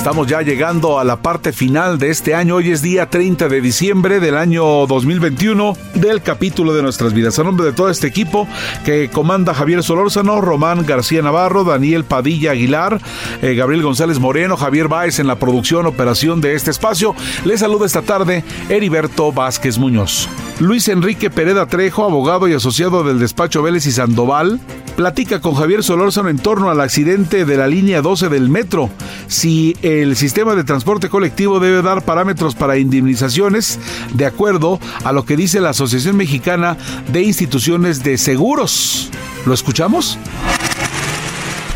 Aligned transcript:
Estamos 0.00 0.28
ya 0.28 0.40
llegando 0.40 0.98
a 0.98 1.04
la 1.04 1.20
parte 1.20 1.52
final 1.52 1.98
de 1.98 2.08
este 2.08 2.34
año. 2.34 2.54
Hoy 2.54 2.70
es 2.70 2.80
día 2.80 3.10
30 3.10 3.50
de 3.50 3.60
diciembre 3.60 4.18
del 4.18 4.34
año 4.34 4.86
2021 4.86 5.76
del 5.92 6.22
capítulo 6.22 6.72
de 6.72 6.80
nuestras 6.80 7.12
vidas. 7.12 7.38
A 7.38 7.44
nombre 7.44 7.66
de 7.66 7.74
todo 7.74 7.90
este 7.90 8.06
equipo 8.06 8.48
que 8.86 9.10
comanda 9.10 9.52
Javier 9.52 9.82
Solórzano, 9.82 10.40
Román 10.40 10.86
García 10.86 11.20
Navarro, 11.20 11.64
Daniel 11.64 12.04
Padilla 12.04 12.52
Aguilar, 12.52 12.98
eh, 13.42 13.54
Gabriel 13.54 13.82
González 13.82 14.18
Moreno, 14.18 14.56
Javier 14.56 14.88
Báez 14.88 15.18
en 15.18 15.26
la 15.26 15.38
producción, 15.38 15.84
operación 15.84 16.40
de 16.40 16.54
este 16.54 16.70
espacio. 16.70 17.14
Les 17.44 17.60
saluda 17.60 17.84
esta 17.84 18.00
tarde 18.00 18.42
Heriberto 18.70 19.32
Vázquez 19.32 19.76
Muñoz. 19.76 20.30
Luis 20.60 20.88
Enrique 20.88 21.28
Pereda 21.28 21.66
Trejo, 21.66 22.04
abogado 22.04 22.48
y 22.48 22.54
asociado 22.54 23.04
del 23.04 23.18
despacho 23.18 23.62
Vélez 23.62 23.84
y 23.84 23.92
Sandoval, 23.92 24.60
platica 25.00 25.40
con 25.40 25.54
Javier 25.54 25.82
Solórzano 25.82 26.28
en 26.28 26.38
torno 26.38 26.68
al 26.68 26.78
accidente 26.78 27.46
de 27.46 27.56
la 27.56 27.66
línea 27.66 28.02
12 28.02 28.28
del 28.28 28.50
metro. 28.50 28.90
Si 29.28 29.74
el 29.80 30.14
sistema 30.14 30.54
de 30.54 30.62
transporte 30.62 31.08
colectivo 31.08 31.58
debe 31.58 31.80
dar 31.80 32.04
parámetros 32.04 32.54
para 32.54 32.76
indemnizaciones 32.76 33.78
de 34.12 34.26
acuerdo 34.26 34.78
a 35.02 35.12
lo 35.12 35.24
que 35.24 35.38
dice 35.38 35.62
la 35.62 35.70
Asociación 35.70 36.18
Mexicana 36.18 36.76
de 37.10 37.22
Instituciones 37.22 38.02
de 38.02 38.18
Seguros. 38.18 39.10
¿Lo 39.46 39.54
escuchamos? 39.54 40.18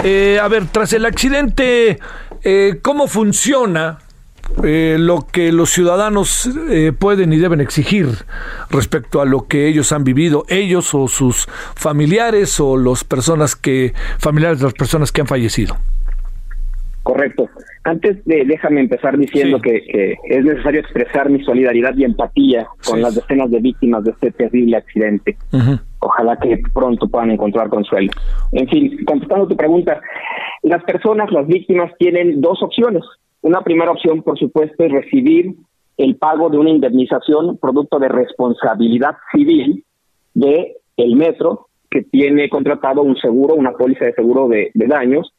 Eh, 0.03 0.39
a 0.39 0.47
ver, 0.49 0.67
tras 0.67 0.93
el 0.93 1.07
accidente, 1.07 2.01
eh, 2.43 2.79
¿cómo 2.83 3.09
funciona 3.09 4.01
eh, 4.63 4.97
lo 4.99 5.27
que 5.31 5.53
los 5.53 5.71
ciudadanos 5.71 6.49
eh, 6.71 6.93
pueden 6.93 7.33
y 7.33 7.39
deben 7.39 7.61
exigir 7.61 8.07
respecto 8.71 9.21
a 9.21 9.25
lo 9.25 9.47
que 9.49 9.67
ellos 9.67 9.93
han 9.93 10.05
vivido, 10.05 10.45
ellos 10.49 10.95
o 10.95 11.09
sus 11.09 11.47
familiares 11.75 12.61
o 12.61 12.77
las 12.77 13.05
personas 13.05 13.57
que, 13.57 13.93
familiares 14.19 14.61
de 14.61 14.65
las 14.65 14.75
personas 14.75 15.13
que 15.13 15.21
han 15.21 15.27
fallecido? 15.27 15.77
Correcto. 17.03 17.51
Antes 17.85 18.25
de, 18.25 18.47
déjame 18.47 18.81
empezar 18.81 19.19
diciendo 19.19 19.61
que, 19.61 19.85
que, 19.85 20.17
es 20.31 20.43
necesario 20.43 20.81
expresar 20.81 21.29
mi 21.29 21.45
solidaridad 21.45 21.95
y 21.97 22.05
empatía 22.05 22.67
con 22.87 22.97
Sí. 22.97 23.03
las 23.03 23.15
decenas 23.15 23.51
de 23.51 23.61
víctimas 23.61 24.05
de 24.05 24.13
este 24.13 24.31
terrible 24.31 24.79
accidente. 24.79 25.37
Ojalá 25.99 26.39
que 26.39 26.63
pronto 26.73 27.07
puedan 27.09 27.31
encontrar 27.31 27.69
consuelo. 27.69 28.11
En 28.53 28.67
fin, 28.69 29.05
contestando 29.05 29.47
tu 29.47 29.57
pregunta, 29.57 30.01
las 30.63 30.83
personas, 30.85 31.31
las 31.31 31.47
víctimas, 31.47 31.93
tienen 31.99 32.41
dos 32.41 32.63
opciones. 32.63 33.03
Una 33.45 33.61
primera 33.61 33.91
opción, 33.91 34.23
por 34.23 34.39
supuesto, 34.39 34.85
es 34.85 34.91
recibir 34.91 35.55
el 35.99 36.17
pago 36.17 36.49
de 36.49 36.57
una 36.57 36.71
indemnización 36.71 37.59
producto 37.59 37.99
de 37.99 38.09
responsabilidad 38.09 39.17
civil 39.35 39.85
de 40.33 40.79
el 40.97 41.15
metro 41.15 41.67
que 41.91 42.05
tiene 42.05 42.49
contratado 42.49 43.03
un 43.03 43.17
seguro, 43.19 43.55
una 43.55 43.73
póliza 43.73 44.07
de 44.07 44.15
seguro 44.15 44.49
de, 44.49 44.71
daños, 44.75 45.31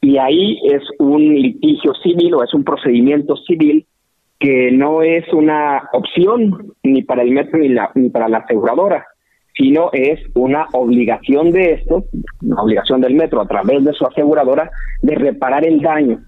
y 0.00 0.18
ahí 0.18 0.60
es 0.70 0.84
un 1.00 1.20
litigio 1.34 1.94
civil 1.94 2.34
o 2.34 2.44
es 2.44 2.54
un 2.54 2.62
procedimiento 2.62 3.36
civil 3.38 3.86
que 4.38 4.70
no 4.70 5.02
es 5.02 5.24
una 5.32 5.88
opción 5.94 6.72
ni 6.84 7.02
para 7.02 7.22
el 7.22 7.32
metro 7.32 7.58
ni, 7.58 7.70
la, 7.70 7.90
ni 7.96 8.08
para 8.08 8.28
la 8.28 8.38
aseguradora, 8.38 9.04
sino 9.56 9.90
es 9.92 10.20
una 10.34 10.66
obligación 10.74 11.50
de 11.50 11.72
esto, 11.72 12.04
una 12.40 12.62
obligación 12.62 13.00
del 13.00 13.16
metro 13.16 13.40
a 13.40 13.48
través 13.48 13.82
de 13.82 13.94
su 13.94 14.06
aseguradora 14.06 14.70
de 15.02 15.16
reparar 15.16 15.66
el 15.66 15.80
daño 15.80 16.20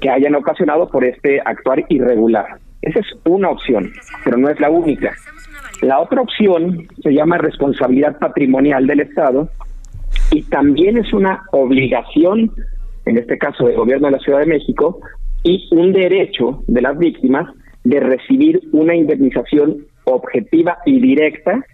que 0.00 0.10
hayan 0.10 0.34
ocasionado 0.34 0.88
por 0.88 1.04
este 1.04 1.40
actuar 1.44 1.84
irregular. 1.88 2.58
Esa 2.82 3.00
es 3.00 3.06
una 3.24 3.50
opción, 3.50 3.92
pero 4.24 4.36
no 4.36 4.48
es 4.48 4.58
la 4.60 4.70
única. 4.70 5.12
La 5.82 6.00
otra 6.00 6.20
opción 6.20 6.88
se 7.02 7.12
llama 7.12 7.38
responsabilidad 7.38 8.18
patrimonial 8.18 8.86
del 8.86 9.00
Estado 9.00 9.48
y 10.30 10.42
también 10.42 10.98
es 10.98 11.12
una 11.12 11.42
obligación, 11.52 12.52
en 13.06 13.18
este 13.18 13.38
caso 13.38 13.66
del 13.66 13.76
gobierno 13.76 14.06
de 14.06 14.12
la 14.12 14.18
Ciudad 14.18 14.40
de 14.40 14.46
México, 14.46 15.00
y 15.42 15.68
un 15.72 15.92
derecho 15.92 16.62
de 16.66 16.82
las 16.82 16.98
víctimas 16.98 17.48
de 17.84 18.00
recibir 18.00 18.60
una 18.72 18.94
indemnización 18.94 19.86
objetiva 20.04 20.78
y 20.84 21.00
directa 21.00 21.64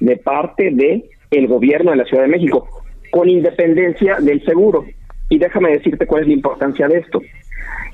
de 0.00 0.16
parte 0.16 0.70
de 0.72 1.04
el 1.30 1.46
gobierno 1.46 1.90
de 1.90 1.96
la 1.98 2.04
Ciudad 2.04 2.24
de 2.24 2.28
México, 2.28 2.68
con 3.10 3.28
independencia 3.28 4.16
del 4.20 4.44
seguro. 4.44 4.84
Y 5.30 5.38
déjame 5.38 5.70
decirte 5.70 6.06
cuál 6.06 6.22
es 6.22 6.28
la 6.28 6.34
importancia 6.34 6.86
de 6.86 6.98
esto. 6.98 7.20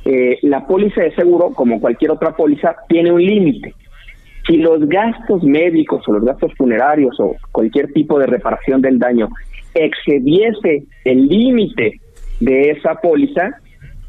Eh, 0.05 0.39
la 0.43 0.67
póliza 0.67 1.03
de 1.03 1.15
seguro, 1.15 1.51
como 1.51 1.81
cualquier 1.81 2.11
otra 2.11 2.35
póliza, 2.35 2.75
tiene 2.89 3.13
un 3.13 3.23
límite. 3.23 3.75
Si 4.47 4.57
los 4.57 4.89
gastos 4.89 5.43
médicos 5.45 6.03
o 6.09 6.13
los 6.13 6.25
gastos 6.25 6.53
funerarios 6.57 7.19
o 7.21 7.37
cualquier 7.53 7.93
tipo 7.93 8.19
de 8.19 8.27
reparación 8.27 8.81
del 8.81 8.99
daño 8.99 9.29
excediese 9.75 10.85
el 11.05 11.27
límite 11.27 12.01
de 12.41 12.71
esa 12.71 12.95
póliza, 12.95 13.51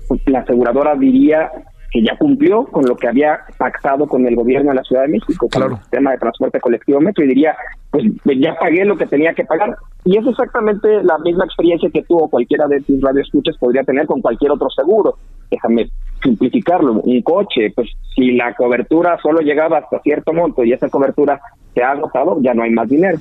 pues, 0.07 0.21
la 0.27 0.39
aseguradora 0.39 0.95
diría 0.95 1.51
que 1.91 2.01
ya 2.01 2.15
cumplió 2.17 2.63
con 2.63 2.85
lo 2.85 2.95
que 2.95 3.09
había 3.09 3.41
pactado 3.57 4.07
con 4.07 4.25
el 4.25 4.35
gobierno 4.35 4.69
de 4.69 4.75
la 4.77 4.83
Ciudad 4.83 5.01
de 5.03 5.09
México, 5.09 5.49
con 5.49 5.61
Claro. 5.61 5.73
el 5.73 5.81
sistema 5.81 6.11
de 6.11 6.17
transporte 6.19 6.59
colectivo 6.61 7.01
metro, 7.01 7.25
y 7.25 7.27
diría, 7.27 7.55
pues 7.89 8.05
ya 8.39 8.55
pagué 8.55 8.85
lo 8.85 8.95
que 8.95 9.05
tenía 9.07 9.33
que 9.33 9.43
pagar. 9.43 9.75
Y 10.03 10.17
es 10.17 10.25
exactamente 10.25 11.03
la 11.03 11.17
misma 11.19 11.45
experiencia 11.45 11.89
que 11.91 12.03
tuvo 12.03 12.29
cualquiera 12.29 12.67
de 12.67 12.81
tus 12.81 12.99
radioescuchas 13.01 13.57
podría 13.57 13.83
tener 13.83 14.07
con 14.07 14.21
cualquier 14.21 14.51
otro 14.51 14.69
seguro. 14.69 15.15
Déjame 15.49 15.89
simplificarlo. 16.23 16.93
Un 16.93 17.21
coche, 17.21 17.71
pues 17.75 17.89
si 18.15 18.31
la 18.31 18.53
cobertura 18.55 19.17
solo 19.21 19.41
llegaba 19.41 19.79
hasta 19.79 19.99
cierto 20.01 20.33
monto 20.33 20.63
y 20.63 20.73
esa 20.73 20.89
cobertura 20.89 21.39
se 21.73 21.83
ha 21.83 21.91
agotado, 21.91 22.37
ya 22.41 22.53
no 22.53 22.63
hay 22.63 22.71
más 22.71 22.89
dinero 22.89 23.19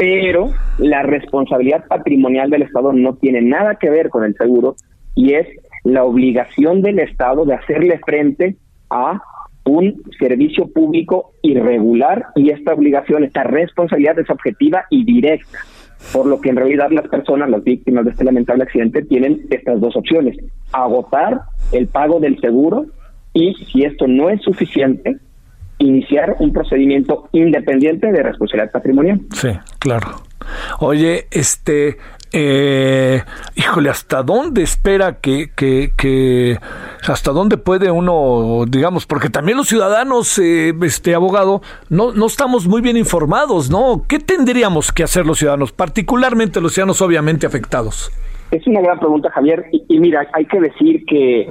pero 0.00 0.48
la 0.78 1.02
responsabilidad 1.02 1.84
patrimonial 1.86 2.48
del 2.48 2.62
Estado 2.62 2.90
no 2.94 3.16
tiene 3.16 3.42
nada 3.42 3.74
que 3.74 3.90
ver 3.90 4.08
con 4.08 4.24
el 4.24 4.34
seguro 4.34 4.74
y 5.14 5.34
es 5.34 5.46
la 5.84 6.04
obligación 6.04 6.80
del 6.80 7.00
Estado 7.00 7.44
de 7.44 7.52
hacerle 7.52 8.00
frente 8.06 8.56
a 8.88 9.20
un 9.66 10.02
servicio 10.18 10.72
público 10.72 11.34
irregular 11.42 12.28
y 12.34 12.48
esta 12.48 12.72
obligación, 12.72 13.24
esta 13.24 13.42
responsabilidad 13.42 14.18
es 14.18 14.30
objetiva 14.30 14.86
y 14.88 15.04
directa, 15.04 15.58
por 16.12 16.26
lo 16.26 16.40
que 16.40 16.50
en 16.50 16.56
realidad 16.56 16.90
las 16.90 17.08
personas, 17.08 17.50
las 17.50 17.62
víctimas 17.62 18.04
de 18.04 18.12
este 18.12 18.24
lamentable 18.24 18.64
accidente 18.64 19.02
tienen 19.02 19.46
estas 19.50 19.80
dos 19.80 19.96
opciones, 19.96 20.36
agotar 20.72 21.42
el 21.72 21.86
pago 21.86 22.20
del 22.20 22.40
seguro 22.40 22.86
y 23.32 23.54
si 23.54 23.84
esto 23.84 24.06
no 24.08 24.28
es 24.28 24.42
suficiente, 24.42 25.18
iniciar 25.78 26.36
un 26.40 26.52
procedimiento 26.52 27.28
independiente 27.32 28.12
de 28.12 28.22
responsabilidad 28.22 28.72
patrimonial. 28.72 29.20
Sí, 29.32 29.50
claro. 29.78 30.08
Oye, 30.80 31.26
este, 31.30 31.96
eh, 32.32 33.22
híjole, 33.56 33.90
¿hasta 33.90 34.22
dónde 34.22 34.62
espera 34.62 35.20
que, 35.20 35.50
que, 35.54 35.92
que, 35.96 36.58
hasta 37.06 37.32
dónde 37.32 37.56
puede 37.56 37.90
uno, 37.90 38.64
digamos, 38.68 39.06
porque 39.06 39.30
también 39.30 39.56
los 39.56 39.68
ciudadanos, 39.68 40.38
eh, 40.38 40.74
este 40.82 41.14
abogado, 41.14 41.62
no, 41.88 42.12
no 42.12 42.26
estamos 42.26 42.66
muy 42.66 42.80
bien 42.80 42.96
informados, 42.96 43.70
¿no? 43.70 44.04
¿Qué 44.08 44.18
tendríamos 44.18 44.92
que 44.92 45.02
hacer 45.02 45.26
los 45.26 45.38
ciudadanos, 45.38 45.72
particularmente 45.72 46.60
los 46.60 46.72
ciudadanos 46.72 47.02
obviamente 47.02 47.46
afectados? 47.46 48.12
Es 48.50 48.66
una 48.66 48.80
gran 48.80 48.98
pregunta, 48.98 49.30
Javier. 49.30 49.66
Y, 49.72 49.84
y 49.88 50.00
mira, 50.00 50.26
hay 50.32 50.46
que 50.46 50.60
decir 50.60 51.04
que, 51.06 51.50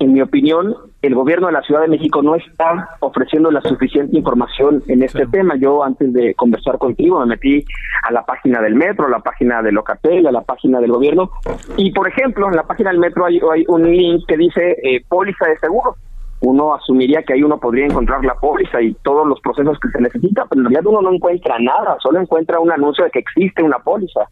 en 0.00 0.14
mi 0.14 0.22
opinión, 0.22 0.74
el 1.02 1.14
gobierno 1.14 1.46
de 1.46 1.52
la 1.52 1.62
Ciudad 1.62 1.82
de 1.82 1.88
México 1.88 2.22
no 2.22 2.34
está 2.34 2.88
ofreciendo 3.00 3.50
la 3.50 3.60
suficiente 3.60 4.16
información 4.16 4.82
en 4.88 5.02
este 5.02 5.26
tema. 5.26 5.56
Yo, 5.56 5.84
antes 5.84 6.12
de 6.12 6.34
conversar 6.34 6.78
contigo, 6.78 7.20
me 7.20 7.26
metí 7.26 7.64
a 8.02 8.10
la 8.10 8.24
página 8.24 8.62
del 8.62 8.74
metro, 8.74 9.06
a 9.06 9.10
la 9.10 9.20
página 9.20 9.62
de 9.62 9.72
Locatel, 9.72 10.26
a 10.26 10.32
la 10.32 10.40
página 10.40 10.80
del 10.80 10.90
gobierno. 10.90 11.30
Y, 11.76 11.92
por 11.92 12.08
ejemplo, 12.08 12.48
en 12.48 12.56
la 12.56 12.62
página 12.62 12.90
del 12.90 12.98
metro 12.98 13.26
hay, 13.26 13.40
hay 13.52 13.64
un 13.68 13.90
link 13.90 14.24
que 14.26 14.38
dice 14.38 14.76
eh, 14.82 15.04
póliza 15.06 15.46
de 15.46 15.58
seguro. 15.58 15.96
Uno 16.40 16.74
asumiría 16.74 17.22
que 17.22 17.34
ahí 17.34 17.42
uno 17.42 17.60
podría 17.60 17.84
encontrar 17.84 18.24
la 18.24 18.34
póliza 18.34 18.80
y 18.80 18.94
todos 19.02 19.28
los 19.28 19.38
procesos 19.40 19.78
que 19.78 19.90
se 19.90 20.00
necesitan, 20.00 20.46
pero 20.48 20.62
en 20.62 20.64
realidad 20.64 20.86
uno 20.86 21.02
no 21.02 21.12
encuentra 21.12 21.58
nada, 21.58 21.98
solo 22.00 22.18
encuentra 22.18 22.58
un 22.58 22.72
anuncio 22.72 23.04
de 23.04 23.10
que 23.10 23.18
existe 23.18 23.62
una 23.62 23.78
póliza 23.78 24.26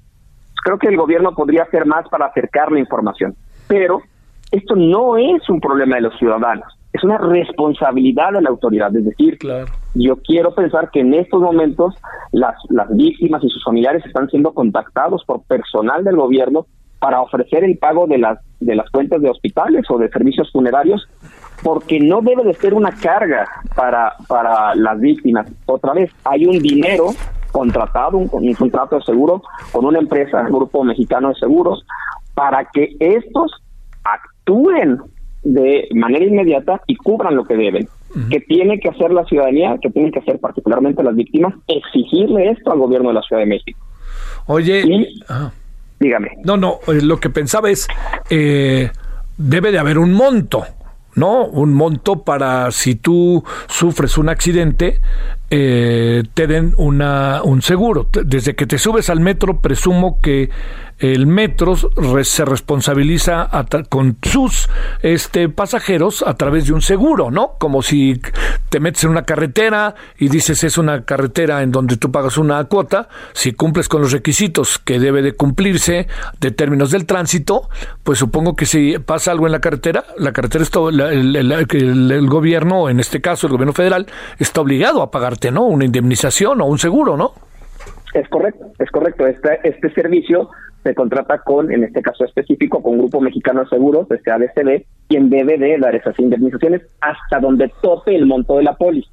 creo 0.65 0.79
que 0.79 0.88
el 0.88 0.97
gobierno 0.97 1.35
podría 1.35 1.62
hacer 1.62 1.87
más 1.87 2.06
para 2.09 2.26
acercar 2.26 2.70
la 2.70 2.79
información, 2.79 3.35
pero 3.69 4.03
esto 4.50 4.76
no 4.76 5.16
es 5.16 5.48
un 5.48 5.60
problema 5.60 5.96
de 5.96 6.02
los 6.02 6.18
ciudadanos, 6.18 6.66
es 6.92 7.04
una 7.04 7.18
responsabilidad 7.18 8.32
de 8.32 8.42
la 8.42 8.50
autoridad, 8.50 8.94
es 8.96 9.04
decir, 9.04 9.38
yo 9.94 10.16
quiero 10.16 10.54
pensar 10.54 10.90
que 10.90 11.00
en 11.00 11.14
estos 11.14 11.40
momentos 11.40 11.94
las, 12.32 12.54
las 12.70 12.88
víctimas 12.96 13.42
y 13.44 13.48
sus 13.48 13.62
familiares 13.64 14.04
están 14.06 14.28
siendo 14.28 14.52
contactados 14.52 15.24
por 15.24 15.42
personal 15.44 16.04
del 16.04 16.16
gobierno 16.16 16.66
para 16.98 17.20
ofrecer 17.20 17.62
el 17.64 17.78
pago 17.78 18.06
de 18.06 18.18
las 18.18 18.38
de 18.60 18.74
las 18.74 18.90
cuentas 18.90 19.22
de 19.22 19.30
hospitales 19.30 19.84
o 19.88 19.98
de 19.98 20.08
servicios 20.08 20.50
funerarios 20.50 21.08
porque 21.62 22.00
no 22.00 22.20
debe 22.22 22.42
de 22.42 22.54
ser 22.54 22.74
una 22.74 22.90
carga 22.90 23.46
para 23.76 24.14
para 24.26 24.74
las 24.74 24.98
víctimas. 24.98 25.46
Otra 25.66 25.92
vez, 25.92 26.10
hay 26.24 26.46
un 26.46 26.58
dinero 26.58 27.10
contratado, 27.52 28.16
un, 28.16 28.28
un 28.32 28.54
contrato 28.54 28.96
de 28.96 29.02
seguro 29.02 29.42
con 29.70 29.84
una 29.84 30.00
empresa, 30.00 30.40
el 30.40 30.48
Grupo 30.48 30.82
Mexicano 30.82 31.28
de 31.28 31.34
Seguros, 31.36 31.84
para 32.34 32.64
que 32.64 32.96
estos 32.98 33.52
actúen 34.48 34.98
de 35.42 35.88
manera 35.94 36.24
inmediata 36.24 36.80
y 36.86 36.96
cubran 36.96 37.36
lo 37.36 37.44
que 37.44 37.56
deben. 37.56 37.88
que 38.30 38.40
tiene 38.40 38.80
que 38.80 38.88
hacer 38.88 39.10
la 39.10 39.24
ciudadanía? 39.24 39.76
que 39.80 39.90
tienen 39.90 40.10
que 40.10 40.18
hacer 40.20 40.40
particularmente 40.40 41.02
las 41.02 41.14
víctimas? 41.14 41.54
Exigirle 41.66 42.50
esto 42.50 42.72
al 42.72 42.78
gobierno 42.78 43.08
de 43.08 43.14
la 43.14 43.22
Ciudad 43.22 43.42
de 43.42 43.46
México. 43.46 43.78
Oye, 44.46 44.82
dígame. 46.00 46.30
No, 46.44 46.56
no, 46.56 46.78
eh, 46.88 47.02
lo 47.02 47.18
que 47.18 47.28
pensaba 47.28 47.68
es, 47.70 47.86
eh, 48.30 48.90
debe 49.36 49.70
de 49.70 49.78
haber 49.78 49.98
un 49.98 50.12
monto. 50.12 50.64
¿no? 51.14 51.46
Un 51.46 51.74
monto 51.74 52.22
para 52.22 52.70
si 52.70 52.94
tú 52.94 53.42
sufres 53.66 54.18
un 54.18 54.28
accidente, 54.28 55.00
eh, 55.50 56.22
te 56.32 56.46
den 56.46 56.74
una, 56.78 57.42
un 57.42 57.60
seguro. 57.60 58.08
Desde 58.24 58.54
que 58.54 58.66
te 58.66 58.78
subes 58.78 59.10
al 59.10 59.18
metro, 59.18 59.60
presumo 59.60 60.20
que 60.22 60.48
el 60.98 61.26
metro 61.26 61.76
se 61.76 62.44
responsabiliza 62.44 63.48
con 63.88 64.16
sus 64.22 64.68
este, 65.02 65.48
pasajeros 65.48 66.24
a 66.26 66.34
través 66.34 66.66
de 66.66 66.72
un 66.72 66.82
seguro, 66.82 67.30
¿no? 67.30 67.52
Como 67.58 67.82
si 67.82 68.20
te 68.68 68.80
metes 68.80 69.04
en 69.04 69.10
una 69.10 69.24
carretera 69.24 69.94
y 70.18 70.28
dices 70.28 70.64
es 70.64 70.76
una 70.76 71.04
carretera 71.04 71.62
en 71.62 71.70
donde 71.70 71.96
tú 71.96 72.10
pagas 72.10 72.36
una 72.36 72.62
cuota, 72.64 73.08
si 73.32 73.52
cumples 73.52 73.88
con 73.88 74.02
los 74.02 74.12
requisitos 74.12 74.78
que 74.78 74.98
debe 74.98 75.22
de 75.22 75.32
cumplirse 75.32 76.08
de 76.40 76.50
términos 76.50 76.90
del 76.90 77.06
tránsito, 77.06 77.68
pues 78.02 78.18
supongo 78.18 78.56
que 78.56 78.66
si 78.66 78.98
pasa 78.98 79.30
algo 79.30 79.46
en 79.46 79.52
la 79.52 79.60
carretera, 79.60 80.04
la 80.16 80.32
carretera 80.32 80.64
está, 80.64 80.80
el, 80.88 81.36
el 81.36 82.28
gobierno, 82.28 82.88
en 82.88 83.00
este 83.00 83.20
caso 83.20 83.46
el 83.46 83.52
gobierno 83.52 83.72
federal, 83.72 84.06
está 84.38 84.60
obligado 84.60 85.02
a 85.02 85.10
pagarte, 85.10 85.50
¿no? 85.50 85.64
Una 85.64 85.84
indemnización 85.84 86.60
o 86.60 86.66
un 86.66 86.78
seguro, 86.78 87.16
¿no? 87.16 87.32
Es 88.14 88.28
correcto, 88.28 88.66
es 88.78 88.90
correcto. 88.90 89.26
Este, 89.26 89.60
este 89.64 89.92
servicio 89.92 90.50
se 90.82 90.94
contrata 90.94 91.38
con, 91.38 91.72
en 91.72 91.84
este 91.84 92.02
caso 92.02 92.25
específico, 92.25 92.82
con 92.82 92.98
Grupo 92.98 93.20
Mexicano 93.20 93.60
de 93.60 93.69
Seguros, 93.69 94.10
este 94.10 94.30
ADCB, 94.30 94.84
quien 95.08 95.30
debe 95.30 95.58
de 95.58 95.78
dar 95.78 95.94
esas 95.94 96.19
indemnizaciones 96.19 96.82
hasta 97.00 97.40
donde 97.40 97.72
tope 97.82 98.14
el 98.14 98.26
monto 98.26 98.56
de 98.56 98.62
la 98.62 98.76
póliza. 98.76 99.10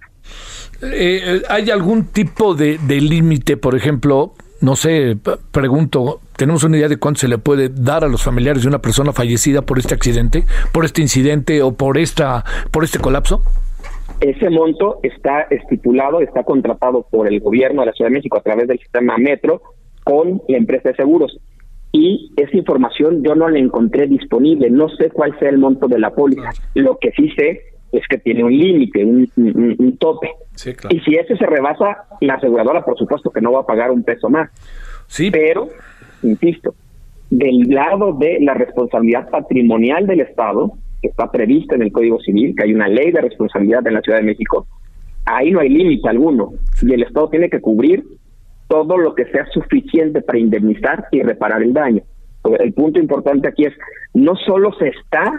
Eh, 0.82 1.22
eh, 1.24 1.42
¿Hay 1.50 1.70
algún 1.70 2.08
tipo 2.08 2.54
de, 2.54 2.78
de 2.78 3.02
límite, 3.02 3.58
por 3.58 3.76
ejemplo, 3.76 4.34
no 4.62 4.76
sé, 4.76 5.18
pregunto, 5.52 6.22
¿tenemos 6.38 6.64
una 6.64 6.78
idea 6.78 6.88
de 6.88 6.98
cuánto 6.98 7.22
se 7.22 7.28
le 7.28 7.38
puede 7.38 7.70
dar 7.70 8.04
a 8.04 8.08
los 8.08 8.24
familiares 8.24 8.64
de 8.64 8.70
una 8.70 8.80
persona 8.80 9.12
fallecida 9.12 9.62
por 9.62 9.80
este 9.80 9.94
accidente, 9.94 10.44
por 10.72 10.86
este 10.86 11.02
incidente 11.02 11.62
o 11.62 11.74
por 11.74 11.98
esta 11.98 12.44
por 12.72 12.84
este 12.84 13.00
colapso? 13.00 13.42
Ese 14.22 14.50
monto 14.50 15.00
está 15.04 15.42
estipulado, 15.42 16.22
está 16.22 16.44
contratado 16.44 17.06
por 17.12 17.28
el 17.28 17.42
gobierno 17.42 17.82
de 17.82 17.88
la 17.88 17.94
Ciudad 17.94 18.10
de 18.10 18.16
México 18.16 18.38
a 18.38 18.42
través 18.42 18.68
del 18.68 18.80
sistema 18.80 19.18
Metro 19.18 19.62
con 20.04 20.42
la 20.48 20.58
empresa 20.58 20.90
de 20.90 20.96
seguros 20.96 21.38
y 21.92 22.32
esa 22.36 22.58
información 22.58 23.24
yo 23.24 23.36
no 23.36 23.50
la 23.50 23.60
encontré 23.60 24.08
disponible, 24.08 24.70
no 24.70 24.90
sé 24.90 25.10
cuál 25.10 25.38
sea 25.40 25.50
el 25.50 25.58
monto 25.58 25.88
de 25.88 26.00
la 26.00 26.12
póliza. 26.12 26.52
Lo 26.74 26.98
que 26.98 27.12
sí 27.12 27.30
sé 27.38 27.62
es 27.92 28.06
que 28.10 28.18
tiene 28.18 28.44
un 28.44 28.52
límite, 28.52 29.06
un, 29.06 29.98
tope. 29.98 30.32
Y 30.90 31.00
si 31.00 31.16
ese 31.16 31.38
se 31.38 31.46
rebasa, 31.46 32.06
la 32.22 32.36
aseguradora 32.36 32.84
por 32.84 32.98
supuesto 32.98 33.30
que 33.30 33.42
no 33.42 33.54
va 33.54 33.62
a 33.62 33.66
pagar 33.66 33.92
un 33.92 34.04
peso 34.04 34.30
más. 34.30 34.50
Sí. 35.08 35.32
Pero, 35.32 35.70
insisto, 36.24 36.76
del 37.30 37.70
lado 37.70 38.14
de 38.14 38.40
la 38.42 38.54
responsabilidad 38.54 39.30
patrimonial 39.30 40.06
del 40.06 40.22
Estado, 40.22 40.74
que 41.02 41.10
está 41.10 41.32
prevista 41.32 41.76
en 41.76 41.84
el 41.84 41.92
Código 41.92 42.20
Civil, 42.20 42.56
que 42.56 42.64
hay 42.64 42.74
una 42.74 42.88
ley 42.88 43.12
de 43.12 43.22
responsabilidad 43.22 43.86
en 43.88 43.94
la 43.94 44.02
Ciudad 44.02 44.20
de 44.20 44.26
México, 44.26 44.68
ahí 45.26 45.52
no 45.52 45.60
hay 45.60 45.70
límite 45.70 46.10
alguno. 46.10 46.54
Y 46.82 46.94
el 46.94 47.04
Estado 47.04 47.30
tiene 47.30 47.50
que 47.50 47.62
cubrir 47.62 48.04
todo 48.68 48.98
lo 48.98 49.16
que 49.16 49.26
sea 49.26 49.46
suficiente 49.48 50.22
para 50.22 50.40
indemnizar 50.40 51.06
y 51.12 51.22
reparar 51.22 51.62
el 51.62 51.74
daño. 51.74 52.02
El 52.60 52.74
punto 52.74 53.00
importante 53.00 53.48
aquí 53.48 53.66
es, 53.66 53.74
no 54.14 54.36
solo 54.36 54.72
se 54.74 54.90
está 54.90 55.32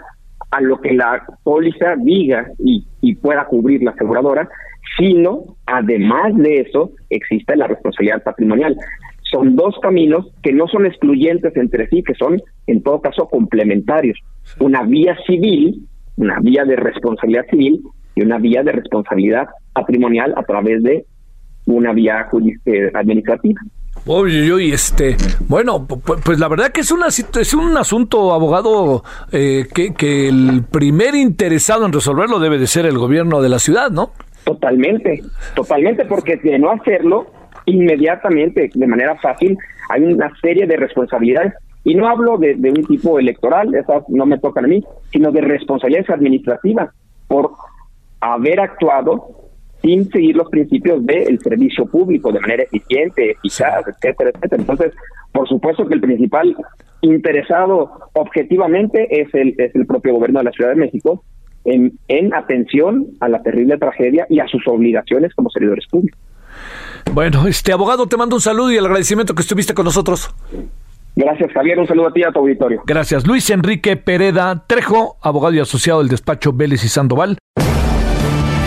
a 0.51 0.61
lo 0.61 0.79
que 0.79 0.93
la 0.93 1.25
póliza 1.43 1.95
diga 1.97 2.51
y, 2.59 2.85
pueda 3.15 3.45
cubrir 3.45 3.81
la 3.83 3.91
aseguradora, 3.91 4.47
sino 4.97 5.57
además 5.65 6.35
de 6.35 6.61
eso 6.61 6.91
existe 7.09 7.55
la 7.55 7.67
responsabilidad 7.67 8.23
patrimonial. 8.23 8.75
Son 9.31 9.55
dos 9.55 9.75
caminos 9.81 10.31
que 10.43 10.53
no 10.53 10.67
son 10.67 10.85
excluyentes 10.85 11.55
entre 11.55 11.87
sí, 11.87 12.03
que 12.03 12.13
son 12.13 12.41
en 12.67 12.83
todo 12.83 13.01
caso 13.01 13.27
complementarios. 13.27 14.17
Una 14.59 14.83
vía 14.83 15.17
civil, 15.25 15.87
una 16.15 16.39
vía 16.39 16.63
de 16.63 16.75
responsabilidad 16.75 17.45
civil 17.49 17.81
y 18.15 18.21
una 18.21 18.37
vía 18.37 18.63
de 18.63 18.71
responsabilidad 18.71 19.47
patrimonial 19.73 20.33
a 20.37 20.43
través 20.43 20.83
de 20.83 21.05
una 21.67 21.93
vía 21.93 22.27
eh, 22.65 22.91
administrativa. 22.93 23.61
Uy, 24.05 24.71
este, 24.71 25.17
bueno, 25.47 25.85
pues 25.85 26.39
la 26.39 26.47
verdad 26.47 26.71
que 26.71 26.81
es, 26.81 26.91
una, 26.91 27.07
es 27.07 27.53
un 27.53 27.75
asunto, 27.75 28.33
abogado, 28.33 29.03
eh, 29.31 29.65
que, 29.73 29.93
que 29.93 30.29
el 30.29 30.63
primer 30.63 31.13
interesado 31.13 31.85
en 31.85 31.91
resolverlo 31.91 32.39
debe 32.39 32.57
de 32.57 32.67
ser 32.67 32.85
el 32.85 32.97
gobierno 32.97 33.41
de 33.41 33.49
la 33.49 33.59
ciudad, 33.59 33.91
¿no? 33.91 34.11
Totalmente, 34.45 35.21
totalmente, 35.55 36.05
porque 36.05 36.37
de 36.37 36.57
no 36.57 36.71
hacerlo 36.71 37.27
inmediatamente, 37.65 38.69
de 38.73 38.87
manera 38.87 39.17
fácil, 39.17 39.57
hay 39.89 40.03
una 40.03 40.31
serie 40.41 40.65
de 40.65 40.77
responsabilidades. 40.77 41.53
Y 41.83 41.95
no 41.95 42.07
hablo 42.07 42.37
de, 42.37 42.55
de 42.55 42.69
un 42.69 42.85
tipo 42.85 43.19
electoral, 43.19 43.75
esas 43.75 44.03
no 44.07 44.25
me 44.25 44.39
tocan 44.39 44.65
a 44.65 44.67
mí, 44.67 44.83
sino 45.11 45.31
de 45.31 45.41
responsabilidades 45.41 46.09
administrativas 46.09 46.89
por 47.27 47.51
haber 48.21 48.61
actuado 48.61 49.46
sin 49.81 50.09
seguir 50.09 50.35
los 50.35 50.49
principios 50.49 51.05
del 51.05 51.39
servicio 51.39 51.85
público 51.85 52.31
de 52.31 52.39
manera 52.39 52.63
eficiente, 52.63 53.31
eficaz, 53.31 53.87
etcétera, 53.87 54.31
etcétera. 54.33 54.61
Entonces, 54.61 54.93
por 55.31 55.47
supuesto 55.47 55.87
que 55.87 55.93
el 55.93 56.01
principal 56.01 56.55
interesado 57.01 57.91
objetivamente 58.13 59.07
es 59.21 59.33
el, 59.33 59.55
es 59.57 59.73
el 59.75 59.85
propio 59.85 60.13
gobierno 60.13 60.39
de 60.39 60.45
la 60.45 60.51
Ciudad 60.51 60.71
de 60.71 60.77
México 60.77 61.23
en, 61.65 61.93
en 62.07 62.33
atención 62.33 63.07
a 63.19 63.29
la 63.29 63.41
terrible 63.43 63.77
tragedia 63.77 64.25
y 64.29 64.39
a 64.39 64.47
sus 64.47 64.67
obligaciones 64.67 65.33
como 65.35 65.49
servidores 65.49 65.85
públicos. 65.87 66.19
Bueno, 67.13 67.47
este 67.47 67.71
abogado, 67.71 68.07
te 68.07 68.17
mando 68.17 68.35
un 68.35 68.41
saludo 68.41 68.71
y 68.71 68.77
el 68.77 68.85
agradecimiento 68.85 69.35
que 69.35 69.41
estuviste 69.41 69.73
con 69.73 69.85
nosotros. 69.85 70.33
Gracias, 71.15 71.51
Javier. 71.51 71.79
Un 71.79 71.87
saludo 71.87 72.07
a 72.09 72.13
ti 72.13 72.21
y 72.21 72.23
a 72.23 72.31
tu 72.31 72.39
auditorio. 72.39 72.83
Gracias. 72.85 73.25
Luis 73.25 73.49
Enrique 73.49 73.97
Pereda 73.97 74.65
Trejo, 74.67 75.17
abogado 75.21 75.55
y 75.55 75.59
asociado 75.59 75.99
del 75.99 76.09
despacho 76.09 76.53
Vélez 76.53 76.83
y 76.83 76.89
Sandoval. 76.89 77.37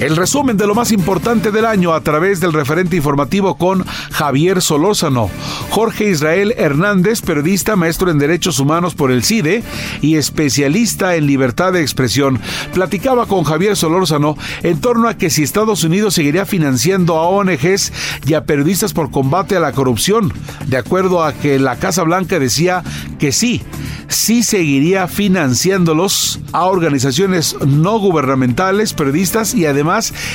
El 0.00 0.16
resumen 0.16 0.56
de 0.56 0.66
lo 0.66 0.74
más 0.74 0.92
importante 0.92 1.50
del 1.50 1.66
año 1.66 1.92
a 1.92 2.00
través 2.00 2.40
del 2.40 2.54
referente 2.54 2.96
informativo 2.96 3.58
con 3.58 3.84
Javier 3.84 4.62
Solórzano. 4.62 5.28
Jorge 5.68 6.08
Israel 6.08 6.54
Hernández, 6.56 7.20
periodista, 7.20 7.76
maestro 7.76 8.10
en 8.10 8.18
Derechos 8.18 8.60
Humanos 8.60 8.94
por 8.94 9.10
el 9.10 9.22
CIDE 9.22 9.62
y 10.00 10.16
especialista 10.16 11.16
en 11.16 11.26
libertad 11.26 11.74
de 11.74 11.82
expresión, 11.82 12.40
platicaba 12.72 13.26
con 13.26 13.44
Javier 13.44 13.76
Solórzano 13.76 14.38
en 14.62 14.80
torno 14.80 15.06
a 15.06 15.18
que 15.18 15.28
si 15.28 15.42
Estados 15.42 15.84
Unidos 15.84 16.14
seguiría 16.14 16.46
financiando 16.46 17.18
a 17.18 17.28
ONGs 17.28 17.92
y 18.26 18.32
a 18.32 18.44
periodistas 18.44 18.94
por 18.94 19.10
combate 19.10 19.56
a 19.56 19.60
la 19.60 19.72
corrupción, 19.72 20.32
de 20.66 20.78
acuerdo 20.78 21.22
a 21.22 21.34
que 21.34 21.58
la 21.58 21.76
Casa 21.76 22.04
Blanca 22.04 22.38
decía 22.38 22.82
que 23.18 23.32
sí, 23.32 23.60
sí 24.08 24.42
seguiría 24.44 25.08
financiándolos 25.08 26.40
a 26.52 26.64
organizaciones 26.64 27.54
no 27.66 27.98
gubernamentales, 27.98 28.94
periodistas 28.94 29.54
y 29.54 29.66
además 29.66 29.89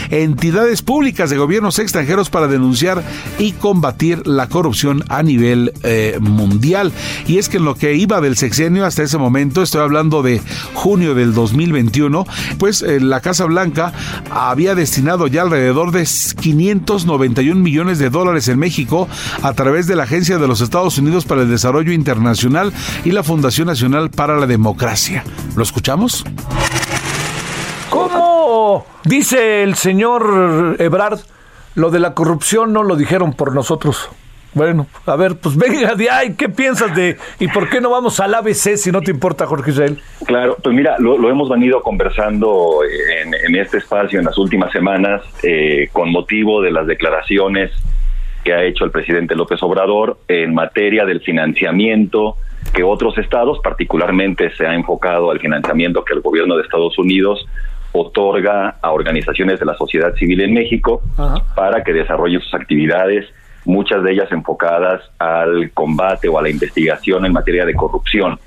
entidades 0.10 0.82
públicas 0.82 1.30
de 1.30 1.38
gobiernos 1.38 1.80
extranjeros 1.80 2.30
para 2.30 2.48
denunciar 2.48 3.04
y 3.40 3.54
combatir 3.54 4.26
la 4.28 4.48
corrupción 4.48 5.04
a 5.10 5.24
nivel 5.24 5.74
eh, 5.84 6.18
mundial. 6.20 6.92
Y 7.28 7.38
es 7.38 7.50
que 7.50 7.58
en 7.58 7.66
lo 7.66 7.76
que 7.76 7.96
iba 7.96 8.22
del 8.22 8.38
sexenio 8.38 8.86
hasta 8.86 9.04
ese 9.04 9.18
momento, 9.18 9.62
estoy 9.62 9.82
hablando 9.82 10.22
de 10.22 10.42
junio 10.74 11.16
del 11.16 11.34
2021, 11.34 12.26
pues 12.58 12.82
eh, 12.82 13.00
la 13.00 13.22
Casa 13.22 13.46
Blanca 13.46 13.94
había 14.30 14.76
destinado 14.76 15.28
ya 15.28 15.44
alrededor 15.44 15.92
de 15.92 16.08
591 16.40 17.60
millones 17.62 18.00
de 18.00 18.10
dólares 18.10 18.48
en 18.48 18.60
México 18.60 19.08
a 19.42 19.54
través 19.54 19.88
de 19.88 19.96
la 19.96 20.04
Agencia 20.04 20.38
de 20.38 20.48
los 20.48 20.62
Estados 20.62 20.98
Unidos 20.98 21.26
para 21.26 21.42
el 21.42 21.50
Desarrollo 21.50 21.92
Internacional 21.92 22.74
y 23.04 23.12
la 23.12 23.24
Fundación 23.24 23.68
Nacional 23.68 24.10
para 24.10 24.38
la 24.38 24.48
Democracia. 24.48 25.24
¿Lo 25.56 25.64
escuchamos? 25.64 26.24
¿Cómo 28.66 28.86
Pero 28.86 28.86
dice 29.04 29.64
el 29.64 29.76
señor 29.76 30.76
Ebrard, 30.80 31.20
lo 31.76 31.92
de 31.92 32.00
la 32.00 32.14
corrupción 32.14 32.74
no 32.74 32.84
lo 32.84 32.96
dijeron 32.96 33.34
por 33.34 33.54
nosotros. 33.54 34.10
Bueno, 34.54 34.88
a 35.06 35.16
ver, 35.16 35.36
pues 35.38 35.56
venga 35.58 35.96
de 35.96 36.10
ahí, 36.10 36.34
¿qué 36.36 36.48
piensas 36.50 36.96
de 36.96 37.18
y 37.40 37.48
por 37.50 37.70
qué 37.70 37.82
no 37.82 37.90
vamos 37.90 38.20
al 38.22 38.34
ABC 38.34 38.78
si 38.78 38.92
no 38.92 39.02
te 39.02 39.12
importa, 39.12 39.46
Jorge 39.46 39.72
Israel? 39.72 40.00
Claro, 40.26 40.58
pues 40.64 40.74
mira, 40.74 40.96
lo, 40.98 41.30
hemos 41.30 41.50
venido 41.50 41.82
conversando 41.82 42.80
en, 43.46 43.56
este 43.56 43.78
espacio 43.78 44.18
en 44.18 44.26
las 44.26 44.38
últimas 44.38 44.72
semanas 44.72 45.22
eh, 45.44 45.90
con 45.92 46.12
motivo 46.12 46.62
de 46.62 46.72
las 46.72 46.88
declaraciones 46.88 47.72
que 48.44 48.54
ha 48.54 48.64
hecho 48.64 48.86
el 48.86 48.92
presidente 48.92 49.36
López 49.36 49.62
Obrador 49.62 50.18
en 50.28 50.54
materia 50.54 51.06
del 51.06 51.20
financiamiento 51.22 52.38
que 52.74 52.84
otros 52.84 53.18
estados, 53.18 53.60
particularmente 53.64 54.52
se 54.56 54.66
ha 54.66 54.74
enfocado 54.74 55.32
al 55.32 55.40
financiamiento 55.40 56.04
que 56.04 56.14
el 56.14 56.22
gobierno 56.22 56.56
de 56.56 56.64
Estados 56.64 56.98
Unidos 56.98 57.46
otorga 57.96 58.76
a 58.82 58.92
organizaciones 58.92 59.60
de 59.60 59.66
la 59.66 59.76
sociedad 59.76 60.14
civil 60.16 60.42
en 60.42 60.54
México 60.54 61.02
para 61.56 61.84
que 61.84 61.94
desarrollen 61.94 62.42
sus 62.42 62.54
actividades 62.54 63.26
muchas 63.66 64.04
de 64.04 64.12
ellas 64.12 64.32
enfocadas 64.32 65.02
al 65.18 65.72
combate 65.72 66.28
o 66.28 66.38
a 66.38 66.42
la 66.42 66.50
investigación 66.50 67.26
en 67.26 67.34
materia 67.34 67.66
de 67.66 67.74
corrupción. 67.74 68.38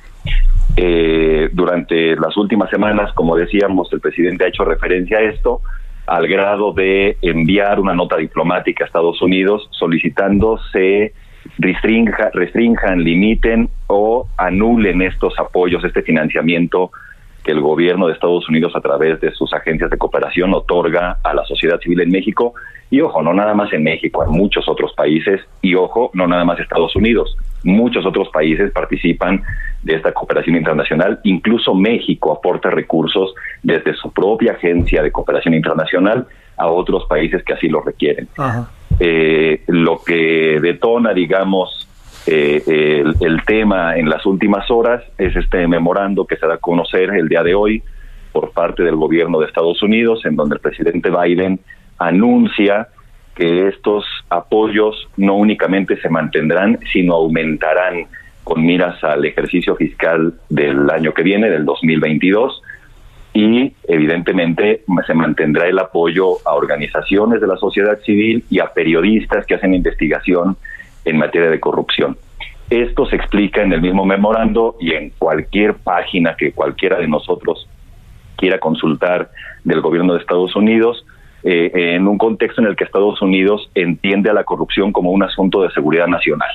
Eh, 0.76 1.49
durante 1.52 2.14
las 2.14 2.37
últimas 2.37 2.71
semanas, 2.71 3.12
como 3.14 3.37
decíamos, 3.37 3.93
el 3.93 4.00
presidente 4.00 4.45
ha 4.45 4.49
hecho 4.49 4.64
referencia 4.64 5.19
a 5.19 5.23
esto, 5.23 5.61
al 6.07 6.28
grado 6.28 6.73
de 6.73 7.19
enviar 7.21 7.81
una 7.81 7.95
nota 7.95 8.17
diplomática 8.17 8.85
a 8.85 8.87
Estados 8.87 9.21
Unidos 9.21 9.69
solicitando 9.73 10.59
se 10.73 11.12
restrinja, 11.59 12.31
restrinjan, 12.33 13.02
limiten 13.02 13.69
o 13.88 14.28
anulen 14.37 15.02
estos 15.02 15.38
apoyos, 15.38 15.83
este 15.85 16.02
financiamiento 16.02 16.93
que 17.49 17.52
el 17.52 17.62
gobierno 17.62 18.09
de 18.09 18.12
Estados 18.12 18.47
Unidos 18.47 18.76
a 18.76 18.81
través 18.83 19.23
de 19.23 19.33
sus 19.33 19.55
agencias 19.55 19.88
de 19.88 19.97
cooperación 19.97 20.52
otorga 20.52 21.17
a 21.25 21.33
la 21.33 21.47
sociedad 21.47 21.81
civil 21.81 22.02
en 22.02 22.11
México 22.11 22.52
y 22.90 23.00
ojo, 23.00 23.23
no 23.23 23.33
nada 23.33 23.55
más 23.55 23.73
en 23.73 23.85
México, 23.85 24.23
en 24.23 24.33
muchos 24.33 24.69
otros 24.69 24.93
países 24.93 25.40
y 25.62 25.75
ojo, 25.75 26.11
no 26.12 26.26
nada 26.26 26.45
más 26.45 26.61
Estados 26.61 26.95
Unidos. 26.95 27.35
Muchos 27.64 28.05
otros 28.05 28.28
países 28.28 28.71
participan 28.71 29.43
de 29.83 29.95
esta 29.95 30.12
cooperación 30.12 30.57
internacional, 30.57 31.21
incluso 31.25 31.75
México 31.75 32.33
aporta 32.33 32.69
recursos 32.69 33.33
desde 33.62 33.95
su 33.95 34.12
propia 34.12 34.52
agencia 34.52 35.02
de 35.02 35.11
cooperación 35.11 35.55
internacional 35.55 36.26
a 36.59 36.67
otros 36.67 37.07
países 37.07 37.43
que 37.45 37.55
así 37.55 37.71
lo 37.71 37.81
requieren. 37.81 38.28
Eh, 39.00 39.62
lo 39.69 40.02
que 40.05 40.59
detona, 40.61 41.14
digamos, 41.14 41.78
eh, 42.31 42.63
el, 42.67 43.15
el, 43.21 43.43
tema 43.45 43.97
en 43.97 44.09
las 44.09 44.27
últimas 44.27 44.71
horas 44.71 45.03
es 45.17 45.35
este 45.35 45.67
memorando 45.67 46.27
que 46.27 46.37
se 46.37 46.47
da 46.47 46.55
a 46.55 46.59
conocer 46.59 47.11
el 47.11 47.29
día 47.29 47.43
de 47.43 47.55
hoy 47.55 47.83
por 48.33 48.53
parte 48.53 48.83
del 48.83 48.97
gobierno 48.97 49.41
de 49.41 49.47
Estados 49.47 49.83
Unidos, 49.83 50.25
en 50.27 50.37
donde 50.37 50.57
el 50.57 50.61
presidente 50.61 51.11
Biden 51.11 51.59
anuncia 51.99 52.89
que 53.35 53.69
estos 53.69 54.05
apoyos 54.29 55.09
no 55.17 55.37
únicamente 55.37 55.99
se 56.01 56.11
mantendrán, 56.11 56.79
sino 56.93 57.15
aumentarán 57.15 58.07
con 58.45 58.65
miras 58.65 59.03
al 59.05 59.25
ejercicio 59.25 59.77
fiscal 59.77 60.35
del 60.49 60.91
año 60.91 61.15
que 61.15 61.23
viene, 61.23 61.49
del 61.49 61.65
2022, 61.65 62.63
y 63.35 63.73
evidentemente 63.85 64.83
se 65.07 65.15
mantendrá 65.15 65.67
el 65.67 65.79
apoyo 65.79 66.39
a 66.45 66.55
organizaciones 66.55 67.41
de 67.41 67.47
la 67.47 67.57
sociedad 67.57 67.99
civil 68.01 68.45
y 68.51 68.59
a 68.59 68.73
periodistas 68.73 69.47
que 69.47 69.55
hacen 69.55 69.75
investigación 69.75 70.57
en 71.09 71.19
materia 71.19 71.50
de 71.50 71.61
corrupción. 71.61 72.17
Esto 72.71 73.07
se 73.07 73.17
explica 73.17 73.62
en 73.62 73.73
el 73.73 73.81
mismo 73.81 74.05
memorando 74.05 74.77
y 74.81 74.93
en 74.93 75.11
cualquier 75.19 75.75
página 75.75 76.37
que 76.37 76.53
cualquiera 76.53 76.99
de 76.99 77.09
nosotros 77.09 77.67
quiera 78.37 78.59
consultar 78.59 79.31
del 79.65 79.81
gobierno 79.81 80.15
de 80.15 80.21
Estados 80.21 80.55
Unidos, 80.55 81.05
eh, 81.43 81.71
en 81.75 82.07
un 82.07 82.19
contexto 82.19 82.61
en 82.61 82.69
el 82.69 82.77
que 82.77 82.85
Estados 82.85 83.21
Unidos 83.23 83.71
entiende 83.75 84.31
a 84.31 84.33
la 84.33 84.45
corrupción 84.45 84.93
como 84.93 85.11
un 85.11 85.23
asunto 85.23 85.62
de 85.62 85.71
seguridad 85.71 86.07
nacional. 86.07 86.50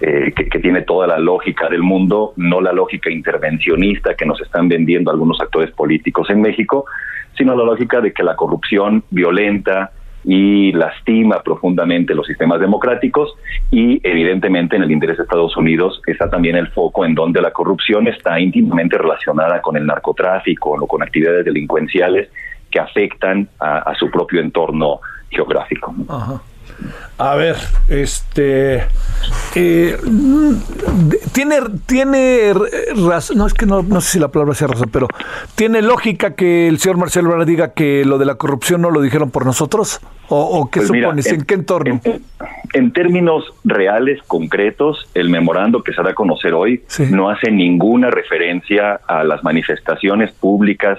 Eh, 0.00 0.32
que, 0.34 0.58
tiene 0.58 0.82
toda 0.82 1.06
la 1.06 1.18
lógica 1.18 1.68
del 1.68 1.82
mundo, 1.82 2.32
no 2.36 2.60
la 2.60 2.72
lógica 2.72 3.10
intervencionista 3.10 4.14
que 4.14 4.26
nos 4.26 4.40
están 4.40 4.68
vendiendo 4.68 5.10
algunos 5.10 5.40
actores 5.40 5.70
políticos 5.70 6.28
en 6.30 6.40
México, 6.40 6.84
sino 7.38 7.54
la 7.54 7.64
lógica 7.64 8.00
de 8.00 8.12
que 8.12 8.24
la 8.24 8.34
corrupción 8.34 9.04
violenta 9.10 9.92
y 10.24 10.72
lastima 10.72 11.42
profundamente 11.42 12.14
los 12.14 12.26
sistemas 12.26 12.60
democráticos 12.60 13.34
y 13.70 14.00
evidentemente 14.02 14.76
en 14.76 14.82
el 14.82 14.90
interés 14.90 15.18
de 15.18 15.24
Estados 15.24 15.56
Unidos 15.56 16.00
está 16.06 16.30
también 16.30 16.56
el 16.56 16.68
foco 16.68 17.04
en 17.04 17.14
donde 17.14 17.40
la 17.42 17.50
corrupción 17.50 18.08
está 18.08 18.40
íntimamente 18.40 18.96
relacionada 18.96 19.60
con 19.60 19.76
el 19.76 19.86
narcotráfico 19.86 20.70
o 20.70 20.86
con 20.86 21.02
actividades 21.02 21.44
delincuenciales 21.44 22.30
que 22.70 22.80
afectan 22.80 23.48
a, 23.60 23.94
su 23.98 24.10
propio 24.10 24.40
entorno 24.40 25.00
geográfico. 25.30 25.94
A 27.16 27.36
ver, 27.36 27.56
este 27.88 28.82
eh, 29.54 29.96
tiene 31.32 31.58
tiene 31.86 32.52
razón, 33.06 33.38
no 33.38 33.46
es 33.46 33.54
que 33.54 33.66
no, 33.66 33.82
no, 33.82 34.00
sé 34.00 34.12
si 34.12 34.18
la 34.18 34.28
palabra 34.28 34.54
sea 34.54 34.66
razón, 34.66 34.90
pero 34.92 35.06
tiene 35.54 35.80
lógica 35.80 36.34
que 36.34 36.66
el 36.66 36.78
señor 36.80 36.96
Marcelo 36.96 37.30
Ebrard 37.30 37.46
diga 37.46 37.72
que 37.72 38.04
lo 38.04 38.18
de 38.18 38.24
la 38.24 38.34
corrupción 38.34 38.80
no 38.82 38.90
lo 38.90 39.00
dijeron 39.00 39.30
por 39.30 39.46
nosotros 39.46 40.00
o, 40.28 40.68
qué 40.72 40.80
pues 40.80 40.88
supones, 40.88 41.26
en, 41.26 41.42
qué 41.42 41.54
entorno. 41.54 42.00
En, 42.72 42.92
términos 42.92 43.44
reales, 43.62 44.20
concretos, 44.26 45.08
el 45.14 45.28
memorando 45.28 45.84
que 45.84 45.92
se 45.92 46.02
da 46.02 46.10
a 46.10 46.14
conocer 46.14 46.52
hoy 46.54 46.82
no 47.10 47.30
hace 47.30 47.52
ninguna 47.52 48.10
referencia 48.10 49.00
a 49.06 49.22
las 49.22 49.44
manifestaciones 49.44 50.32
públicas 50.32 50.98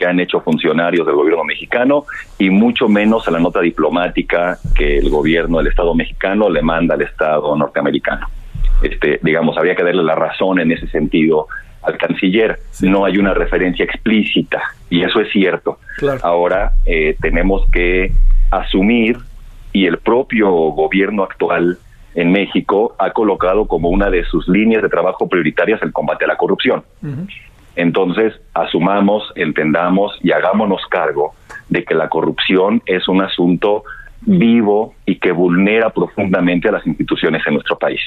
que 0.00 0.06
han 0.06 0.18
hecho 0.18 0.40
funcionarios 0.40 1.06
del 1.06 1.14
gobierno 1.14 1.44
mexicano 1.44 2.06
y 2.38 2.48
mucho 2.48 2.88
menos 2.88 3.28
a 3.28 3.30
la 3.32 3.38
nota 3.38 3.60
diplomática 3.60 4.56
que 4.74 4.96
el 4.96 5.10
gobierno 5.10 5.58
del 5.58 5.66
Estado 5.66 5.94
mexicano 5.94 6.48
le 6.48 6.62
manda 6.62 6.94
al 6.94 7.02
Estado 7.02 7.54
norteamericano. 7.54 8.26
Este, 8.82 9.20
digamos, 9.22 9.58
habría 9.58 9.76
que 9.76 9.84
darle 9.84 10.02
la 10.02 10.14
razón 10.14 10.58
en 10.58 10.72
ese 10.72 10.86
sentido 10.86 11.48
al 11.82 11.98
canciller. 11.98 12.60
No 12.80 13.04
hay 13.04 13.18
una 13.18 13.34
referencia 13.34 13.84
explícita 13.84 14.62
y 14.88 15.02
eso 15.02 15.20
es 15.20 15.30
cierto. 15.32 15.78
Ahora 16.22 16.72
eh, 16.86 17.14
tenemos 17.20 17.70
que 17.70 18.10
asumir 18.50 19.18
y 19.74 19.84
el 19.84 19.98
propio 19.98 20.50
gobierno 20.50 21.24
actual 21.24 21.76
en 22.14 22.32
México 22.32 22.96
ha 22.98 23.10
colocado 23.10 23.66
como 23.66 23.90
una 23.90 24.08
de 24.08 24.24
sus 24.24 24.48
líneas 24.48 24.82
de 24.82 24.88
trabajo 24.88 25.28
prioritarias 25.28 25.82
el 25.82 25.92
combate 25.92 26.24
a 26.24 26.28
la 26.28 26.36
corrupción. 26.36 26.84
Entonces, 27.76 28.34
asumamos, 28.54 29.32
entendamos 29.36 30.18
y 30.22 30.32
hagámonos 30.32 30.82
cargo 30.90 31.34
de 31.68 31.84
que 31.84 31.94
la 31.94 32.08
corrupción 32.08 32.82
es 32.86 33.08
un 33.08 33.22
asunto 33.22 33.84
vivo 34.22 34.94
y 35.06 35.16
que 35.16 35.32
vulnera 35.32 35.90
profundamente 35.90 36.68
a 36.68 36.72
las 36.72 36.86
instituciones 36.86 37.42
en 37.46 37.54
nuestro 37.54 37.78
país. 37.78 38.00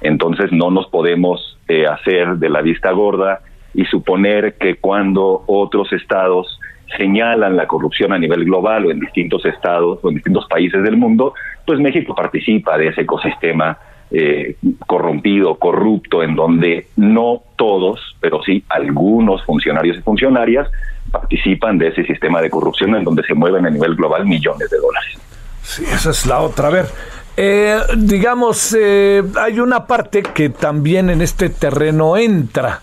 Entonces, 0.00 0.52
no 0.52 0.70
nos 0.70 0.88
podemos 0.88 1.58
eh, 1.68 1.86
hacer 1.86 2.36
de 2.36 2.48
la 2.48 2.62
vista 2.62 2.90
gorda 2.92 3.40
y 3.74 3.84
suponer 3.84 4.54
que 4.54 4.76
cuando 4.76 5.44
otros 5.46 5.92
estados 5.92 6.58
señalan 6.96 7.56
la 7.56 7.66
corrupción 7.66 8.12
a 8.12 8.18
nivel 8.18 8.44
global 8.44 8.86
o 8.86 8.90
en 8.90 9.00
distintos 9.00 9.44
estados 9.44 9.98
o 10.02 10.08
en 10.08 10.16
distintos 10.16 10.46
países 10.48 10.82
del 10.82 10.96
mundo, 10.96 11.34
pues 11.66 11.78
México 11.78 12.14
participa 12.14 12.78
de 12.78 12.88
ese 12.88 13.02
ecosistema 13.02 13.78
eh, 14.10 14.56
corrompido, 14.86 15.56
corrupto, 15.56 16.22
en 16.22 16.34
donde 16.34 16.86
no 16.96 17.42
todos, 17.56 18.16
pero 18.20 18.42
sí 18.42 18.64
algunos 18.68 19.44
funcionarios 19.44 19.98
y 19.98 20.02
funcionarias 20.02 20.68
participan 21.10 21.78
de 21.78 21.88
ese 21.88 22.04
sistema 22.04 22.40
de 22.40 22.50
corrupción 22.50 22.94
en 22.94 23.04
donde 23.04 23.22
se 23.22 23.34
mueven 23.34 23.66
a 23.66 23.70
nivel 23.70 23.94
global 23.96 24.26
millones 24.26 24.70
de 24.70 24.78
dólares. 24.78 25.18
Sí, 25.62 25.84
esa 25.84 26.10
es 26.10 26.26
la 26.26 26.40
otra. 26.40 26.68
A 26.68 26.70
ver, 26.70 26.86
eh, 27.36 27.78
digamos, 27.96 28.76
eh, 28.78 29.22
hay 29.38 29.60
una 29.60 29.86
parte 29.86 30.22
que 30.22 30.48
también 30.48 31.10
en 31.10 31.22
este 31.22 31.50
terreno 31.50 32.16
entra, 32.16 32.80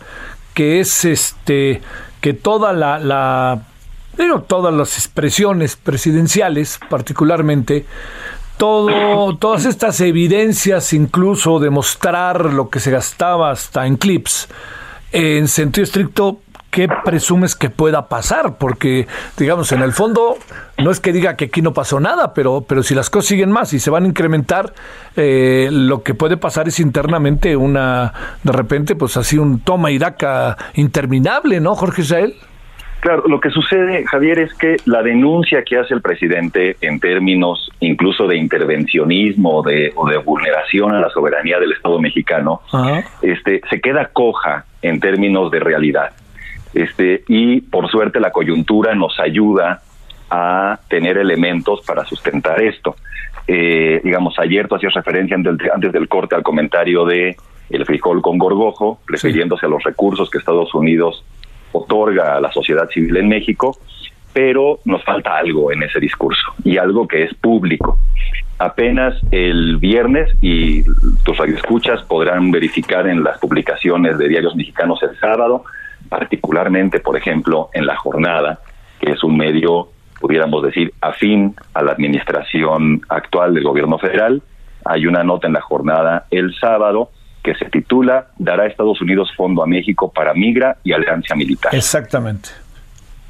que 0.53 0.79
es 0.79 1.05
este 1.05 1.82
que 2.22 2.34
toda 2.34 2.74
la, 2.74 2.98
la 3.00 3.62
todas 4.48 4.74
las 4.74 4.98
expresiones 4.98 5.75
presidenciales, 5.75 6.79
particularmente, 6.89 7.86
todo, 8.57 9.35
todas 9.38 9.65
estas 9.65 10.00
evidencias, 10.01 10.93
incluso 10.93 11.59
demostrar 11.59 12.53
lo 12.53 12.69
que 12.69 12.79
se 12.79 12.91
gastaba 12.91 13.51
hasta 13.51 13.85
en 13.85 13.97
clips, 13.97 14.47
en 15.12 15.47
sentido 15.47 15.83
estricto, 15.83 16.39
¿qué 16.75 16.89
presumes 17.05 17.55
que 17.55 17.69
pueda 17.69 18.09
pasar? 18.09 18.57
Porque, 18.57 19.07
digamos, 19.38 19.71
en 19.71 19.81
el 19.81 19.93
fondo, 19.93 20.38
no 20.77 20.91
es 20.91 21.00
que 21.00 21.13
diga 21.13 21.38
que 21.38 21.45
aquí 21.45 21.62
no 21.62 21.74
pasó 21.74 22.01
nada, 22.01 22.33
pero, 22.33 22.65
pero 22.67 22.83
si 22.83 22.93
las 22.93 23.09
cosas 23.09 23.29
siguen 23.29 23.50
más 23.50 23.71
y 23.71 23.79
se 23.79 23.89
van 23.89 24.03
a 24.03 24.07
incrementar, 24.07 24.74
eh, 25.15 25.69
lo 25.71 26.03
que 26.03 26.13
puede 26.13 26.35
pasar 26.35 26.67
es 26.67 26.81
internamente 26.81 27.55
una, 27.55 28.13
de 28.43 28.51
repente, 28.51 28.95
pues 28.95 29.15
así 29.15 29.38
un 29.38 29.62
toma 29.62 29.91
y 29.91 29.97
daca 29.97 30.57
interminable, 30.74 31.62
¿no, 31.62 31.75
Jorge 31.75 32.01
Israel? 32.01 32.35
Claro, 32.99 33.23
lo 33.27 33.39
que 33.39 33.51
sucede, 33.51 34.03
Javier, 34.05 34.39
es 34.39 34.53
que 34.55 34.77
la 34.85 35.03
denuncia 35.03 35.63
que 35.63 35.77
hace 35.77 35.93
el 35.93 36.01
presidente 36.01 36.75
en 36.81 36.99
términos 36.99 37.69
incluso 37.79 38.25
de 38.27 38.37
intervencionismo 38.37 39.61
de, 39.61 39.93
o 39.95 40.07
de 40.07 40.17
vulneración 40.17 40.93
a 40.93 40.99
la 40.99 41.09
soberanía 41.09 41.59
del 41.59 41.73
Estado 41.73 41.99
mexicano, 41.99 42.61
este, 43.21 43.61
se 43.69 43.79
queda 43.79 44.09
coja 44.11 44.65
en 44.81 44.99
términos 44.99 45.51
de 45.51 45.59
realidad. 45.59 46.11
Este, 46.73 47.23
y 47.27 47.61
por 47.61 47.89
suerte 47.89 48.19
la 48.19 48.31
coyuntura 48.31 48.95
nos 48.95 49.19
ayuda 49.19 49.81
a 50.29 50.79
tener 50.89 51.17
elementos 51.17 51.81
para 51.85 52.05
sustentar 52.05 52.61
esto. 52.61 52.95
Eh, 53.47 54.01
digamos, 54.03 54.37
ayer 54.39 54.67
tú 54.67 54.75
hacías 54.75 54.93
referencia 54.93 55.37
antes, 55.37 55.91
del 55.91 56.07
corte 56.07 56.35
al 56.35 56.43
comentario 56.43 57.05
de 57.05 57.37
el 57.69 57.85
frijol 57.85 58.21
con 58.21 58.37
gorgojo, 58.37 58.99
refiriéndose 59.07 59.65
a 59.65 59.69
los 59.69 59.83
recursos 59.83 60.29
que 60.29 60.37
Estados 60.37 60.73
Unidos 60.73 61.23
otorga 61.72 62.36
a 62.36 62.41
la 62.41 62.51
sociedad 62.51 62.88
civil 62.89 63.17
en 63.17 63.27
México, 63.27 63.77
pero 64.34 64.79
nos 64.86 65.03
falta 65.03 65.38
algo 65.38 65.72
en 65.72 65.84
ese 65.84 66.00
discurso 66.00 66.53
y 66.63 66.77
algo 66.77 67.07
que 67.07 67.24
es 67.24 67.34
público. 67.36 67.98
Apenas 68.57 69.15
el 69.31 69.77
viernes, 69.77 70.34
y 70.41 70.84
tus 71.24 71.38
radioescuchas 71.38 72.03
podrán 72.03 72.51
verificar 72.51 73.07
en 73.07 73.24
las 73.24 73.38
publicaciones 73.39 74.17
de 74.17 74.27
diarios 74.29 74.55
mexicanos 74.55 75.01
el 75.03 75.17
sábado, 75.19 75.63
particularmente, 76.10 77.00
por 77.00 77.17
ejemplo, 77.17 77.69
en 77.74 77.86
La 77.86 77.95
Jornada, 77.95 78.60
que 79.00 79.12
es 79.12 79.24
un 79.24 79.38
medio, 79.38 79.89
pudiéramos 80.19 80.63
decir, 80.63 80.93
afín 81.01 81.55
a 81.74 81.81
la 81.81 81.91
administración 81.91 83.01
actual 83.10 83.53
del 83.53 83.63
gobierno 83.63 83.98
federal. 83.98 84.41
Hay 84.86 85.07
una 85.07 85.24
nota 85.24 85.48
en 85.48 85.53
La 85.53 85.62
Jornada 85.62 86.25
el 86.29 86.53
sábado 86.55 87.10
que 87.45 87.53
se 87.53 87.65
titula 87.65 88.29
Dará 88.39 88.65
Estados 88.65 88.99
Unidos 89.01 89.31
fondo 89.37 89.61
a 89.61 89.67
México 89.67 90.11
para 90.11 90.33
migra 90.33 90.77
y 90.83 90.93
alianza 90.93 91.35
militar. 91.35 91.75
Exactamente. 91.75 92.49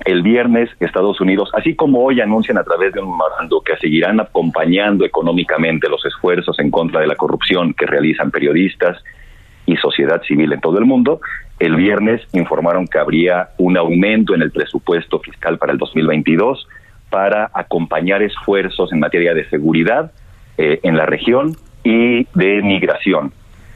El 0.05 0.23
viernes 0.23 0.69
Estados 0.79 1.19
Unidos, 1.19 1.49
así 1.53 1.75
como 1.75 2.01
hoy 2.01 2.21
anuncian 2.21 2.57
a 2.57 2.63
través 2.63 2.93
de 2.93 3.01
un 3.01 3.11
memorando 3.11 3.59
que 3.59 3.75
seguirán 3.75 4.21
acompañando 4.21 5.03
económicamente 5.03 5.89
los 5.89 6.05
esfuerzos 6.05 6.57
en 6.59 6.71
contra 6.71 7.01
de 7.01 7.07
la 7.07 7.15
corrupción 7.15 7.73
que 7.73 7.85
realizan 7.85 8.31
periodistas 8.31 9.03
y 9.65 9.75
sociedad 9.75 10.21
civil 10.21 10.53
en 10.53 10.61
todo 10.61 10.79
el 10.79 10.85
mundo, 10.85 11.19
el 11.59 11.75
viernes 11.75 12.21
informaron 12.31 12.87
que 12.87 12.99
habría 12.99 13.49
un 13.57 13.75
aumento 13.75 14.33
en 14.33 14.43
el 14.43 14.51
presupuesto 14.51 15.19
fiscal 15.19 15.57
para 15.57 15.73
el 15.73 15.77
2022 15.77 16.67
para 17.09 17.51
acompañar 17.53 18.21
esfuerzos 18.21 18.93
en 18.93 18.99
materia 18.99 19.33
de 19.33 19.49
seguridad 19.49 20.13
eh, 20.57 20.79
en 20.83 20.95
la 20.95 21.05
región 21.05 21.57
y 21.83 22.25
de 22.33 22.61
migración. 22.61 23.33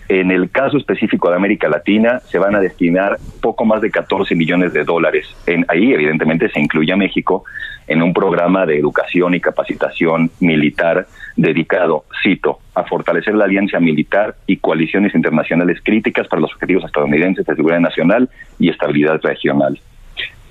En 0.10 0.32
el 0.32 0.50
caso 0.50 0.78
específico 0.78 1.30
de 1.30 1.36
América 1.36 1.70
Latina, 1.70 2.20
se 2.22 2.40
van 2.40 2.56
a 2.56 2.60
destinar 2.60 3.18
poco 3.42 3.64
más 3.64 3.80
de 3.80 3.92
14 3.92 4.34
millones 4.34 4.74
de 4.74 4.84
dólares. 4.84 5.28
En, 5.46 5.64
ahí, 5.68 5.94
evidentemente, 5.94 6.50
se 6.50 6.60
incluye 6.60 6.92
a 6.92 6.98
México 6.98 7.44
en 7.86 8.02
un 8.02 8.12
programa 8.12 8.66
de 8.66 8.80
educación 8.80 9.36
y 9.36 9.40
capacitación 9.40 10.32
militar 10.40 11.06
dedicado, 11.36 12.06
cito, 12.24 12.58
a 12.74 12.86
fortalecer 12.86 13.36
la 13.36 13.46
alianza 13.46 13.80
militar 13.80 14.34
y 14.48 14.58
coaliciones 14.58 15.14
internacionales 15.14 15.78
críticas 15.84 16.28
para 16.28 16.42
los 16.42 16.52
objetivos 16.54 16.86
estadounidenses 16.86 17.46
de 17.46 17.56
seguridad 17.56 17.80
nacional 17.80 18.32
y 18.58 18.70
estabilidad 18.70 19.22
regional. 19.22 19.80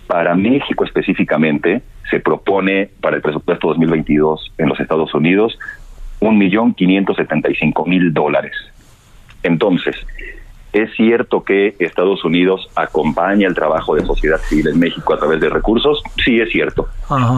Para 0.07 0.37
México 0.37 0.85
específicamente, 0.85 1.83
se 2.09 2.21
propone 2.21 2.91
para 3.01 3.17
el 3.17 3.23
presupuesto 3.23 3.67
2022 3.69 4.53
en 4.57 4.69
los 4.69 4.79
Estados 4.79 5.13
Unidos 5.15 5.59
un 6.21 6.39
millón 6.39 6.75
quinientos 6.75 7.17
setenta 7.17 7.51
y 7.51 7.57
cinco 7.57 7.85
mil 7.87 8.15
dólares 8.15 8.53
entonces, 9.43 9.97
es 10.73 10.95
cierto 10.95 11.45
que 11.45 11.75
Estados 11.79 12.25
Unidos 12.25 12.69
acompaña 12.77 13.49
el 13.49 13.55
trabajo 13.55 13.95
de 13.95 14.05
sociedad 14.05 14.39
civil 14.39 14.69
en 14.69 14.79
México 14.79 15.15
a 15.15 15.19
través 15.19 15.41
de 15.41 15.49
recursos, 15.49 16.03
sí 16.23 16.41
es 16.41 16.51
cierto, 16.51 16.89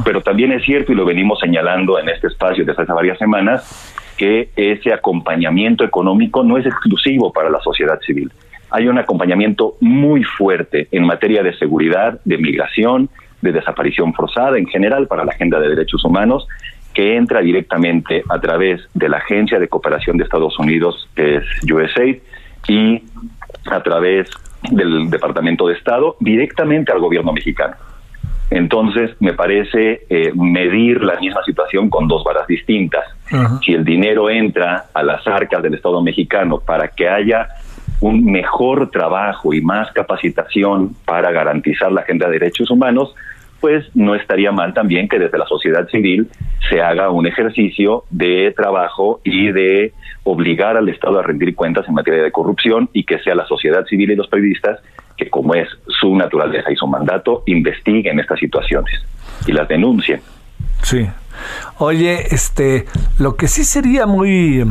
pero 0.04 0.20
también 0.20 0.52
es 0.52 0.64
cierto, 0.64 0.92
y 0.92 0.96
lo 0.96 1.04
venimos 1.04 1.38
señalando 1.38 1.98
en 1.98 2.08
este 2.08 2.26
espacio 2.26 2.64
desde 2.64 2.82
hace 2.82 2.92
varias 2.92 3.18
semanas, 3.18 3.96
que 4.16 4.50
ese 4.56 4.92
acompañamiento 4.92 5.84
económico 5.84 6.42
no 6.42 6.58
es 6.58 6.66
exclusivo 6.66 7.32
para 7.32 7.48
la 7.48 7.60
sociedad 7.60 7.98
civil. 8.00 8.30
Hay 8.70 8.86
un 8.86 8.98
acompañamiento 8.98 9.76
muy 9.80 10.24
fuerte 10.24 10.88
en 10.90 11.04
materia 11.04 11.42
de 11.42 11.56
seguridad, 11.56 12.20
de 12.24 12.36
migración, 12.36 13.08
de 13.40 13.52
desaparición 13.52 14.12
forzada, 14.12 14.58
en 14.58 14.66
general 14.66 15.06
para 15.06 15.24
la 15.24 15.32
agenda 15.32 15.58
de 15.58 15.68
derechos 15.68 16.04
humanos, 16.04 16.46
que 17.00 17.16
entra 17.16 17.40
directamente 17.40 18.22
a 18.28 18.38
través 18.38 18.82
de 18.92 19.08
la 19.08 19.16
Agencia 19.16 19.58
de 19.58 19.68
Cooperación 19.68 20.18
de 20.18 20.24
Estados 20.24 20.58
Unidos, 20.58 21.08
que 21.16 21.36
es 21.36 21.44
USAID, 21.62 22.18
y 22.68 23.02
a 23.70 23.82
través 23.82 24.28
del 24.70 25.08
Departamento 25.08 25.66
de 25.66 25.76
Estado, 25.76 26.16
directamente 26.20 26.92
al 26.92 26.98
gobierno 26.98 27.32
mexicano. 27.32 27.74
Entonces, 28.50 29.12
me 29.18 29.32
parece 29.32 30.02
eh, 30.10 30.30
medir 30.34 31.02
la 31.02 31.18
misma 31.18 31.42
situación 31.42 31.88
con 31.88 32.06
dos 32.06 32.22
varas 32.22 32.46
distintas. 32.46 33.06
Si 33.64 33.72
el 33.72 33.82
dinero 33.82 34.28
entra 34.28 34.84
a 34.92 35.02
las 35.02 35.26
arcas 35.26 35.62
del 35.62 35.72
Estado 35.72 36.02
mexicano 36.02 36.60
para 36.60 36.88
que 36.88 37.08
haya 37.08 37.48
un 38.02 38.26
mejor 38.26 38.90
trabajo 38.90 39.54
y 39.54 39.62
más 39.62 39.90
capacitación 39.92 40.94
para 41.06 41.32
garantizar 41.32 41.90
la 41.92 42.02
agenda 42.02 42.26
de 42.26 42.32
derechos 42.40 42.70
humanos, 42.70 43.14
pues 43.60 43.84
no 43.94 44.14
estaría 44.14 44.52
mal 44.52 44.74
también 44.74 45.08
que 45.08 45.18
desde 45.18 45.38
la 45.38 45.46
sociedad 45.46 45.88
civil 45.88 46.28
se 46.68 46.80
haga 46.80 47.10
un 47.10 47.26
ejercicio 47.26 48.04
de 48.10 48.52
trabajo 48.56 49.20
y 49.24 49.52
de 49.52 49.92
obligar 50.24 50.76
al 50.76 50.88
Estado 50.88 51.18
a 51.18 51.22
rendir 51.22 51.54
cuentas 51.54 51.86
en 51.88 51.94
materia 51.94 52.22
de 52.22 52.32
corrupción 52.32 52.88
y 52.92 53.04
que 53.04 53.18
sea 53.20 53.34
la 53.34 53.46
sociedad 53.46 53.84
civil 53.86 54.10
y 54.10 54.16
los 54.16 54.28
periodistas 54.28 54.80
que, 55.16 55.28
como 55.28 55.54
es 55.54 55.68
su 56.00 56.14
naturaleza 56.16 56.70
y 56.72 56.76
su 56.76 56.86
mandato, 56.86 57.42
investiguen 57.46 58.18
estas 58.20 58.38
situaciones 58.38 59.04
y 59.46 59.52
las 59.52 59.68
denuncien. 59.68 60.20
Sí. 60.82 61.06
Oye, 61.78 62.34
este, 62.34 62.86
lo 63.18 63.36
que 63.36 63.48
sí 63.48 63.64
sería 63.64 64.06
muy 64.06 64.64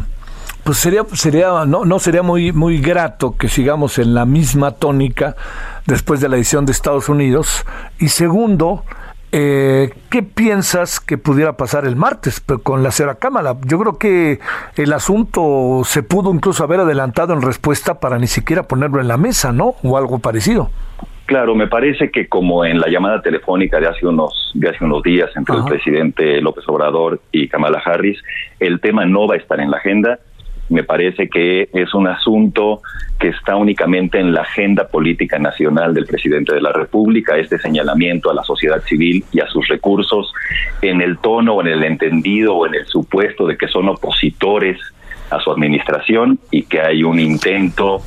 pues 0.63 0.77
sería 0.77 1.03
sería 1.13 1.65
no 1.65 1.85
no 1.85 1.99
sería 1.99 2.21
muy 2.21 2.51
muy 2.51 2.79
grato 2.79 3.35
que 3.37 3.47
sigamos 3.47 3.97
en 3.97 4.13
la 4.13 4.25
misma 4.25 4.71
tónica 4.71 5.35
después 5.89 6.21
de 6.21 6.29
la 6.29 6.37
edición 6.37 6.65
de 6.65 6.71
Estados 6.71 7.09
Unidos 7.09 7.65
y 7.99 8.09
segundo 8.09 8.83
eh, 9.31 9.91
¿Qué 10.09 10.23
piensas 10.23 10.99
que 10.99 11.19
pudiera 11.19 11.53
pasar 11.53 11.85
el 11.85 11.95
martes 11.95 12.41
con 12.63 12.81
la 12.81 12.89
Cera 12.89 13.15
Cámara? 13.15 13.55
Yo 13.63 13.77
creo 13.77 13.99
que 13.99 14.39
el 14.75 14.91
asunto 14.91 15.81
se 15.83 16.01
pudo 16.01 16.33
incluso 16.33 16.63
haber 16.63 16.79
adelantado 16.79 17.33
en 17.33 17.43
respuesta 17.43 17.99
para 17.99 18.17
ni 18.17 18.25
siquiera 18.25 18.63
ponerlo 18.63 18.99
en 18.99 19.07
la 19.07 19.17
mesa, 19.17 19.51
¿no? 19.51 19.75
O 19.83 19.97
algo 19.99 20.17
parecido. 20.17 20.71
Claro, 21.27 21.53
me 21.53 21.67
parece 21.67 22.09
que 22.09 22.27
como 22.27 22.65
en 22.65 22.79
la 22.79 22.87
llamada 22.87 23.21
telefónica 23.21 23.79
de 23.79 23.87
hace 23.87 24.07
unos 24.07 24.51
de 24.55 24.69
hace 24.69 24.83
unos 24.83 25.03
días 25.03 25.29
entre 25.35 25.57
el 25.57 25.63
presidente 25.63 26.41
López 26.41 26.63
Obrador 26.67 27.21
y 27.31 27.47
Kamala 27.47 27.79
Harris, 27.85 28.19
el 28.59 28.81
tema 28.81 29.05
no 29.05 29.27
va 29.27 29.35
a 29.35 29.37
estar 29.37 29.59
en 29.59 29.69
la 29.69 29.77
agenda 29.77 30.17
me 30.69 30.83
parece 30.83 31.29
que 31.29 31.69
es 31.73 31.93
un 31.93 32.07
asunto 32.07 32.81
que 33.19 33.29
está 33.29 33.55
únicamente 33.55 34.19
en 34.19 34.33
la 34.33 34.41
agenda 34.41 34.87
política 34.87 35.37
nacional 35.39 35.93
del 35.93 36.05
presidente 36.05 36.55
de 36.55 36.61
la 36.61 36.71
República, 36.71 37.37
este 37.37 37.57
señalamiento 37.59 38.29
a 38.29 38.33
la 38.33 38.43
sociedad 38.43 38.81
civil 38.83 39.25
y 39.31 39.41
a 39.41 39.47
sus 39.47 39.67
recursos 39.67 40.33
en 40.81 41.01
el 41.01 41.17
tono 41.17 41.55
o 41.55 41.61
en 41.61 41.67
el 41.67 41.83
entendido 41.83 42.55
o 42.55 42.65
en 42.65 42.75
el 42.75 42.85
supuesto 42.85 43.45
de 43.45 43.57
que 43.57 43.67
son 43.67 43.89
opositores 43.89 44.79
a 45.29 45.39
su 45.39 45.51
administración 45.51 46.39
y 46.49 46.63
que 46.63 46.81
hay 46.81 47.03
un 47.03 47.19
intento, 47.19 48.01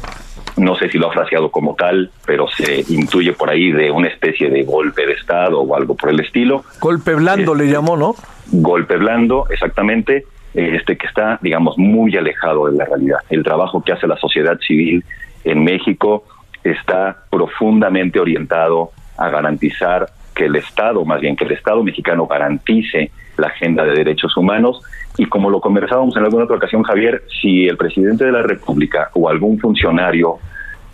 no 0.56 0.74
sé 0.76 0.88
si 0.88 0.98
lo 0.98 1.10
ha 1.10 1.12
fraseado 1.12 1.50
como 1.50 1.74
tal, 1.74 2.10
pero 2.26 2.48
se 2.48 2.84
intuye 2.88 3.32
por 3.32 3.50
ahí 3.50 3.70
de 3.70 3.90
una 3.90 4.08
especie 4.08 4.50
de 4.50 4.64
golpe 4.64 5.06
de 5.06 5.12
Estado 5.12 5.60
o 5.60 5.76
algo 5.76 5.94
por 5.94 6.10
el 6.10 6.20
estilo. 6.20 6.64
Golpe 6.80 7.14
blando 7.14 7.54
le 7.54 7.68
llamó, 7.68 7.96
¿no? 7.96 8.14
Golpe 8.50 8.96
blando, 8.96 9.46
exactamente 9.50 10.24
este 10.54 10.96
que 10.96 11.06
está, 11.06 11.38
digamos, 11.42 11.78
muy 11.78 12.16
alejado 12.16 12.66
de 12.66 12.76
la 12.76 12.84
realidad. 12.84 13.18
El 13.30 13.42
trabajo 13.42 13.82
que 13.82 13.92
hace 13.92 14.06
la 14.06 14.16
sociedad 14.16 14.58
civil 14.58 15.04
en 15.44 15.64
México 15.64 16.24
está 16.62 17.24
profundamente 17.30 18.20
orientado 18.20 18.90
a 19.16 19.28
garantizar 19.28 20.08
que 20.34 20.46
el 20.46 20.56
Estado, 20.56 21.04
más 21.04 21.20
bien 21.20 21.36
que 21.36 21.44
el 21.44 21.52
Estado 21.52 21.82
mexicano 21.82 22.26
garantice 22.26 23.10
la 23.36 23.48
agenda 23.48 23.84
de 23.84 23.92
derechos 23.92 24.36
humanos 24.36 24.80
y 25.18 25.26
como 25.26 25.50
lo 25.50 25.60
conversábamos 25.60 26.16
en 26.16 26.24
alguna 26.24 26.44
otra 26.44 26.56
ocasión, 26.56 26.82
Javier, 26.82 27.22
si 27.40 27.66
el 27.66 27.76
presidente 27.76 28.24
de 28.24 28.32
la 28.32 28.42
República 28.42 29.10
o 29.14 29.28
algún 29.28 29.58
funcionario 29.58 30.38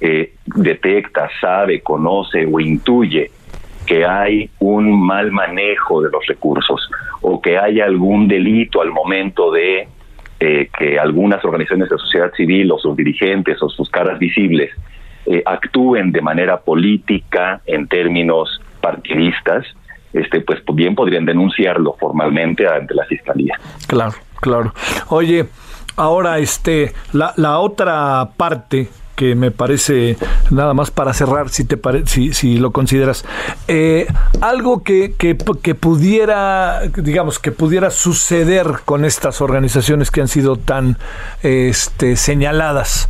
eh, 0.01 0.35
detecta, 0.47 1.29
sabe, 1.41 1.81
conoce 1.81 2.47
o 2.51 2.61
intuye 2.61 3.31
que 3.89 4.05
hay 4.05 4.51
un 4.59 5.01
mal 5.01 5.33
manejo 5.33 6.03
de 6.03 6.11
los 6.11 6.25
recursos 6.27 6.91
o 7.23 7.41
que 7.41 7.57
haya 7.57 7.87
algún 7.87 8.29
delito 8.29 8.83
al 8.83 8.91
momento 8.91 9.51
de 9.51 9.89
eh, 10.39 10.69
que 10.79 10.99
algunas 10.99 11.43
organizaciones 11.43 11.89
de 11.89 11.97
sociedad 11.97 12.31
civil 12.37 12.71
o 12.71 12.79
sus 12.79 12.95
dirigentes 12.95 13.63
o 13.63 13.71
sus 13.71 13.89
caras 13.89 14.19
visibles 14.19 14.71
eh, 15.25 15.43
actúen 15.47 16.13
de 16.13 16.21
manera 16.21 16.61
política 16.61 17.63
en 17.65 17.89
términos 17.89 18.61
partidistas, 18.83 19.65
este, 20.13 20.43
pues 20.43 20.63
bien 20.75 20.95
podrían 20.95 21.25
denunciarlo 21.25 21.97
formalmente 21.99 22.69
ante 22.69 22.95
la 22.95 23.07
fiscalía. 23.07 23.59
Claro, 23.87 24.17
claro. 24.43 24.75
Oye, 25.09 25.47
ahora 25.97 26.39
este, 26.39 26.93
la, 27.15 27.33
la 27.37 27.59
otra 27.59 28.29
parte 28.37 28.89
que 29.19 29.35
me 29.35 29.51
parece 29.51 30.17
nada 30.51 30.75
más 30.75 30.93
para 30.93 31.13
cerrar, 31.13 31.49
si 31.49 31.65
te 31.65 31.77
si, 32.07 32.33
si 32.33 32.57
lo 32.57 32.71
consideras, 32.71 33.25
eh, 33.67 34.07
algo 34.41 34.85
que, 34.85 35.17
que, 35.19 35.35
pudiera, 35.75 36.83
digamos, 36.83 37.41
que 37.41 37.51
pudiera 37.51 37.91
suceder 37.91 38.77
con 38.85 39.05
estas 39.05 39.41
organizaciones 39.41 40.13
que 40.13 40.21
han 40.21 40.29
sido 40.29 40.57
tan 40.57 40.99
este, 41.43 42.15
señaladas. 42.15 43.09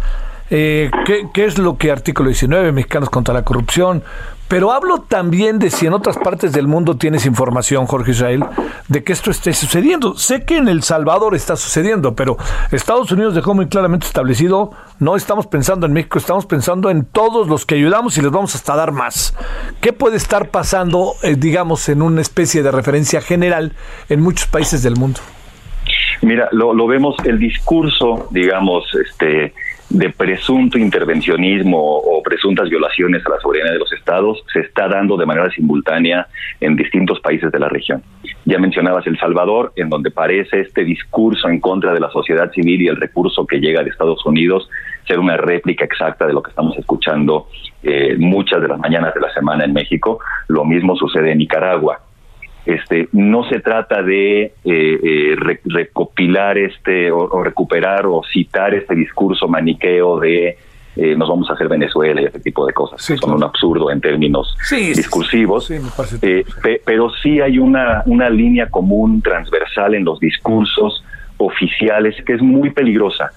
Eh, 0.48 0.90
¿qué, 1.04 1.28
¿Qué 1.34 1.44
es 1.44 1.58
lo 1.58 1.76
que 1.76 1.92
artículo 1.92 2.30
19, 2.30 2.72
Mexicanos 2.72 3.10
contra 3.10 3.34
la 3.34 3.44
Corrupción, 3.44 4.02
Pero 4.48 4.72
hablo 4.72 5.02
también 5.02 5.58
de 5.58 5.70
si 5.70 5.86
en 5.86 5.92
otras 5.92 6.16
partes 6.16 6.52
del 6.52 6.66
mundo 6.66 6.96
tienes 6.96 7.26
información, 7.26 7.86
Jorge 7.86 8.12
Israel, 8.12 8.44
de 8.88 9.04
que 9.04 9.12
esto 9.12 9.30
esté 9.30 9.52
sucediendo. 9.52 10.14
Sé 10.16 10.44
que 10.44 10.56
en 10.56 10.68
El 10.68 10.82
Salvador 10.82 11.34
está 11.34 11.54
sucediendo, 11.54 12.14
pero 12.14 12.38
Estados 12.72 13.12
Unidos 13.12 13.34
dejó 13.34 13.54
muy 13.54 13.68
claramente 13.68 14.06
establecido, 14.06 14.70
no 15.00 15.16
estamos 15.16 15.46
pensando 15.46 15.86
en 15.86 15.92
México, 15.92 16.18
estamos 16.18 16.46
pensando 16.46 16.88
en 16.88 17.04
todos 17.04 17.46
los 17.48 17.66
que 17.66 17.74
ayudamos 17.74 18.16
y 18.16 18.22
les 18.22 18.30
vamos 18.30 18.54
hasta 18.54 18.74
dar 18.74 18.92
más. 18.92 19.36
¿Qué 19.82 19.92
puede 19.92 20.16
estar 20.16 20.48
pasando, 20.48 21.12
eh, 21.22 21.36
digamos, 21.36 21.88
en 21.90 22.00
una 22.00 22.22
especie 22.22 22.62
de 22.62 22.70
referencia 22.70 23.20
general 23.20 23.72
en 24.08 24.22
muchos 24.22 24.46
países 24.46 24.82
del 24.82 24.96
mundo? 24.96 25.20
Mira, 26.22 26.48
lo, 26.52 26.72
lo 26.72 26.86
vemos, 26.86 27.16
el 27.24 27.38
discurso, 27.38 28.28
digamos, 28.30 28.84
este 28.94 29.52
de 29.90 30.10
presunto 30.10 30.78
intervencionismo 30.78 31.78
o 31.78 32.22
presuntas 32.22 32.68
violaciones 32.68 33.24
a 33.24 33.30
la 33.30 33.40
soberanía 33.40 33.72
de 33.72 33.78
los 33.78 33.92
estados 33.92 34.44
se 34.52 34.60
está 34.60 34.86
dando 34.86 35.16
de 35.16 35.24
manera 35.24 35.50
simultánea 35.50 36.26
en 36.60 36.76
distintos 36.76 37.20
países 37.20 37.50
de 37.50 37.58
la 37.58 37.68
región. 37.68 38.02
Ya 38.44 38.58
mencionabas 38.58 39.06
El 39.06 39.18
Salvador, 39.18 39.72
en 39.76 39.88
donde 39.88 40.10
parece 40.10 40.60
este 40.60 40.84
discurso 40.84 41.48
en 41.48 41.60
contra 41.60 41.94
de 41.94 42.00
la 42.00 42.10
sociedad 42.10 42.50
civil 42.52 42.82
y 42.82 42.88
el 42.88 42.96
recurso 42.96 43.46
que 43.46 43.60
llega 43.60 43.82
de 43.82 43.90
Estados 43.90 44.24
Unidos 44.26 44.68
ser 45.06 45.18
una 45.18 45.38
réplica 45.38 45.86
exacta 45.86 46.26
de 46.26 46.34
lo 46.34 46.42
que 46.42 46.50
estamos 46.50 46.76
escuchando 46.76 47.48
eh, 47.82 48.16
muchas 48.18 48.60
de 48.60 48.68
las 48.68 48.78
mañanas 48.78 49.14
de 49.14 49.20
la 49.20 49.32
semana 49.32 49.64
en 49.64 49.72
México. 49.72 50.20
Lo 50.48 50.66
mismo 50.66 50.96
sucede 50.96 51.32
en 51.32 51.38
Nicaragua 51.38 52.00
este, 52.68 53.08
no 53.12 53.48
se 53.48 53.60
trata 53.60 54.02
de 54.02 54.42
eh, 54.42 54.52
eh, 54.62 55.36
recopilar 55.64 56.58
este 56.58 57.10
o, 57.10 57.42
recuperar 57.42 58.04
o 58.04 58.20
citar 58.30 58.74
este 58.74 58.94
discurso 58.94 59.48
maniqueo 59.48 60.20
de 60.20 60.58
eh, 60.94 61.16
nos 61.16 61.30
vamos 61.30 61.48
a 61.48 61.54
hacer 61.54 61.66
Venezuela 61.66 62.20
y 62.20 62.26
ese 62.26 62.40
tipo 62.40 62.66
de 62.66 62.74
cosas. 62.74 63.02
Son 63.02 63.32
un 63.32 63.42
absurdo 63.42 63.90
en 63.90 64.02
términos 64.02 64.54
discursivos. 64.70 65.72
pero 66.84 67.10
sí 67.22 67.40
hay 67.40 67.58
una, 67.58 68.02
una 68.04 68.28
línea 68.28 68.68
común 68.68 69.22
transversal 69.22 69.94
en 69.94 70.04
los 70.04 70.20
discursos 70.20 71.02
oficiales 71.38 72.16
que 72.26 72.34
es 72.34 72.42
muy 72.42 72.68
peligrosa. 72.68 73.30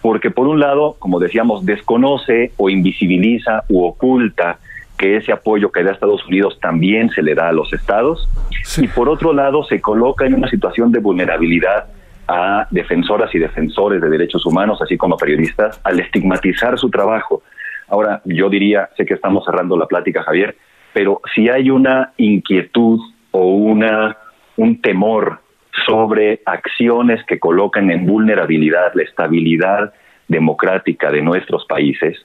Porque 0.00 0.30
por 0.30 0.46
un 0.46 0.60
lado, 0.60 0.96
como 0.98 1.18
decíamos, 1.18 1.66
desconoce 1.66 2.52
o 2.56 2.70
invisibiliza 2.70 3.64
u 3.68 3.84
oculta 3.84 4.60
que 4.98 5.16
ese 5.16 5.32
apoyo 5.32 5.70
que 5.70 5.82
da 5.82 5.92
Estados 5.92 6.26
Unidos 6.26 6.58
también 6.60 7.08
se 7.10 7.22
le 7.22 7.34
da 7.34 7.48
a 7.48 7.52
los 7.52 7.72
estados 7.72 8.28
y 8.76 8.88
por 8.88 9.08
otro 9.08 9.32
lado 9.32 9.64
se 9.64 9.80
coloca 9.80 10.26
en 10.26 10.34
una 10.34 10.48
situación 10.48 10.90
de 10.92 10.98
vulnerabilidad 10.98 11.86
a 12.26 12.66
defensoras 12.70 13.34
y 13.34 13.38
defensores 13.38 14.02
de 14.02 14.10
derechos 14.10 14.44
humanos, 14.44 14.82
así 14.82 14.98
como 14.98 15.16
periodistas, 15.16 15.80
al 15.84 15.98
estigmatizar 16.00 16.78
su 16.78 16.90
trabajo. 16.90 17.42
Ahora, 17.88 18.20
yo 18.26 18.50
diría, 18.50 18.90
sé 18.96 19.06
que 19.06 19.14
estamos 19.14 19.44
cerrando 19.46 19.78
la 19.78 19.86
plática, 19.86 20.22
Javier, 20.22 20.56
pero 20.92 21.22
si 21.34 21.48
hay 21.48 21.70
una 21.70 22.12
inquietud 22.18 23.00
o 23.30 23.46
una 23.46 24.16
un 24.56 24.82
temor 24.82 25.40
sobre 25.86 26.42
acciones 26.44 27.24
que 27.24 27.38
colocan 27.38 27.90
en 27.90 28.04
vulnerabilidad 28.04 28.92
la 28.94 29.04
estabilidad 29.04 29.94
democrática 30.26 31.10
de 31.10 31.22
nuestros 31.22 31.64
países, 31.66 32.18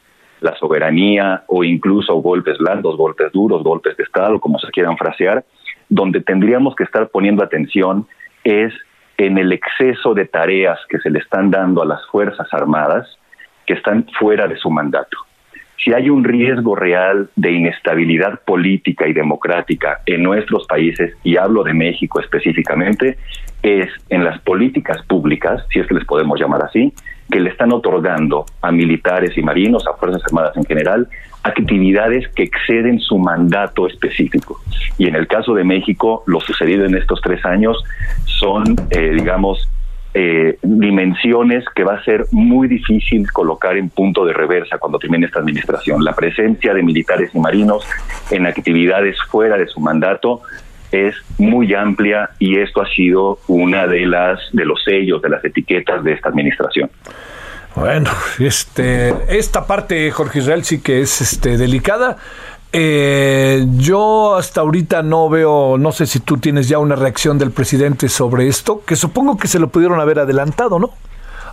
la 0.44 0.56
soberanía 0.58 1.44
o 1.48 1.64
incluso 1.64 2.14
golpes 2.16 2.58
blandos, 2.58 2.98
golpes 2.98 3.32
duros, 3.32 3.64
golpes 3.64 3.98
de 3.98 4.04
Estado, 4.04 4.40
como 4.40 4.60
se 4.60 4.68
quieran 4.68 4.98
frasear, 4.98 5.44
donde 5.90 6.22
tendríamos 6.22 6.76
que 6.76 6.84
estar 6.84 7.10
poniendo 7.10 7.44
atención 7.44 8.06
es 8.44 8.74
en 9.18 9.38
el 9.38 9.52
exceso 9.52 10.14
de 10.14 10.26
tareas 10.26 10.80
que 10.90 11.00
se 11.00 11.10
le 11.10 11.20
están 11.20 11.50
dando 11.50 11.82
a 11.82 11.86
las 11.86 12.06
Fuerzas 12.08 12.48
Armadas 12.52 13.08
que 13.66 13.74
están 13.74 14.06
fuera 14.20 14.48
de 14.48 14.58
su 14.58 14.70
mandato. 14.70 15.18
Si 15.84 15.92
hay 15.92 16.10
un 16.10 16.24
riesgo 16.24 16.76
real 16.76 17.30
de 17.36 17.52
inestabilidad 17.52 18.40
política 18.46 19.06
y 19.08 19.14
democrática 19.14 20.00
en 20.06 20.24
nuestros 20.24 20.66
países, 20.66 21.14
y 21.24 21.36
hablo 21.36 21.64
de 21.64 21.74
México 21.74 22.22
específicamente, 22.22 23.18
es 23.62 23.90
en 24.10 24.24
las 24.24 24.40
políticas 24.42 25.06
públicas, 25.06 25.66
si 25.72 25.80
es 25.80 25.88
que 25.88 25.96
les 25.96 26.06
podemos 26.06 26.40
llamar 26.40 26.64
así, 26.64 26.94
que 27.30 27.40
le 27.40 27.50
están 27.50 27.74
otorgando 27.74 28.46
a 28.62 28.72
militares 28.72 29.38
y 29.38 29.42
marinos, 29.42 29.86
a 29.88 29.94
Fuerzas 29.94 30.22
Armadas 30.26 30.56
en 30.56 30.64
general, 30.66 31.08
actividades 31.44 32.28
que 32.30 32.44
exceden 32.44 33.00
su 33.00 33.18
mandato 33.18 33.88
específico. 33.88 34.62
Y 34.98 35.08
en 35.08 35.16
el 35.16 35.28
caso 35.28 35.54
de 35.54 35.66
México, 35.66 36.24
lo 36.28 36.40
sucedido 36.40 36.86
en 36.86 36.96
estos 36.96 37.20
tres 37.22 37.44
años 37.46 37.84
son, 38.26 38.64
eh, 38.92 39.12
digamos, 39.16 39.70
eh, 40.14 40.58
dimensiones 40.62 41.66
que 41.76 41.84
va 41.84 41.96
a 41.96 42.04
ser 42.04 42.26
muy 42.32 42.68
difícil 42.68 43.32
colocar 43.32 43.78
en 43.78 43.90
punto 43.90 44.26
de 44.26 44.34
reversa 44.34 44.78
cuando 44.78 45.00
termine 45.00 45.26
esta 45.26 45.40
administración. 45.40 46.04
La 46.04 46.14
presencia 46.14 46.74
de 46.74 46.84
militares 46.84 47.32
y 47.34 47.40
marinos 47.40 47.84
en 48.30 48.46
actividades 48.46 49.18
fuera 49.30 49.58
de 49.58 49.68
su 49.68 49.80
mandato 49.80 50.42
es 50.92 51.16
muy 51.40 51.74
amplia 51.74 52.30
y 52.38 52.60
esto 52.60 52.82
ha 52.82 52.88
sido 52.90 53.40
una 53.48 53.88
de 53.88 54.06
las 54.06 54.40
de 54.52 54.66
los 54.66 54.84
sellos 54.84 55.22
de 55.22 55.30
las 55.30 55.44
etiquetas 55.44 56.04
de 56.04 56.14
esta 56.14 56.30
administración. 56.30 56.92
Bueno, 57.76 58.12
este 58.40 59.14
esta 59.28 59.66
parte 59.66 60.12
Jorge 60.12 60.40
Israel 60.40 60.64
sí 60.64 60.82
que 60.82 61.02
es 61.02 61.22
este 61.22 61.58
delicada. 61.58 62.18
Eh, 62.76 63.66
yo 63.78 64.36
hasta 64.36 64.62
ahorita 64.62 65.04
no 65.04 65.30
veo, 65.30 65.78
no 65.78 65.92
sé 65.92 66.08
si 66.08 66.20
tú 66.20 66.38
tienes 66.38 66.68
ya 66.68 66.80
una 66.80 66.96
reacción 66.96 67.38
del 67.38 67.52
presidente 67.52 68.10
sobre 68.10 68.48
esto, 68.48 68.82
que 68.84 68.96
supongo 68.96 69.38
que 69.38 69.48
se 69.48 69.60
lo 69.60 69.70
pudieron 69.70 70.00
haber 70.00 70.20
adelantado, 70.20 70.80
¿no? 70.80 70.90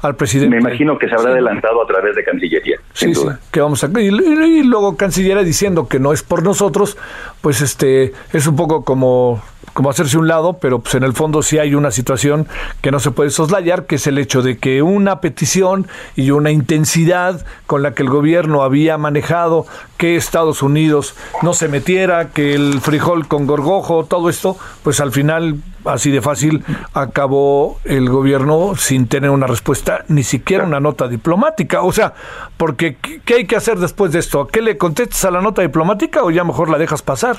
al 0.02 0.16
presidente. 0.16 0.56
Me 0.56 0.62
imagino 0.62 0.98
que 0.98 1.08
se 1.08 1.14
habrá 1.14 1.32
adelantado 1.32 1.82
a 1.82 1.86
través 1.86 2.16
de 2.16 2.24
Cancillería. 2.24 2.78
Sí, 2.94 3.14
sí, 3.14 3.26
que 3.50 3.60
vamos 3.60 3.84
a 3.84 3.90
y, 4.00 4.06
y, 4.06 4.62
luego 4.62 4.96
Cancillería 4.96 5.42
diciendo 5.42 5.88
que 5.88 5.98
no 5.98 6.14
es 6.14 6.22
por 6.22 6.42
nosotros, 6.42 6.96
pues 7.42 7.60
este 7.60 8.14
es 8.32 8.46
un 8.46 8.56
poco 8.56 8.82
como 8.82 9.42
como 9.72 9.90
hacerse 9.90 10.18
un 10.18 10.28
lado, 10.28 10.54
pero 10.54 10.80
pues 10.80 10.94
en 10.94 11.04
el 11.04 11.12
fondo 11.12 11.42
sí 11.42 11.58
hay 11.58 11.74
una 11.74 11.90
situación 11.90 12.48
que 12.80 12.90
no 12.90 13.00
se 13.00 13.10
puede 13.10 13.30
soslayar, 13.30 13.86
que 13.86 13.96
es 13.96 14.06
el 14.06 14.18
hecho 14.18 14.42
de 14.42 14.58
que 14.58 14.82
una 14.82 15.20
petición 15.20 15.86
y 16.16 16.30
una 16.30 16.50
intensidad 16.50 17.44
con 17.66 17.82
la 17.82 17.94
que 17.94 18.02
el 18.02 18.10
gobierno 18.10 18.62
había 18.62 18.98
manejado 18.98 19.66
que 19.96 20.16
Estados 20.16 20.62
Unidos 20.62 21.14
no 21.42 21.54
se 21.54 21.68
metiera, 21.68 22.30
que 22.30 22.54
el 22.54 22.80
frijol 22.80 23.28
con 23.28 23.46
gorgojo, 23.46 24.04
todo 24.04 24.28
esto, 24.28 24.56
pues 24.82 25.00
al 25.00 25.12
final 25.12 25.58
así 25.84 26.10
de 26.10 26.20
fácil 26.20 26.64
acabó 26.92 27.78
el 27.84 28.08
gobierno 28.08 28.74
sin 28.76 29.06
tener 29.06 29.30
una 29.30 29.46
respuesta, 29.46 30.04
ni 30.08 30.22
siquiera 30.22 30.64
una 30.64 30.80
nota 30.80 31.08
diplomática. 31.08 31.82
O 31.82 31.92
sea, 31.92 32.14
porque 32.56 32.96
¿qué 33.24 33.34
hay 33.34 33.46
que 33.46 33.56
hacer 33.56 33.78
después 33.78 34.12
de 34.12 34.18
esto? 34.18 34.42
¿A 34.42 34.48
qué 34.48 34.60
le 34.62 34.76
contestas 34.76 35.24
a 35.24 35.30
la 35.30 35.40
nota 35.40 35.62
diplomática 35.62 36.22
o 36.22 36.30
ya 36.30 36.44
mejor 36.44 36.68
la 36.70 36.78
dejas 36.78 37.02
pasar? 37.02 37.36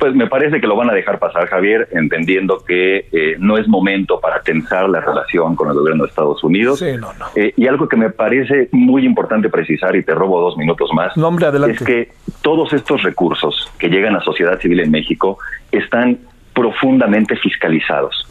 Pues 0.00 0.14
me 0.14 0.28
parece 0.28 0.62
que 0.62 0.66
lo 0.66 0.76
van 0.76 0.88
a 0.88 0.94
dejar 0.94 1.18
pasar, 1.18 1.46
Javier, 1.46 1.86
entendiendo 1.92 2.64
que 2.66 3.06
eh, 3.12 3.36
no 3.38 3.58
es 3.58 3.68
momento 3.68 4.18
para 4.18 4.40
tensar 4.40 4.88
la 4.88 5.02
relación 5.02 5.54
con 5.54 5.68
el 5.68 5.74
gobierno 5.74 6.04
de 6.04 6.08
Estados 6.08 6.42
Unidos. 6.42 6.78
Sí, 6.78 6.92
no, 6.98 7.12
no. 7.18 7.26
Eh, 7.34 7.52
y 7.54 7.66
algo 7.66 7.86
que 7.86 7.98
me 7.98 8.08
parece 8.08 8.70
muy 8.72 9.04
importante 9.04 9.50
precisar, 9.50 9.94
y 9.94 10.02
te 10.02 10.14
robo 10.14 10.40
dos 10.40 10.56
minutos 10.56 10.88
más, 10.94 11.14
Nombre, 11.18 11.44
adelante. 11.44 11.74
es 11.74 11.82
que 11.82 12.12
todos 12.40 12.72
estos 12.72 13.02
recursos 13.02 13.70
que 13.78 13.90
llegan 13.90 14.16
a 14.16 14.22
sociedad 14.22 14.58
civil 14.58 14.80
en 14.80 14.90
México 14.90 15.36
están 15.70 16.18
profundamente 16.54 17.36
fiscalizados. 17.36 18.26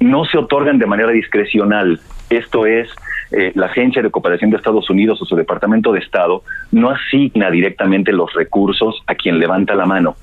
No 0.00 0.24
se 0.24 0.38
otorgan 0.38 0.78
de 0.78 0.86
manera 0.86 1.10
discrecional. 1.10 2.00
Esto 2.30 2.64
es, 2.64 2.88
eh, 3.32 3.52
la 3.54 3.66
Agencia 3.66 4.00
de 4.00 4.10
Cooperación 4.10 4.48
de 4.48 4.56
Estados 4.56 4.88
Unidos 4.88 5.20
o 5.20 5.26
su 5.26 5.36
Departamento 5.36 5.92
de 5.92 5.98
Estado 5.98 6.42
no 6.72 6.88
asigna 6.88 7.50
directamente 7.50 8.12
los 8.12 8.32
recursos 8.32 9.02
a 9.06 9.14
quien 9.14 9.38
levanta 9.38 9.74
la 9.74 9.84
mano 9.84 10.16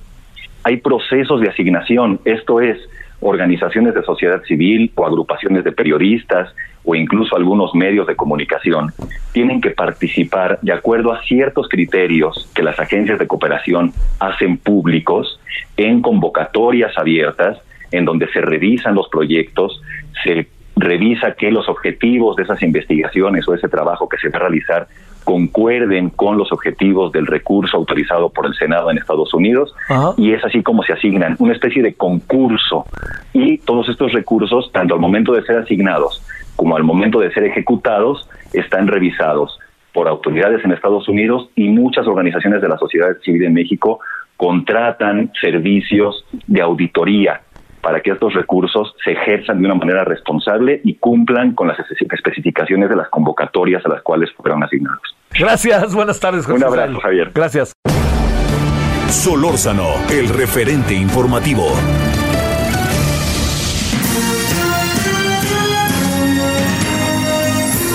hay 0.63 0.77
procesos 0.77 1.41
de 1.41 1.49
asignación, 1.49 2.19
esto 2.25 2.61
es, 2.61 2.77
organizaciones 3.19 3.93
de 3.93 4.03
sociedad 4.03 4.43
civil 4.43 4.91
o 4.95 5.05
agrupaciones 5.05 5.63
de 5.63 5.71
periodistas 5.71 6.53
o 6.83 6.95
incluso 6.95 7.35
algunos 7.35 7.73
medios 7.73 8.05
de 8.07 8.15
comunicación. 8.15 8.91
Tienen 9.31 9.61
que 9.61 9.71
participar 9.71 10.59
de 10.61 10.73
acuerdo 10.73 11.13
a 11.13 11.21
ciertos 11.23 11.69
criterios 11.69 12.49
que 12.53 12.63
las 12.63 12.79
agencias 12.79 13.19
de 13.19 13.27
cooperación 13.27 13.93
hacen 14.19 14.57
públicos 14.57 15.39
en 15.77 16.01
convocatorias 16.01 16.97
abiertas 16.97 17.59
en 17.91 18.05
donde 18.05 18.27
se 18.33 18.41
revisan 18.41 18.95
los 18.95 19.07
proyectos, 19.07 19.81
se 20.23 20.47
revisa 20.75 21.33
que 21.33 21.51
los 21.51 21.69
objetivos 21.69 22.35
de 22.35 22.43
esas 22.43 22.61
investigaciones 22.63 23.47
o 23.47 23.53
ese 23.53 23.69
trabajo 23.69 24.09
que 24.09 24.17
se 24.17 24.29
va 24.29 24.37
a 24.37 24.41
realizar 24.41 24.87
concuerden 25.23 26.09
con 26.09 26.37
los 26.37 26.51
objetivos 26.51 27.11
del 27.11 27.27
recurso 27.27 27.77
autorizado 27.77 28.29
por 28.29 28.45
el 28.45 28.53
Senado 28.55 28.91
en 28.91 28.97
Estados 28.97 29.33
Unidos 29.33 29.73
y 30.17 30.33
es 30.33 30.43
así 30.43 30.63
como 30.63 30.83
se 30.83 30.93
asignan 30.93 31.35
una 31.39 31.53
especie 31.53 31.81
de 31.81 31.93
concurso 31.93 32.85
y 33.33 33.57
todos 33.59 33.89
estos 33.89 34.11
recursos 34.13 34.71
tanto 34.71 34.93
al 34.93 34.99
momento 34.99 35.33
de 35.33 35.43
ser 35.43 35.57
asignados 35.57 36.23
como 36.55 36.75
al 36.75 36.83
momento 36.83 37.19
de 37.19 37.31
ser 37.31 37.43
ejecutados 37.45 38.29
están 38.53 38.87
revisados 38.87 39.59
por 39.93 40.07
autoridades 40.07 40.63
en 40.65 40.71
Estados 40.71 41.07
Unidos 41.07 41.49
y 41.55 41.69
muchas 41.69 42.07
organizaciones 42.07 42.61
de 42.61 42.69
la 42.69 42.77
sociedad 42.77 43.15
civil 43.23 43.43
en 43.43 43.53
México 43.53 43.99
contratan 44.37 45.31
servicios 45.39 46.25
de 46.47 46.61
auditoría 46.61 47.41
para 47.81 47.99
que 47.99 48.11
estos 48.11 48.33
recursos 48.33 48.95
se 49.03 49.11
ejerzan 49.11 49.59
de 49.59 49.65
una 49.65 49.75
manera 49.75 50.05
responsable 50.05 50.79
y 50.85 50.95
cumplan 50.95 51.53
con 51.53 51.67
las 51.67 51.77
especificaciones 51.79 52.89
de 52.89 52.95
las 52.95 53.09
convocatorias 53.09 53.85
a 53.85 53.89
las 53.89 54.01
cuales 54.01 54.31
fueron 54.31 54.63
asignados. 54.63 55.12
Gracias, 55.37 55.93
buenas 55.93 56.19
tardes. 56.19 56.45
José 56.45 56.57
Un 56.57 56.63
abrazo, 56.63 56.99
Javier. 56.99 57.31
Gracias. 57.33 57.73
Solórzano, 59.09 59.89
el 60.09 60.29
referente 60.29 60.93
informativo. 60.93 61.67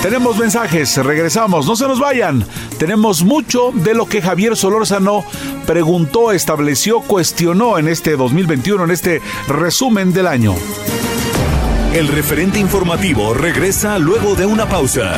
Tenemos 0.01 0.37
mensajes, 0.37 0.95
regresamos, 0.97 1.67
no 1.67 1.75
se 1.75 1.87
nos 1.87 1.99
vayan. 1.99 2.45
Tenemos 2.77 3.23
mucho 3.23 3.71
de 3.73 3.93
lo 3.93 4.05
que 4.07 4.21
Javier 4.21 4.55
Solórzano 4.55 5.25
preguntó, 5.67 6.31
estableció, 6.31 7.01
cuestionó 7.01 7.77
en 7.77 7.89
este 7.89 8.15
2021, 8.15 8.85
en 8.85 8.91
este 8.91 9.21
resumen 9.47 10.13
del 10.13 10.27
año. 10.27 10.55
El 11.93 12.07
referente 12.07 12.59
informativo 12.59 13.33
regresa 13.33 13.99
luego 13.99 14.35
de 14.35 14.45
una 14.45 14.67
pausa. 14.67 15.17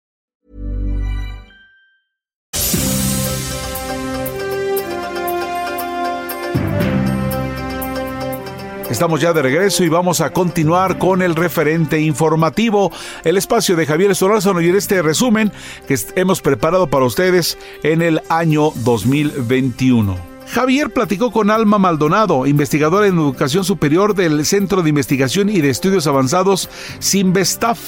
Estamos 8.91 9.21
ya 9.21 9.31
de 9.31 9.41
regreso 9.41 9.85
y 9.85 9.89
vamos 9.89 10.19
a 10.19 10.33
continuar 10.33 10.97
con 10.97 11.21
el 11.21 11.33
referente 11.33 12.01
informativo, 12.01 12.91
el 13.23 13.37
espacio 13.37 13.77
de 13.77 13.85
Javier 13.85 14.13
Solórzano 14.15 14.59
y 14.59 14.67
en 14.67 14.75
este 14.75 15.01
resumen 15.01 15.53
que 15.87 15.97
hemos 16.15 16.41
preparado 16.41 16.87
para 16.87 17.05
ustedes 17.05 17.57
en 17.83 18.01
el 18.01 18.21
año 18.27 18.71
2021. 18.83 20.17
Javier 20.45 20.89
platicó 20.91 21.31
con 21.31 21.49
Alma 21.49 21.77
Maldonado, 21.77 22.45
investigadora 22.45 23.07
en 23.07 23.15
educación 23.15 23.63
superior 23.63 24.13
del 24.13 24.45
Centro 24.45 24.81
de 24.81 24.89
Investigación 24.89 25.47
y 25.47 25.61
de 25.61 25.69
Estudios 25.69 26.05
Avanzados 26.05 26.69
Simvestaf. 26.99 27.79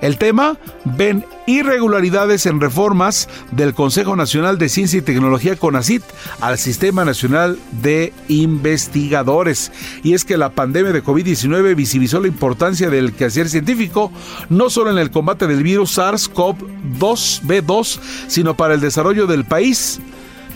El 0.00 0.16
tema, 0.16 0.56
ven 0.84 1.26
irregularidades 1.46 2.46
en 2.46 2.60
reformas 2.60 3.28
del 3.50 3.74
Consejo 3.74 4.16
Nacional 4.16 4.56
de 4.56 4.70
Ciencia 4.70 4.98
y 4.98 5.02
Tecnología 5.02 5.56
CONACIT 5.56 6.02
al 6.40 6.58
Sistema 6.58 7.04
Nacional 7.04 7.58
de 7.82 8.14
Investigadores. 8.28 9.72
Y 10.02 10.14
es 10.14 10.24
que 10.24 10.38
la 10.38 10.50
pandemia 10.50 10.92
de 10.92 11.04
COVID-19 11.04 11.74
visibilizó 11.74 12.20
la 12.20 12.28
importancia 12.28 12.88
del 12.88 13.12
quehacer 13.12 13.48
científico, 13.48 14.12
no 14.48 14.70
solo 14.70 14.90
en 14.90 14.98
el 14.98 15.10
combate 15.10 15.46
del 15.46 15.62
virus 15.62 15.98
SARS-CoV-2, 15.98 18.00
sino 18.26 18.56
para 18.56 18.74
el 18.74 18.80
desarrollo 18.80 19.26
del 19.26 19.44
país. 19.44 20.00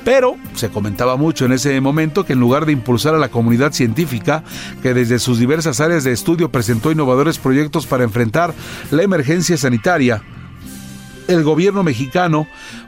Pero 0.05 0.37
se 0.55 0.69
comentaba 0.69 1.17
mucho 1.17 1.47
en 1.47 1.53
ese 1.53 1.81
momento 1.81 2.25
que 2.25 2.35
en 2.35 2.41
lugar 2.41 2.67
de 2.67 2.73
impulsar 2.73 3.15
a 3.15 3.19
la 3.19 3.31
comunidad 3.31 3.73
científica, 3.73 4.45
que 4.83 4.95
desde 4.95 5.19
sus 5.19 5.39
diversas 5.39 5.81
áreas 5.81 6.05
de 6.05 6.13
estudio 6.13 6.51
presentó 6.51 6.93
innovadores 6.93 7.39
proyectos 7.39 7.87
para 7.87 8.05
enfrentar 8.05 8.55
la 8.91 9.03
emergencia 9.03 9.57
sanitaria, 9.57 10.23
el 11.27 11.43
gobierno 11.43 11.83
mexicano 11.83 12.47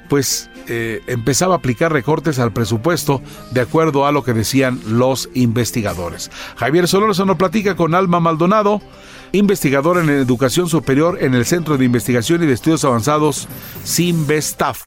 pues 0.08 0.50
eh, 0.68 1.02
empezaba 1.06 1.54
a 1.54 1.58
aplicar 1.58 1.92
recortes 1.92 2.38
al 2.38 2.52
presupuesto 2.52 3.22
de 3.52 3.60
acuerdo 3.60 4.06
a 4.06 4.12
lo 4.12 4.24
que 4.24 4.34
decían 4.34 4.80
los 4.86 5.30
investigadores. 5.34 6.30
Javier 6.56 6.88
Solórzano 6.88 7.38
platica 7.38 7.76
con 7.76 7.94
Alma 7.94 8.20
Maldonado, 8.20 8.82
investigadora 9.32 10.02
en 10.02 10.10
educación 10.10 10.68
superior 10.68 11.18
en 11.20 11.34
el 11.34 11.46
Centro 11.46 11.78
de 11.78 11.84
Investigación 11.84 12.42
y 12.42 12.46
de 12.46 12.52
Estudios 12.52 12.84
Avanzados 12.84 13.48
Simvestaf. 13.84 14.84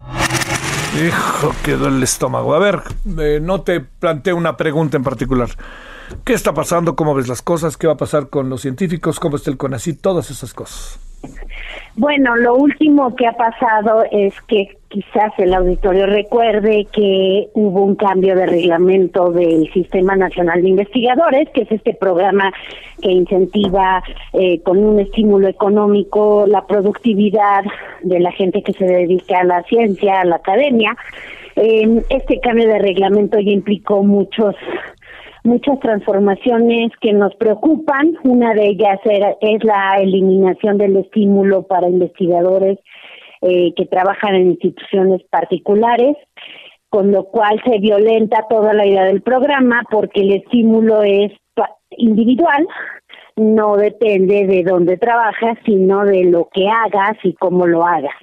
Hijo, 0.95 1.53
quedó 1.63 1.87
el 1.87 2.01
estómago. 2.01 2.55
A 2.55 2.59
ver, 2.59 2.81
eh, 3.19 3.39
no 3.41 3.61
te 3.61 3.79
planteé 3.79 4.33
una 4.33 4.57
pregunta 4.57 4.97
en 4.97 5.03
particular. 5.03 5.49
¿Qué 6.25 6.33
está 6.33 6.53
pasando? 6.53 6.95
¿Cómo 6.95 7.13
ves 7.13 7.27
las 7.27 7.43
cosas? 7.43 7.77
¿Qué 7.77 7.85
va 7.85 7.93
a 7.93 7.97
pasar 7.97 8.29
con 8.29 8.49
los 8.49 8.61
científicos? 8.61 9.19
¿Cómo 9.19 9.35
está 9.35 9.51
el 9.51 9.57
CONACYT? 9.57 10.01
Todas 10.01 10.31
esas 10.31 10.53
cosas. 10.53 10.99
Bueno, 11.95 12.35
lo 12.35 12.55
último 12.55 13.15
que 13.15 13.27
ha 13.27 13.33
pasado 13.33 14.03
es 14.11 14.33
que 14.47 14.78
quizás 14.89 15.31
el 15.37 15.53
auditorio 15.53 16.07
recuerde 16.07 16.87
que 16.91 17.47
hubo 17.53 17.83
un 17.83 17.95
cambio 17.95 18.35
de 18.35 18.47
reglamento 18.47 19.31
del 19.31 19.71
Sistema 19.71 20.15
Nacional 20.15 20.61
de 20.61 20.69
Investigadores, 20.69 21.49
que 21.53 21.61
es 21.61 21.71
este 21.71 21.93
programa 21.93 22.51
que 23.01 23.11
incentiva 23.11 24.03
eh, 24.33 24.61
con 24.63 24.79
un 24.79 24.99
estímulo 24.99 25.47
económico 25.47 26.45
la 26.47 26.65
productividad 26.65 27.63
de 28.01 28.19
la 28.19 28.31
gente 28.31 28.63
que 28.63 28.73
se 28.73 28.85
dedica 28.85 29.39
a 29.39 29.43
la 29.43 29.63
ciencia, 29.63 30.21
a 30.21 30.25
la 30.25 30.37
academia. 30.37 30.97
Eh, 31.55 32.03
este 32.09 32.39
cambio 32.39 32.67
de 32.67 32.79
reglamento 32.79 33.39
ya 33.39 33.51
implicó 33.51 34.03
muchos 34.03 34.55
muchas 35.43 35.79
transformaciones 35.79 36.91
que 37.01 37.13
nos 37.13 37.33
preocupan. 37.35 38.17
Una 38.23 38.53
de 38.53 38.67
ellas 38.67 38.99
era, 39.05 39.35
es 39.39 39.63
la 39.63 39.99
eliminación 39.99 40.77
del 40.77 40.97
estímulo 40.97 41.63
para 41.63 41.87
investigadores 41.87 42.77
eh, 43.41 43.73
que 43.75 43.85
trabajan 43.85 44.35
en 44.35 44.51
instituciones 44.51 45.21
particulares, 45.29 46.15
con 46.89 47.11
lo 47.11 47.25
cual 47.25 47.61
se 47.63 47.79
violenta 47.79 48.45
toda 48.49 48.73
la 48.73 48.85
idea 48.85 49.05
del 49.05 49.21
programa 49.21 49.83
porque 49.89 50.21
el 50.21 50.33
estímulo 50.33 51.03
es 51.03 51.31
individual, 51.91 52.67
no 53.35 53.77
depende 53.77 54.45
de 54.45 54.63
dónde 54.63 54.97
trabajas, 54.97 55.57
sino 55.65 56.05
de 56.05 56.25
lo 56.25 56.49
que 56.51 56.67
hagas 56.67 57.17
y 57.23 57.33
cómo 57.33 57.65
lo 57.67 57.85
hagas. 57.85 58.15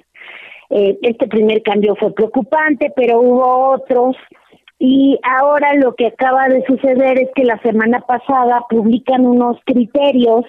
Eh, 0.69 0.97
este 1.01 1.27
primer 1.27 1.63
cambio 1.63 1.95
fue 1.95 2.13
preocupante, 2.13 2.91
pero 2.95 3.21
hubo 3.21 3.71
otros 3.71 4.15
y 4.79 5.17
ahora 5.23 5.73
lo 5.73 5.95
que 5.95 6.07
acaba 6.07 6.47
de 6.49 6.63
suceder 6.65 7.19
es 7.19 7.29
que 7.35 7.43
la 7.43 7.59
semana 7.61 8.01
pasada 8.01 8.63
publican 8.69 9.25
unos 9.25 9.57
criterios 9.65 10.45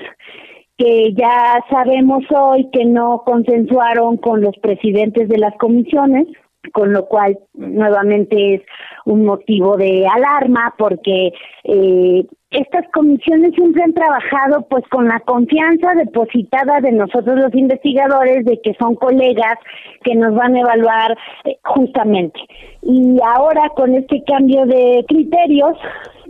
que 0.79 1.13
ya 1.13 1.63
sabemos 1.71 2.25
hoy 2.31 2.71
que 2.73 2.85
no 2.85 3.23
consensuaron 3.27 4.17
con 4.17 4.41
los 4.41 4.57
presidentes 4.59 5.29
de 5.29 5.39
las 5.39 5.55
comisiones, 5.59 6.29
con 6.73 6.93
lo 6.93 7.07
cual 7.07 7.39
nuevamente 7.55 8.55
es 8.55 8.63
un 9.05 9.25
motivo 9.25 9.77
de 9.77 10.07
alarma 10.07 10.75
porque 10.79 11.33
eh, 11.65 12.25
estas 12.51 12.85
comisiones 12.93 13.55
siempre 13.55 13.83
han 13.83 13.93
trabajado 13.93 14.67
pues 14.71 14.85
con 14.89 15.09
la 15.09 15.21
confianza 15.21 15.95
depositada 15.95 16.81
de 16.81 16.93
nosotros 16.93 17.39
los 17.39 17.55
investigadores 17.55 18.45
de 18.45 18.61
que 18.63 18.75
son 18.79 18.95
colegas 18.95 19.59
que 20.03 20.15
nos 20.15 20.35
van 20.35 20.55
a 20.55 20.61
evaluar 20.61 21.19
eh, 21.45 21.59
justamente. 21.65 22.41
Y 22.83 23.19
ahora 23.23 23.69
con 23.77 23.95
este 23.95 24.23
cambio 24.25 24.65
de 24.67 25.05
criterios, 25.09 25.77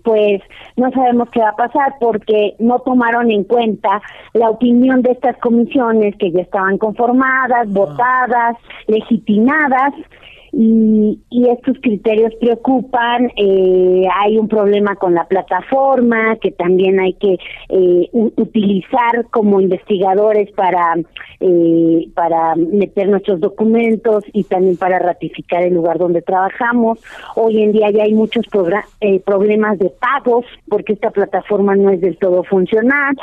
pues 0.04 0.42
no 0.76 0.90
sabemos 0.90 1.28
qué 1.30 1.40
va 1.40 1.50
a 1.50 1.56
pasar 1.56 1.94
porque 2.00 2.54
no 2.58 2.78
tomaron 2.80 3.30
en 3.30 3.44
cuenta 3.44 4.00
la 4.34 4.50
opinión 4.50 5.02
de 5.02 5.12
estas 5.12 5.36
comisiones 5.38 6.14
que 6.18 6.30
ya 6.30 6.40
estaban 6.40 6.78
conformadas, 6.78 7.68
votadas, 7.72 8.56
legitimadas 8.86 9.94
y, 10.52 11.20
y 11.30 11.48
estos 11.48 11.76
criterios 11.80 12.34
preocupan. 12.40 13.30
Eh, 13.36 14.04
hay 14.20 14.38
un 14.38 14.48
problema 14.48 14.96
con 14.96 15.14
la 15.14 15.26
plataforma 15.26 16.36
que 16.36 16.50
también 16.50 17.00
hay 17.00 17.14
que 17.14 17.38
eh, 17.68 18.08
utilizar 18.12 19.26
como 19.30 19.60
investigadores 19.60 20.50
para 20.52 20.96
eh, 21.40 22.08
para 22.14 22.56
meter 22.56 23.08
nuestros 23.08 23.38
documentos 23.40 24.24
y 24.32 24.42
también 24.42 24.76
para 24.76 24.98
ratificar 24.98 25.62
el 25.62 25.74
lugar 25.74 25.98
donde 25.98 26.20
trabajamos. 26.20 26.98
Hoy 27.36 27.62
en 27.62 27.70
día 27.70 27.90
ya 27.90 28.02
hay 28.02 28.14
muchos 28.14 28.44
eh, 29.00 29.20
problemas 29.20 29.78
de 29.78 29.90
pagos 29.90 30.44
porque 30.68 30.94
esta 30.94 31.10
plataforma 31.10 31.76
no 31.76 31.90
es 31.90 32.00
del 32.00 32.18
todo 32.18 32.42
funcional 32.42 33.16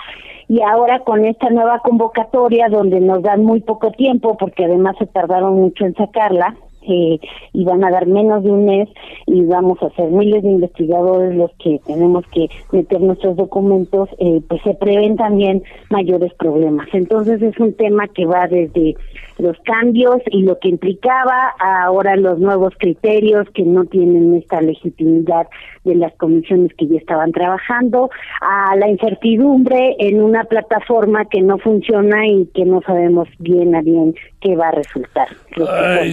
y 0.47 0.61
ahora 0.61 0.99
con 0.99 1.25
esta 1.25 1.49
nueva 1.49 1.79
convocatoria 1.79 2.69
donde 2.69 3.01
nos 3.01 3.21
dan 3.21 3.43
muy 3.43 3.59
poco 3.61 3.91
tiempo 3.91 4.38
porque 4.38 4.63
además 4.63 4.95
se 4.97 5.07
tardaron 5.07 5.55
mucho 5.55 5.85
en 5.85 5.95
sacarla 5.95 6.55
eh, 6.87 7.19
y 7.53 7.65
van 7.65 7.83
a 7.83 7.91
dar 7.91 8.07
menos 8.07 8.43
de 8.43 8.51
un 8.51 8.65
mes 8.65 8.89
y 9.27 9.41
vamos 9.45 9.81
a 9.81 9.89
ser 9.91 10.09
miles 10.11 10.43
de 10.43 10.49
investigadores 10.49 11.35
los 11.35 11.51
que 11.63 11.79
tenemos 11.85 12.25
que 12.27 12.47
meter 12.71 13.01
nuestros 13.01 13.35
documentos, 13.35 14.09
eh, 14.19 14.41
pues 14.47 14.61
se 14.63 14.73
prevén 14.75 15.15
también 15.15 15.63
mayores 15.89 16.33
problemas. 16.35 16.87
Entonces 16.93 17.41
es 17.41 17.57
un 17.59 17.73
tema 17.73 18.07
que 18.07 18.25
va 18.25 18.47
desde 18.47 18.95
los 19.37 19.57
cambios 19.65 20.17
y 20.31 20.43
lo 20.43 20.59
que 20.59 20.69
implicaba 20.69 21.53
ahora 21.59 22.15
los 22.15 22.39
nuevos 22.39 22.73
criterios 22.77 23.47
que 23.53 23.63
no 23.63 23.85
tienen 23.85 24.35
esta 24.35 24.61
legitimidad 24.61 25.47
de 25.83 25.95
las 25.95 26.13
comisiones 26.15 26.71
que 26.77 26.87
ya 26.87 26.97
estaban 26.97 27.31
trabajando, 27.31 28.09
a 28.41 28.75
la 28.75 28.89
incertidumbre 28.89 29.95
en 29.99 30.21
una 30.21 30.45
plataforma 30.45 31.25
que 31.25 31.41
no 31.41 31.57
funciona 31.59 32.27
y 32.27 32.47
que 32.53 32.65
no 32.65 32.81
sabemos 32.81 33.27
bien 33.39 33.75
a 33.75 33.81
bien 33.81 34.15
qué 34.41 34.55
va 34.55 34.69
a 34.69 34.71
resultar. 34.71 35.27
Ay, 35.57 36.11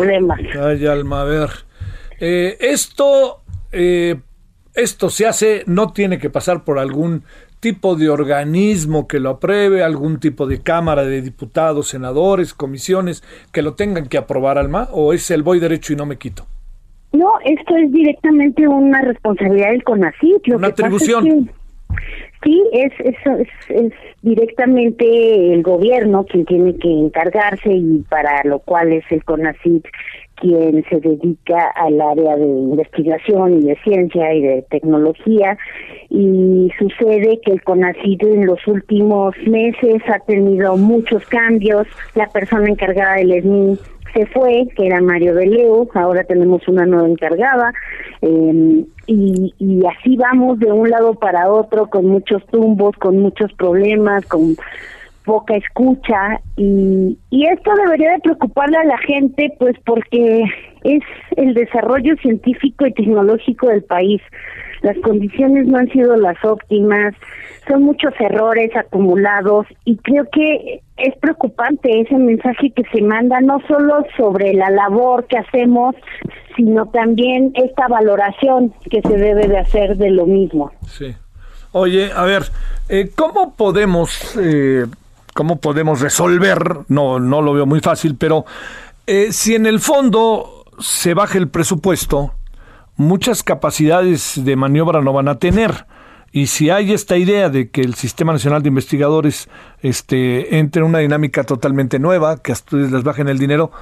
problemas. 0.00 0.40
Ay, 0.60 0.86
alma, 0.86 1.22
a 1.22 1.24
ver. 1.24 1.50
Eh, 2.20 2.56
esto, 2.60 3.40
eh, 3.72 4.16
esto 4.74 5.10
se 5.10 5.26
hace, 5.26 5.62
no 5.66 5.92
tiene 5.92 6.18
que 6.18 6.30
pasar 6.30 6.64
por 6.64 6.78
algún 6.78 7.24
tipo 7.60 7.94
de 7.94 8.08
organismo 8.08 9.06
que 9.06 9.20
lo 9.20 9.30
apruebe, 9.30 9.82
algún 9.82 10.18
tipo 10.18 10.46
de 10.46 10.62
cámara 10.62 11.04
de 11.04 11.22
diputados, 11.22 11.88
senadores, 11.88 12.54
comisiones 12.54 13.22
que 13.52 13.62
lo 13.62 13.74
tengan 13.74 14.06
que 14.06 14.18
aprobar, 14.18 14.58
Alma, 14.58 14.88
o 14.92 15.12
es 15.12 15.30
el 15.30 15.42
voy 15.42 15.60
derecho 15.60 15.92
y 15.92 15.96
no 15.96 16.06
me 16.06 16.16
quito? 16.16 16.46
No, 17.12 17.32
esto 17.44 17.76
es 17.76 17.92
directamente 17.92 18.66
una 18.66 19.02
responsabilidad 19.02 19.70
del 19.70 19.82
CONACYT. 19.84 20.48
una 20.54 20.68
atribución. 20.68 21.50
Sí, 22.42 22.62
es, 22.72 22.92
es, 23.00 23.16
es, 23.68 23.92
directamente 24.22 25.52
el 25.52 25.62
gobierno 25.62 26.24
quien 26.24 26.44
tiene 26.44 26.76
que 26.76 26.90
encargarse 26.90 27.72
y 27.72 28.04
para 28.08 28.42
lo 28.44 28.58
cual 28.60 28.92
es 28.92 29.04
el 29.10 29.24
CONACYT 29.24 29.86
quien 30.36 30.82
se 30.88 31.00
dedica 31.00 31.68
al 31.76 32.00
área 32.00 32.36
de 32.36 32.46
investigación 32.46 33.60
y 33.60 33.66
de 33.66 33.76
ciencia 33.84 34.34
y 34.34 34.40
de 34.40 34.62
tecnología 34.70 35.58
y 36.08 36.70
sucede 36.78 37.40
que 37.44 37.52
el 37.52 37.62
CONACYT 37.62 38.22
en 38.22 38.46
los 38.46 38.66
últimos 38.66 39.36
meses 39.46 40.02
ha 40.08 40.18
tenido 40.20 40.76
muchos 40.76 41.24
cambios. 41.26 41.86
La 42.14 42.26
persona 42.28 42.68
encargada 42.68 43.16
del 43.16 43.32
ESMI 43.32 43.78
se 44.12 44.26
fue, 44.26 44.66
que 44.76 44.86
era 44.86 45.00
Mario 45.00 45.34
de 45.34 45.46
Leo, 45.46 45.88
ahora 45.94 46.24
tenemos 46.24 46.66
una 46.68 46.86
nueva 46.86 47.08
encargada, 47.08 47.72
eh, 48.22 48.84
y, 49.06 49.54
y 49.58 49.80
así 49.86 50.16
vamos 50.16 50.58
de 50.58 50.72
un 50.72 50.90
lado 50.90 51.14
para 51.14 51.50
otro 51.50 51.88
con 51.88 52.06
muchos 52.06 52.44
tumbos, 52.46 52.96
con 52.96 53.18
muchos 53.18 53.52
problemas, 53.54 54.24
con 54.26 54.56
poca 55.24 55.54
escucha 55.56 56.40
y, 56.56 57.18
y 57.30 57.46
esto 57.46 57.70
debería 57.84 58.12
de 58.12 58.20
preocuparle 58.20 58.76
a 58.78 58.84
la 58.84 58.98
gente 58.98 59.54
pues 59.58 59.76
porque 59.84 60.44
es 60.84 61.02
el 61.36 61.54
desarrollo 61.54 62.16
científico 62.16 62.86
y 62.86 62.92
tecnológico 62.92 63.68
del 63.68 63.82
país. 63.84 64.20
Las 64.82 64.96
condiciones 64.98 65.66
no 65.66 65.78
han 65.78 65.88
sido 65.88 66.16
las 66.16 66.42
óptimas, 66.44 67.14
son 67.68 67.82
muchos 67.82 68.12
errores 68.18 68.74
acumulados 68.74 69.66
y 69.84 69.96
creo 69.98 70.24
que 70.32 70.80
es 70.96 71.16
preocupante 71.18 72.00
ese 72.00 72.16
mensaje 72.16 72.72
que 72.74 72.82
se 72.92 73.02
manda 73.02 73.40
no 73.40 73.60
solo 73.68 74.04
sobre 74.16 74.54
la 74.54 74.70
labor 74.70 75.26
que 75.26 75.38
hacemos, 75.38 75.94
sino 76.56 76.86
también 76.86 77.52
esta 77.54 77.88
valoración 77.88 78.72
que 78.90 79.02
se 79.02 79.16
debe 79.16 79.48
de 79.48 79.58
hacer 79.58 79.96
de 79.96 80.10
lo 80.10 80.26
mismo. 80.26 80.72
Sí. 80.88 81.14
Oye, 81.72 82.10
a 82.12 82.24
ver, 82.24 82.42
eh, 82.88 83.10
¿cómo 83.14 83.54
podemos 83.54 84.36
eh, 84.40 84.86
cómo 85.34 85.60
podemos 85.60 86.00
resolver, 86.00 86.80
no, 86.88 87.18
no 87.18 87.42
lo 87.42 87.52
veo 87.52 87.66
muy 87.66 87.80
fácil, 87.80 88.16
pero 88.16 88.44
eh, 89.06 89.32
si 89.32 89.54
en 89.54 89.66
el 89.66 89.80
fondo 89.80 90.64
se 90.78 91.14
baja 91.14 91.38
el 91.38 91.48
presupuesto, 91.48 92.34
muchas 93.00 93.42
capacidades 93.42 94.44
de 94.44 94.56
maniobra 94.56 95.00
no 95.00 95.12
van 95.12 95.28
a 95.28 95.38
tener. 95.38 95.86
Y 96.32 96.46
si 96.46 96.70
hay 96.70 96.92
esta 96.92 97.16
idea 97.16 97.48
de 97.48 97.70
que 97.70 97.80
el 97.80 97.94
Sistema 97.94 98.32
Nacional 98.32 98.62
de 98.62 98.68
Investigadores 98.68 99.48
este, 99.82 100.58
entre 100.58 100.82
en 100.82 100.88
una 100.88 100.98
dinámica 100.98 101.42
totalmente 101.42 101.98
nueva, 101.98 102.40
que 102.40 102.52
a 102.52 102.54
ustedes 102.54 102.92
les 102.92 103.02
bajen 103.02 103.28
el 103.28 103.38
dinero, 103.38 103.72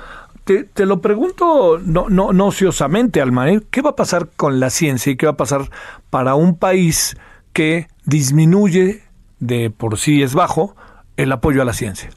te, 0.44 0.64
te 0.64 0.86
lo 0.86 1.02
pregunto 1.02 1.78
no, 1.84 2.08
no, 2.08 2.46
ociosamente, 2.46 3.20
Alma, 3.20 3.50
¿eh? 3.50 3.60
¿qué 3.70 3.82
va 3.82 3.90
a 3.90 3.96
pasar 3.96 4.28
con 4.34 4.60
la 4.60 4.70
ciencia 4.70 5.12
y 5.12 5.16
qué 5.16 5.26
va 5.26 5.32
a 5.32 5.36
pasar 5.36 5.62
para 6.08 6.36
un 6.36 6.56
país 6.56 7.18
que 7.52 7.88
disminuye, 8.06 9.02
de 9.40 9.68
por 9.68 9.98
sí 9.98 10.22
es 10.22 10.32
bajo, 10.32 10.74
el 11.16 11.32
apoyo 11.32 11.60
a 11.60 11.64
la 11.66 11.74
ciencia? 11.74 12.08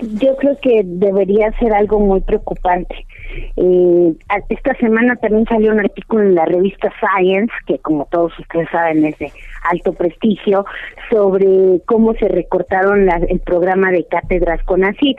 Yo 0.00 0.36
creo 0.36 0.56
que 0.62 0.82
debería 0.84 1.50
ser 1.58 1.74
algo 1.74 1.98
muy 2.00 2.20
preocupante. 2.20 3.04
Eh, 3.56 4.12
esta 4.48 4.74
semana 4.76 5.16
también 5.16 5.46
salió 5.46 5.72
un 5.72 5.80
artículo 5.80 6.22
en 6.22 6.34
la 6.34 6.44
revista 6.44 6.92
Science, 7.00 7.52
que 7.66 7.78
como 7.78 8.06
todos 8.10 8.38
ustedes 8.38 8.68
saben 8.70 9.04
es 9.04 9.18
de 9.18 9.32
alto 9.70 9.92
prestigio, 9.92 10.64
sobre 11.10 11.80
cómo 11.86 12.14
se 12.14 12.28
recortaron 12.28 13.08
el 13.28 13.40
programa 13.40 13.90
de 13.90 14.06
cátedras 14.06 14.62
con 14.64 14.84
ACID 14.84 15.16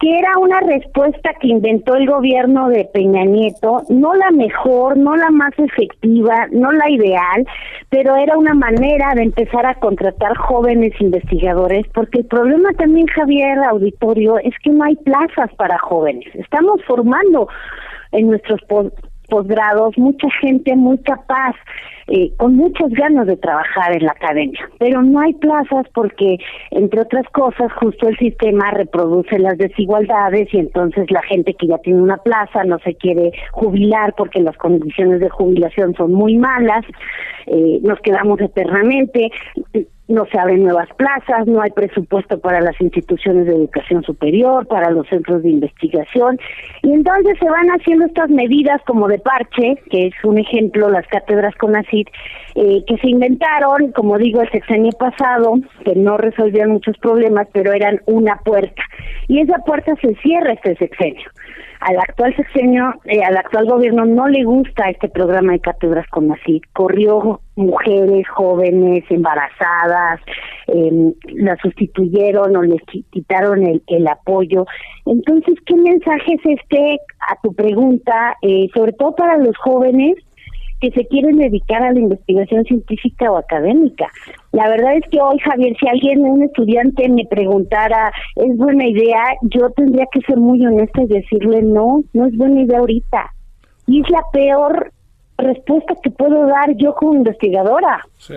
que 0.00 0.18
era 0.18 0.38
una 0.38 0.60
respuesta 0.60 1.34
que 1.40 1.48
inventó 1.48 1.94
el 1.94 2.08
gobierno 2.08 2.70
de 2.70 2.86
Peña 2.86 3.24
Nieto, 3.24 3.82
no 3.90 4.14
la 4.14 4.30
mejor, 4.30 4.96
no 4.96 5.14
la 5.14 5.30
más 5.30 5.52
efectiva, 5.58 6.46
no 6.50 6.72
la 6.72 6.88
ideal, 6.88 7.46
pero 7.90 8.16
era 8.16 8.38
una 8.38 8.54
manera 8.54 9.12
de 9.14 9.24
empezar 9.24 9.66
a 9.66 9.74
contratar 9.74 10.34
jóvenes 10.38 10.98
investigadores, 11.00 11.86
porque 11.92 12.20
el 12.20 12.24
problema 12.24 12.72
también, 12.78 13.06
Javier 13.08 13.58
Auditorio, 13.58 14.38
es 14.38 14.54
que 14.64 14.70
no 14.70 14.84
hay 14.84 14.96
plazas 14.96 15.54
para 15.56 15.78
jóvenes. 15.78 16.34
Estamos 16.34 16.82
formando 16.86 17.48
en 18.12 18.28
nuestros 18.28 18.60
posgrados 19.30 19.96
mucha 19.96 20.28
gente 20.42 20.76
muy 20.76 20.98
capaz 20.98 21.54
eh, 22.12 22.32
con 22.38 22.56
muchas 22.56 22.90
ganas 22.90 23.28
de 23.28 23.36
trabajar 23.36 23.92
en 23.96 24.04
la 24.04 24.10
academia, 24.10 24.68
pero 24.80 25.00
no 25.00 25.20
hay 25.20 25.32
plazas 25.34 25.86
porque, 25.94 26.38
entre 26.72 27.02
otras 27.02 27.24
cosas, 27.28 27.72
justo 27.74 28.08
el 28.08 28.18
sistema 28.18 28.72
reproduce 28.72 29.38
las 29.38 29.56
desigualdades 29.56 30.52
y 30.52 30.58
entonces 30.58 31.08
la 31.12 31.22
gente 31.22 31.54
que 31.54 31.68
ya 31.68 31.78
tiene 31.78 32.02
una 32.02 32.16
plaza 32.16 32.64
no 32.64 32.80
se 32.80 32.96
quiere 32.96 33.30
jubilar 33.52 34.14
porque 34.16 34.40
las 34.40 34.56
condiciones 34.56 35.20
de 35.20 35.30
jubilación 35.30 35.94
son 35.94 36.12
muy 36.12 36.36
malas, 36.36 36.84
eh, 37.46 37.78
nos 37.82 38.00
quedamos 38.00 38.40
eternamente 38.40 39.30
no 40.10 40.26
se 40.26 40.38
abren 40.38 40.64
nuevas 40.64 40.88
plazas, 40.96 41.46
no 41.46 41.62
hay 41.62 41.70
presupuesto 41.70 42.38
para 42.40 42.60
las 42.60 42.78
instituciones 42.80 43.46
de 43.46 43.52
educación 43.52 44.02
superior, 44.02 44.66
para 44.66 44.90
los 44.90 45.06
centros 45.08 45.42
de 45.42 45.50
investigación, 45.50 46.38
y 46.82 46.92
entonces 46.92 47.38
se 47.38 47.48
van 47.48 47.68
haciendo 47.68 48.06
estas 48.06 48.28
medidas 48.28 48.80
como 48.86 49.08
de 49.08 49.18
parche, 49.18 49.76
que 49.90 50.08
es 50.08 50.14
un 50.24 50.38
ejemplo, 50.38 50.90
las 50.90 51.06
cátedras 51.06 51.54
con 51.54 51.76
ACID, 51.76 52.08
eh, 52.56 52.84
que 52.86 52.98
se 52.98 53.08
inventaron, 53.08 53.92
como 53.92 54.18
digo, 54.18 54.42
el 54.42 54.50
sexenio 54.50 54.92
pasado, 54.92 55.54
que 55.84 55.94
no 55.94 56.16
resolvían 56.16 56.70
muchos 56.70 56.98
problemas, 56.98 57.48
pero 57.52 57.72
eran 57.72 58.00
una 58.06 58.36
puerta, 58.44 58.82
y 59.28 59.40
esa 59.40 59.58
puerta 59.58 59.94
se 60.02 60.14
cierra 60.16 60.52
este 60.52 60.76
sexenio 60.76 61.30
al 61.80 61.98
actual 61.98 62.34
sexenio, 62.36 62.94
eh, 63.04 63.22
al 63.22 63.36
actual 63.36 63.66
gobierno 63.66 64.04
no 64.04 64.28
le 64.28 64.44
gusta 64.44 64.90
este 64.90 65.08
programa 65.08 65.52
de 65.52 65.60
cátedras 65.60 66.06
con 66.08 66.30
así. 66.30 66.60
Corrió 66.74 67.40
mujeres 67.56 68.28
jóvenes, 68.28 69.04
embarazadas, 69.08 70.20
eh, 70.68 71.12
la 71.34 71.56
sustituyeron 71.56 72.54
o 72.56 72.62
les 72.62 72.82
quitaron 73.10 73.66
el, 73.66 73.82
el 73.86 74.06
apoyo. 74.08 74.66
Entonces, 75.06 75.54
¿qué 75.64 75.74
mensaje 75.74 76.34
es 76.34 76.58
este 76.58 76.98
a 77.30 77.40
tu 77.42 77.54
pregunta, 77.54 78.36
eh, 78.42 78.68
sobre 78.74 78.92
todo 78.92 79.14
para 79.14 79.38
los 79.38 79.56
jóvenes? 79.56 80.16
Que 80.80 80.90
se 80.92 81.06
quieren 81.06 81.36
dedicar 81.36 81.82
a 81.82 81.92
la 81.92 82.00
investigación 82.00 82.64
científica 82.64 83.30
o 83.30 83.36
académica. 83.36 84.06
La 84.52 84.68
verdad 84.68 84.96
es 84.96 85.04
que 85.10 85.20
hoy, 85.20 85.38
Javier, 85.38 85.76
si 85.78 85.88
alguien, 85.88 86.24
un 86.24 86.42
estudiante 86.42 87.08
me 87.08 87.26
preguntara, 87.26 88.12
¿es 88.36 88.56
buena 88.56 88.86
idea? 88.86 89.22
Yo 89.42 89.70
tendría 89.70 90.06
que 90.12 90.20
ser 90.22 90.38
muy 90.38 90.64
honesta 90.66 91.02
y 91.02 91.06
decirle, 91.06 91.62
no, 91.62 92.02
no 92.12 92.26
es 92.26 92.36
buena 92.36 92.62
idea 92.62 92.78
ahorita. 92.78 93.30
Y 93.86 94.00
es 94.00 94.10
la 94.10 94.22
peor 94.32 94.92
respuesta 95.38 95.94
que 96.02 96.10
puedo 96.10 96.46
dar 96.46 96.74
yo 96.76 96.94
como 96.94 97.14
investigadora. 97.14 98.04
Sí. 98.18 98.34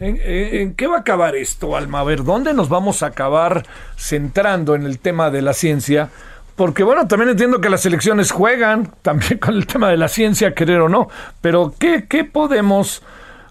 ¿En, 0.00 0.74
qué 0.74 0.86
va 0.86 0.96
a 0.96 1.00
acabar 1.00 1.36
esto, 1.36 1.76
Alma? 1.76 2.00
A 2.00 2.04
ver, 2.04 2.24
¿dónde 2.24 2.52
nos 2.52 2.68
vamos 2.68 3.02
a 3.02 3.06
acabar 3.06 3.62
centrando 3.96 4.74
en 4.74 4.84
el 4.84 4.98
tema 4.98 5.30
de 5.30 5.40
la 5.40 5.52
ciencia? 5.52 6.10
Porque 6.56 6.84
bueno, 6.84 7.08
también 7.08 7.30
entiendo 7.30 7.60
que 7.60 7.68
las 7.68 7.84
elecciones 7.84 8.30
juegan 8.30 8.92
también 9.02 9.38
con 9.40 9.54
el 9.54 9.66
tema 9.66 9.88
de 9.88 9.96
la 9.96 10.08
ciencia, 10.08 10.54
querer 10.54 10.80
o 10.80 10.88
no, 10.88 11.08
pero 11.40 11.74
¿qué, 11.78 12.06
qué 12.08 12.24
podemos, 12.24 13.02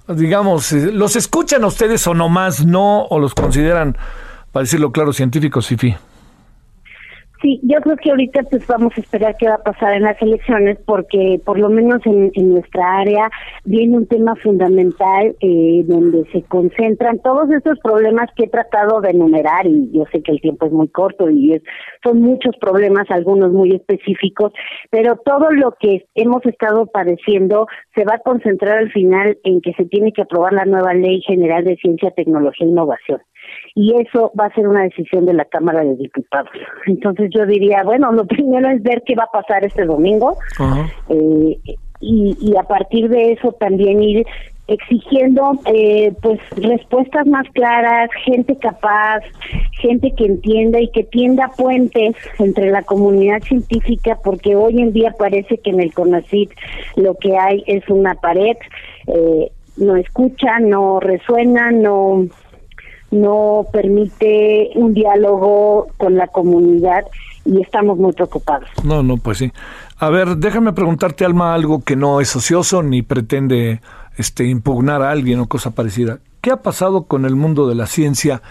digamos, 0.07 0.71
eh, 0.71 0.91
los 0.91 1.15
escuchan 1.15 1.63
ustedes 1.65 2.07
o 2.07 2.13
nomás 2.13 2.65
no, 2.65 3.03
o 3.05 3.19
los 3.19 3.33
consideran, 3.33 3.97
para 4.51 4.63
decirlo 4.63 4.91
claro, 4.91 5.11
científicos, 5.13 5.65
sí, 5.65 5.75
Sí, 7.43 7.59
yo 7.61 7.81
creo 7.81 7.97
que 7.97 8.09
ahorita 8.09 8.43
pues 8.43 8.65
vamos 8.67 8.93
a 8.95 9.01
esperar 9.01 9.35
qué 9.37 9.49
va 9.49 9.55
a 9.55 9.63
pasar 9.63 9.95
en 9.95 10.03
las 10.03 10.19
elecciones 10.21 10.77
porque 10.85 11.41
por 11.43 11.59
lo 11.59 11.67
menos 11.67 11.99
en, 12.05 12.31
nuestra 12.53 12.99
área 12.99 13.29
viene 13.65 13.97
un 13.97 14.07
tema 14.07 14.37
fundamental 14.37 15.35
eh, 15.41 15.83
donde 15.85 16.23
se 16.31 16.43
concentran 16.43 17.19
todos 17.19 17.51
estos 17.51 17.79
problemas 17.79 18.29
que 18.37 18.45
he 18.45 18.47
tratado 18.47 19.01
de 19.01 19.09
enumerar 19.09 19.67
y 19.67 19.91
yo 19.91 20.05
sé 20.13 20.23
que 20.23 20.31
el 20.31 20.39
tiempo 20.39 20.67
es 20.67 20.71
muy 20.71 20.87
corto 20.87 21.29
y 21.29 21.61
son 22.01 22.21
muchos 22.21 22.55
problemas, 22.61 23.11
algunos 23.11 23.51
muy 23.51 23.75
específicos, 23.75 24.53
pero 24.89 25.17
todo 25.17 25.51
lo 25.51 25.75
que 25.77 26.05
hemos 26.15 26.45
estado 26.45 26.85
padeciendo 26.85 27.67
se 27.93 28.05
va 28.05 28.15
a 28.15 28.19
concentrar 28.19 28.77
al 28.77 28.91
final 28.93 29.37
en 29.43 29.59
que 29.59 29.73
se 29.73 29.83
tiene 29.83 30.13
que 30.13 30.21
aprobar 30.21 30.53
la 30.53 30.63
nueva 30.63 30.93
Ley 30.93 31.21
General 31.27 31.65
de 31.65 31.75
Ciencia, 31.75 32.11
Tecnología 32.11 32.65
e 32.65 32.69
Innovación 32.69 33.19
y 33.75 33.95
eso 34.01 34.31
va 34.39 34.45
a 34.45 34.53
ser 34.53 34.67
una 34.67 34.83
decisión 34.83 35.25
de 35.25 35.33
la 35.33 35.45
Cámara 35.45 35.83
de 35.83 35.95
Diputados. 35.95 36.49
Entonces 36.85 37.29
yo 37.33 37.45
diría, 37.45 37.83
bueno, 37.83 38.11
lo 38.11 38.25
primero 38.27 38.69
es 38.69 38.83
ver 38.83 39.03
qué 39.05 39.15
va 39.15 39.23
a 39.23 39.41
pasar 39.41 39.65
este 39.65 39.85
domingo 39.85 40.37
eh, 41.09 41.57
y, 41.99 42.37
y 42.39 42.57
a 42.57 42.63
partir 42.63 43.09
de 43.09 43.33
eso 43.33 43.53
también 43.53 44.03
ir 44.03 44.25
exigiendo 44.67 45.59
eh, 45.65 46.13
pues 46.21 46.39
respuestas 46.51 47.27
más 47.27 47.45
claras, 47.53 48.09
gente 48.23 48.55
capaz, 48.57 49.19
gente 49.81 50.13
que 50.15 50.25
entienda 50.25 50.79
y 50.79 50.89
que 50.89 51.03
tienda 51.03 51.51
puentes 51.57 52.15
entre 52.39 52.71
la 52.71 52.81
comunidad 52.83 53.41
científica, 53.41 54.17
porque 54.23 54.55
hoy 54.55 54.79
en 54.79 54.93
día 54.93 55.13
parece 55.17 55.57
que 55.57 55.71
en 55.71 55.81
el 55.81 55.93
CONACIT 55.93 56.51
lo 56.95 57.15
que 57.15 57.37
hay 57.37 57.63
es 57.67 57.87
una 57.89 58.15
pared, 58.15 58.55
eh, 59.07 59.51
no 59.75 59.95
escucha, 59.97 60.59
no 60.59 60.99
resuena, 60.99 61.71
no 61.71 62.27
no 63.13 63.65
permite 63.71 64.71
un 64.75 64.93
diálogo 64.93 65.87
con 65.97 66.15
la 66.15 66.27
comunidad 66.27 67.05
y 67.45 67.61
estamos 67.61 67.97
muy 67.97 68.13
preocupados. 68.13 68.69
No, 68.83 69.03
no, 69.03 69.17
pues 69.17 69.37
sí. 69.37 69.51
A 69.99 70.09
ver, 70.09 70.37
déjame 70.37 70.73
preguntarte, 70.73 71.25
Alma, 71.25 71.53
algo 71.53 71.83
que 71.83 71.95
no 71.95 72.21
es 72.21 72.35
ocioso 72.35 72.83
ni 72.83 73.01
pretende 73.01 73.81
este, 74.17 74.45
impugnar 74.45 75.01
a 75.01 75.11
alguien 75.11 75.39
o 75.39 75.47
cosa 75.47 75.71
parecida. 75.71 76.19
¿Qué 76.41 76.51
ha 76.51 76.57
pasado 76.57 77.03
con 77.03 77.25
el 77.25 77.35
mundo 77.35 77.67
de 77.67 77.75
la 77.75 77.87
ciencia? 77.87 78.41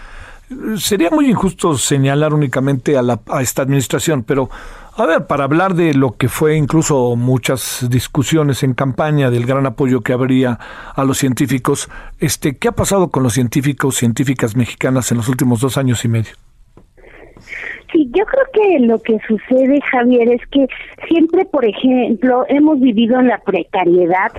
Sería 0.77 1.09
muy 1.09 1.29
injusto 1.29 1.77
señalar 1.77 2.33
únicamente 2.33 2.97
a, 2.97 3.01
la, 3.01 3.19
a 3.29 3.41
esta 3.41 3.61
administración, 3.61 4.23
pero 4.23 4.49
a 4.95 5.05
ver, 5.07 5.25
para 5.25 5.45
hablar 5.45 5.73
de 5.73 5.93
lo 5.93 6.11
que 6.17 6.29
fue 6.29 6.55
incluso 6.55 7.15
muchas 7.15 7.87
discusiones 7.89 8.61
en 8.61 8.73
campaña 8.73 9.31
del 9.31 9.45
gran 9.45 9.65
apoyo 9.65 10.01
que 10.01 10.13
habría 10.13 10.59
a 10.95 11.03
los 11.03 11.17
científicos, 11.17 11.89
este, 12.19 12.57
¿qué 12.57 12.67
ha 12.67 12.73
pasado 12.73 13.09
con 13.09 13.23
los 13.23 13.33
científicos, 13.33 13.95
científicas 13.95 14.55
mexicanas 14.55 15.11
en 15.11 15.17
los 15.17 15.29
últimos 15.29 15.61
dos 15.61 15.77
años 15.77 16.05
y 16.05 16.09
medio? 16.09 16.33
Sí, 17.91 18.09
yo 18.15 18.23
creo 18.25 18.45
que 18.53 18.79
lo 18.85 19.01
que 19.01 19.19
sucede, 19.27 19.79
Javier, 19.91 20.29
es 20.29 20.41
que 20.47 20.67
siempre, 21.07 21.45
por 21.45 21.65
ejemplo, 21.65 22.45
hemos 22.49 22.79
vivido 22.79 23.19
en 23.19 23.27
la 23.27 23.39
precariedad 23.39 24.31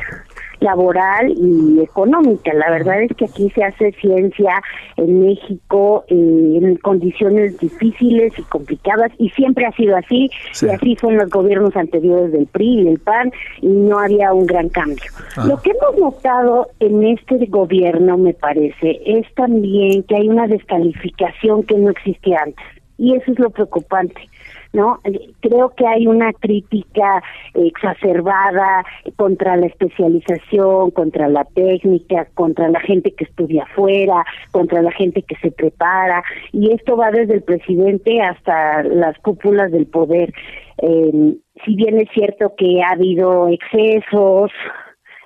laboral 0.64 1.32
y 1.36 1.80
económica. 1.80 2.52
La 2.54 2.70
verdad 2.70 3.02
es 3.02 3.14
que 3.16 3.26
aquí 3.26 3.50
se 3.50 3.62
hace 3.62 3.92
ciencia 3.92 4.60
en 4.96 5.20
México 5.24 6.04
eh, 6.08 6.58
en 6.60 6.76
condiciones 6.76 7.58
difíciles 7.58 8.32
y 8.38 8.42
complicadas 8.42 9.12
y 9.18 9.28
siempre 9.30 9.66
ha 9.66 9.72
sido 9.72 9.96
así 9.96 10.30
y 10.62 10.68
así 10.68 10.96
en 11.02 11.18
los 11.18 11.30
gobiernos 11.30 11.76
anteriores 11.76 12.32
del 12.32 12.46
PRI 12.46 12.80
y 12.80 12.84
del 12.84 12.98
PAN 12.98 13.30
y 13.60 13.68
no 13.68 13.98
había 13.98 14.32
un 14.32 14.46
gran 14.46 14.68
cambio. 14.70 15.10
Ah. 15.36 15.46
Lo 15.46 15.60
que 15.60 15.70
hemos 15.70 15.98
notado 15.98 16.68
en 16.80 17.04
este 17.04 17.46
gobierno, 17.46 18.16
me 18.16 18.32
parece, 18.32 19.00
es 19.04 19.26
también 19.34 20.02
que 20.04 20.16
hay 20.16 20.28
una 20.28 20.46
descalificación 20.46 21.62
que 21.64 21.76
no 21.76 21.90
existía 21.90 22.38
antes 22.42 22.64
y 22.96 23.14
eso 23.14 23.32
es 23.32 23.38
lo 23.38 23.50
preocupante. 23.50 24.28
¿No? 24.74 25.00
Creo 25.40 25.70
que 25.70 25.86
hay 25.86 26.06
una 26.06 26.32
crítica 26.32 27.22
exacerbada 27.54 28.84
contra 29.16 29.56
la 29.56 29.66
especialización, 29.66 30.90
contra 30.90 31.28
la 31.28 31.44
técnica, 31.44 32.26
contra 32.34 32.68
la 32.68 32.80
gente 32.80 33.12
que 33.12 33.24
estudia 33.24 33.62
afuera, 33.62 34.24
contra 34.50 34.82
la 34.82 34.90
gente 34.90 35.22
que 35.22 35.36
se 35.36 35.50
prepara, 35.50 36.22
y 36.52 36.72
esto 36.72 36.96
va 36.96 37.10
desde 37.10 37.34
el 37.34 37.42
presidente 37.42 38.20
hasta 38.20 38.82
las 38.82 39.16
cúpulas 39.20 39.70
del 39.70 39.86
poder. 39.86 40.34
Eh, 40.82 41.36
si 41.64 41.76
bien 41.76 41.98
es 41.98 42.08
cierto 42.12 42.54
que 42.56 42.82
ha 42.82 42.92
habido 42.92 43.48
excesos, 43.48 44.50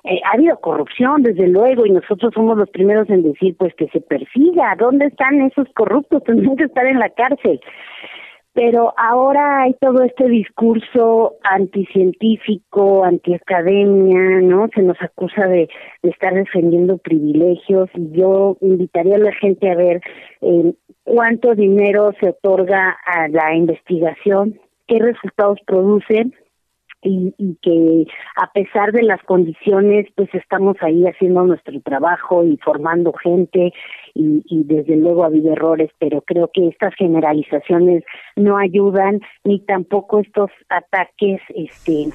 eh, 0.03 0.21
ha 0.25 0.35
habido 0.35 0.57
corrupción, 0.59 1.23
desde 1.23 1.47
luego, 1.47 1.85
y 1.85 1.89
nosotros 1.89 2.33
somos 2.33 2.55
los 2.57 2.69
primeros 2.69 3.09
en 3.09 3.23
decir, 3.23 3.55
pues 3.57 3.73
que 3.75 3.87
se 3.89 3.99
persiga. 3.99 4.75
¿Dónde 4.77 5.07
están 5.07 5.41
esos 5.41 5.67
corruptos? 5.75 6.23
Tendrían 6.23 6.55
que 6.55 6.65
estar 6.65 6.85
en 6.85 6.99
la 6.99 7.09
cárcel 7.09 7.59
pero 8.53 8.93
ahora 8.97 9.63
hay 9.63 9.73
todo 9.79 10.03
este 10.03 10.27
discurso 10.27 11.35
anticientífico, 11.43 13.03
antiacademia, 13.03 14.41
¿no? 14.41 14.67
Se 14.73 14.81
nos 14.81 15.01
acusa 15.01 15.47
de, 15.47 15.69
estar 16.03 16.33
defendiendo 16.33 16.97
privilegios 16.97 17.89
y 17.93 18.11
yo 18.11 18.57
invitaría 18.61 19.15
a 19.15 19.19
la 19.19 19.33
gente 19.33 19.69
a 19.69 19.75
ver 19.75 20.01
eh, 20.41 20.73
cuánto 21.03 21.55
dinero 21.55 22.11
se 22.19 22.29
otorga 22.29 22.97
a 23.05 23.27
la 23.27 23.55
investigación, 23.55 24.59
qué 24.87 24.99
resultados 24.99 25.59
producen 25.65 26.33
y, 27.01 27.33
y, 27.37 27.55
que 27.61 28.05
a 28.35 28.51
pesar 28.51 28.91
de 28.91 29.03
las 29.03 29.21
condiciones, 29.23 30.07
pues 30.15 30.29
estamos 30.33 30.75
ahí 30.81 31.05
haciendo 31.05 31.45
nuestro 31.45 31.79
trabajo 31.81 32.43
y 32.43 32.57
formando 32.57 33.13
gente 33.13 33.71
y, 34.13 34.63
desde 34.65 34.97
luego 34.97 35.23
ha 35.23 35.27
habido 35.27 35.53
errores, 35.53 35.89
pero 35.99 36.21
creo 36.21 36.49
que 36.53 36.67
estas 36.67 36.93
generalizaciones 36.95 38.03
no 38.35 38.57
ayudan 38.57 39.21
ni 39.43 39.59
tampoco 39.61 40.19
estos 40.19 40.51
ataques 40.69 41.41
este 41.55 42.09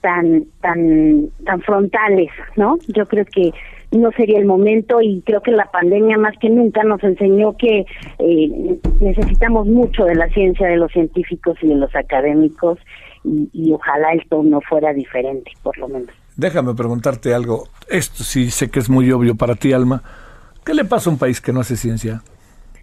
tan 0.00 0.44
tan 0.60 1.28
tan 1.44 1.60
frontales, 1.62 2.30
¿no? 2.56 2.76
Yo 2.88 3.06
creo 3.06 3.24
que 3.24 3.50
no 3.92 4.10
sería 4.12 4.38
el 4.38 4.46
momento 4.46 5.00
y 5.00 5.22
creo 5.22 5.42
que 5.42 5.52
la 5.52 5.70
pandemia 5.70 6.18
más 6.18 6.36
que 6.38 6.50
nunca 6.50 6.82
nos 6.84 7.02
enseñó 7.02 7.56
que 7.56 7.84
eh, 8.18 8.78
necesitamos 9.00 9.66
mucho 9.66 10.04
de 10.04 10.14
la 10.14 10.28
ciencia, 10.28 10.68
de 10.68 10.76
los 10.76 10.92
científicos 10.92 11.56
y 11.62 11.68
de 11.68 11.76
los 11.76 11.94
académicos 11.94 12.78
y, 13.52 13.72
ojalá 13.72 14.12
esto 14.12 14.42
no 14.42 14.60
fuera 14.60 14.92
diferente, 14.92 15.50
por 15.62 15.76
lo 15.78 15.88
menos. 15.88 16.10
Déjame 16.36 16.74
preguntarte 16.74 17.34
algo. 17.34 17.68
Esto 17.88 18.22
sí 18.22 18.50
sé 18.50 18.70
que 18.70 18.78
es 18.78 18.88
muy 18.88 19.10
obvio 19.10 19.34
para 19.34 19.54
ti, 19.54 19.72
Alma. 19.72 20.02
¿Qué 20.64 20.74
le 20.74 20.84
pasa 20.84 21.10
a 21.10 21.12
un 21.12 21.18
país 21.18 21.40
que 21.40 21.52
no 21.52 21.60
hace 21.60 21.76
ciencia? 21.76 22.22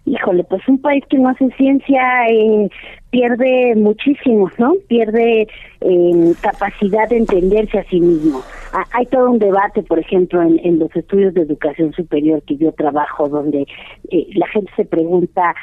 Híjole, 0.06 0.44
pues 0.44 0.66
un 0.68 0.78
país 0.78 1.02
que 1.08 1.18
no 1.18 1.30
hace 1.30 1.48
ciencia 1.56 2.28
eh, 2.28 2.68
pierde 3.10 3.74
muchísimo, 3.74 4.50
¿no? 4.58 4.74
Pierde 4.86 5.48
eh, 5.80 6.32
capacidad 6.42 7.08
de 7.08 7.18
entenderse 7.18 7.78
a 7.78 7.84
sí 7.84 8.00
mismo. 8.00 8.42
hay 8.92 9.06
todo 9.06 9.30
un 9.30 9.38
debate, 9.38 9.82
por 9.82 9.98
ejemplo, 9.98 10.42
en, 10.42 10.78
los 10.78 10.94
estudios 10.94 11.32
de 11.32 11.42
educación 11.42 11.92
superior 11.94 12.42
que 12.42 12.56
yo 12.56 12.72
trabajo, 12.72 13.30
donde 13.30 13.66
eh, 14.10 14.26
la 14.34 14.46
gente 14.48 14.70
se 14.76 14.84
pregunta, 14.84 15.54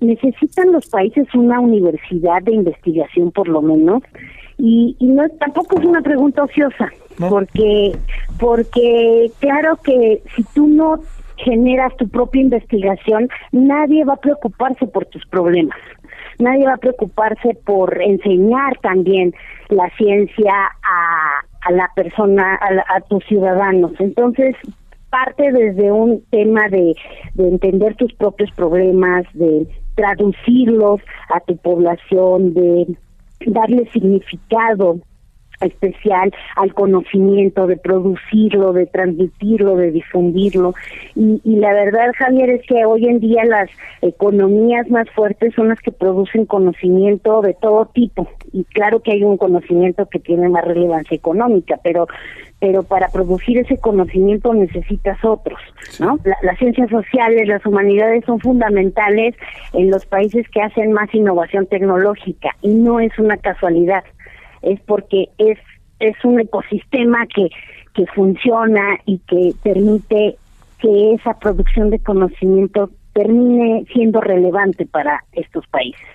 necesitan 0.00 0.72
los 0.72 0.88
países 0.88 1.26
una 1.34 1.60
universidad 1.60 2.42
de 2.42 2.52
investigación 2.52 3.30
por 3.30 3.46
lo 3.48 3.62
menos 3.62 4.02
y, 4.58 4.96
y 4.98 5.06
no 5.06 5.28
tampoco 5.38 5.78
es 5.78 5.86
una 5.86 6.02
pregunta 6.02 6.44
ociosa 6.44 6.90
porque 7.18 7.92
porque 8.38 9.30
claro 9.38 9.76
que 9.82 10.22
si 10.34 10.42
tú 10.54 10.66
no 10.68 11.00
generas 11.36 11.96
tu 11.96 12.08
propia 12.08 12.42
investigación 12.42 13.28
nadie 13.52 14.04
va 14.04 14.14
a 14.14 14.20
preocuparse 14.20 14.86
por 14.86 15.06
tus 15.06 15.24
problemas. 15.26 15.78
Nadie 16.38 16.66
va 16.66 16.74
a 16.74 16.78
preocuparse 16.78 17.56
por 17.64 18.00
enseñar 18.02 18.76
también 18.82 19.34
la 19.68 19.88
ciencia 19.96 20.52
a, 20.54 21.40
a 21.62 21.72
la 21.72 21.90
persona 21.94 22.54
a, 22.56 22.96
a 22.96 23.00
tus 23.02 23.24
ciudadanos. 23.24 23.92
Entonces 23.98 24.54
parte 25.10 25.50
desde 25.52 25.92
un 25.92 26.22
tema 26.30 26.68
de, 26.68 26.94
de 27.34 27.48
entender 27.48 27.94
tus 27.96 28.12
propios 28.14 28.50
problemas, 28.52 29.24
de 29.34 29.66
traducirlos 29.94 31.00
a 31.34 31.40
tu 31.40 31.56
población, 31.56 32.52
de 32.54 32.96
darle 33.46 33.86
significado 33.92 34.98
especial 35.60 36.32
al 36.56 36.74
conocimiento, 36.74 37.66
de 37.66 37.76
producirlo, 37.76 38.72
de 38.72 38.86
transmitirlo, 38.86 39.76
de 39.76 39.90
difundirlo. 39.90 40.74
Y, 41.14 41.40
y, 41.44 41.56
la 41.56 41.72
verdad, 41.72 42.12
Javier, 42.16 42.50
es 42.50 42.66
que 42.66 42.84
hoy 42.84 43.06
en 43.06 43.20
día 43.20 43.44
las 43.44 43.70
economías 44.02 44.88
más 44.90 45.08
fuertes 45.10 45.54
son 45.54 45.68
las 45.68 45.80
que 45.80 45.92
producen 45.92 46.46
conocimiento 46.46 47.42
de 47.42 47.54
todo 47.54 47.86
tipo. 47.86 48.28
Y 48.52 48.64
claro 48.64 49.00
que 49.00 49.12
hay 49.12 49.24
un 49.24 49.36
conocimiento 49.36 50.06
que 50.06 50.18
tiene 50.18 50.48
más 50.48 50.64
relevancia 50.64 51.14
económica, 51.14 51.78
pero 51.82 52.06
pero 52.58 52.82
para 52.82 53.08
producir 53.08 53.58
ese 53.58 53.76
conocimiento 53.78 54.54
necesitas 54.54 55.22
otros, 55.24 55.60
¿no? 56.00 56.18
las 56.42 56.58
ciencias 56.58 56.88
sociales, 56.88 57.46
las 57.48 57.64
humanidades 57.66 58.24
son 58.24 58.40
fundamentales 58.40 59.34
en 59.74 59.90
los 59.90 60.06
países 60.06 60.48
que 60.48 60.62
hacen 60.62 60.92
más 60.92 61.14
innovación 61.14 61.66
tecnológica 61.66 62.56
y 62.62 62.68
no 62.68 62.98
es 63.00 63.16
una 63.18 63.36
casualidad, 63.36 64.04
es 64.66 64.80
porque 64.82 65.28
es 65.38 65.58
es 65.98 66.16
un 66.24 66.40
ecosistema 66.40 67.26
que 67.34 67.48
que 67.94 68.06
funciona 68.14 68.98
y 69.06 69.18
que 69.20 69.52
permite 69.62 70.36
que 70.78 71.14
esa 71.14 71.38
producción 71.38 71.90
de 71.90 71.98
conocimiento 71.98 72.90
termine 73.14 73.86
siendo 73.92 74.20
relevante 74.20 74.84
para 74.84 75.24
estos 75.32 75.66
países. 75.68 76.06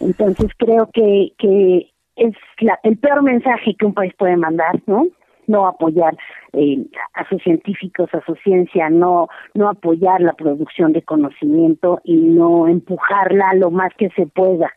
Entonces 0.00 0.50
creo 0.58 0.90
que, 0.92 1.32
que 1.38 1.90
es 2.16 2.34
la, 2.60 2.78
el 2.82 2.98
peor 2.98 3.22
mensaje 3.22 3.74
que 3.78 3.86
un 3.86 3.94
país 3.94 4.12
puede 4.18 4.36
mandar, 4.36 4.80
¿no? 4.86 5.06
No 5.46 5.66
apoyar 5.66 6.14
eh, 6.52 6.84
a 7.14 7.26
sus 7.28 7.42
científicos, 7.42 8.10
a 8.12 8.22
su 8.26 8.34
ciencia, 8.36 8.90
no, 8.90 9.28
no 9.54 9.70
apoyar 9.70 10.20
la 10.20 10.34
producción 10.34 10.92
de 10.92 11.02
conocimiento 11.02 12.00
y 12.04 12.16
no 12.16 12.68
empujarla 12.68 13.54
lo 13.54 13.70
más 13.70 13.92
que 13.96 14.10
se 14.10 14.26
pueda. 14.26 14.70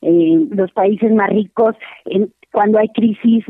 Eh, 0.00 0.46
los 0.50 0.72
países 0.72 1.12
más 1.12 1.28
ricos, 1.28 1.76
en, 2.06 2.32
cuando 2.52 2.78
hay 2.78 2.88
crisis, 2.88 3.44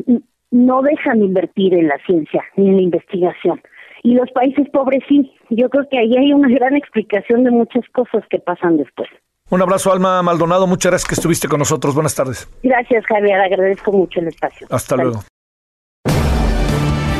no 0.51 0.82
dejan 0.82 1.20
de 1.20 1.26
invertir 1.26 1.74
en 1.74 1.88
la 1.88 1.98
ciencia 2.07 2.44
ni 2.57 2.68
en 2.68 2.76
la 2.76 2.82
investigación. 2.82 3.61
Y 4.03 4.14
los 4.14 4.30
países 4.32 4.68
pobres 4.70 5.03
sí. 5.09 5.32
Yo 5.51 5.68
creo 5.68 5.86
que 5.90 5.98
ahí 5.98 6.16
hay 6.16 6.32
una 6.32 6.48
gran 6.48 6.76
explicación 6.76 7.44
de 7.44 7.51
muchas 7.51 7.84
cosas 7.92 8.24
que 8.30 8.38
pasan 8.38 8.78
después. 8.78 9.09
Un 9.51 9.62
abrazo, 9.62 9.92
Alma 9.92 10.22
Maldonado. 10.22 10.66
Muchas 10.66 10.92
gracias 10.92 11.09
que 11.09 11.14
estuviste 11.14 11.48
con 11.48 11.59
nosotros. 11.59 11.94
Buenas 11.94 12.14
tardes. 12.14 12.48
Gracias, 12.62 13.05
Javier. 13.07 13.40
Agradezco 13.40 13.92
mucho 13.92 14.20
el 14.20 14.28
espacio. 14.28 14.66
Hasta 14.70 14.96
luego. 14.96 15.22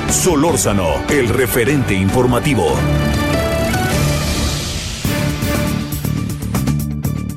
Solórzano, 0.09 0.87
el 1.11 1.29
referente 1.29 1.95
informativo. 1.95 2.65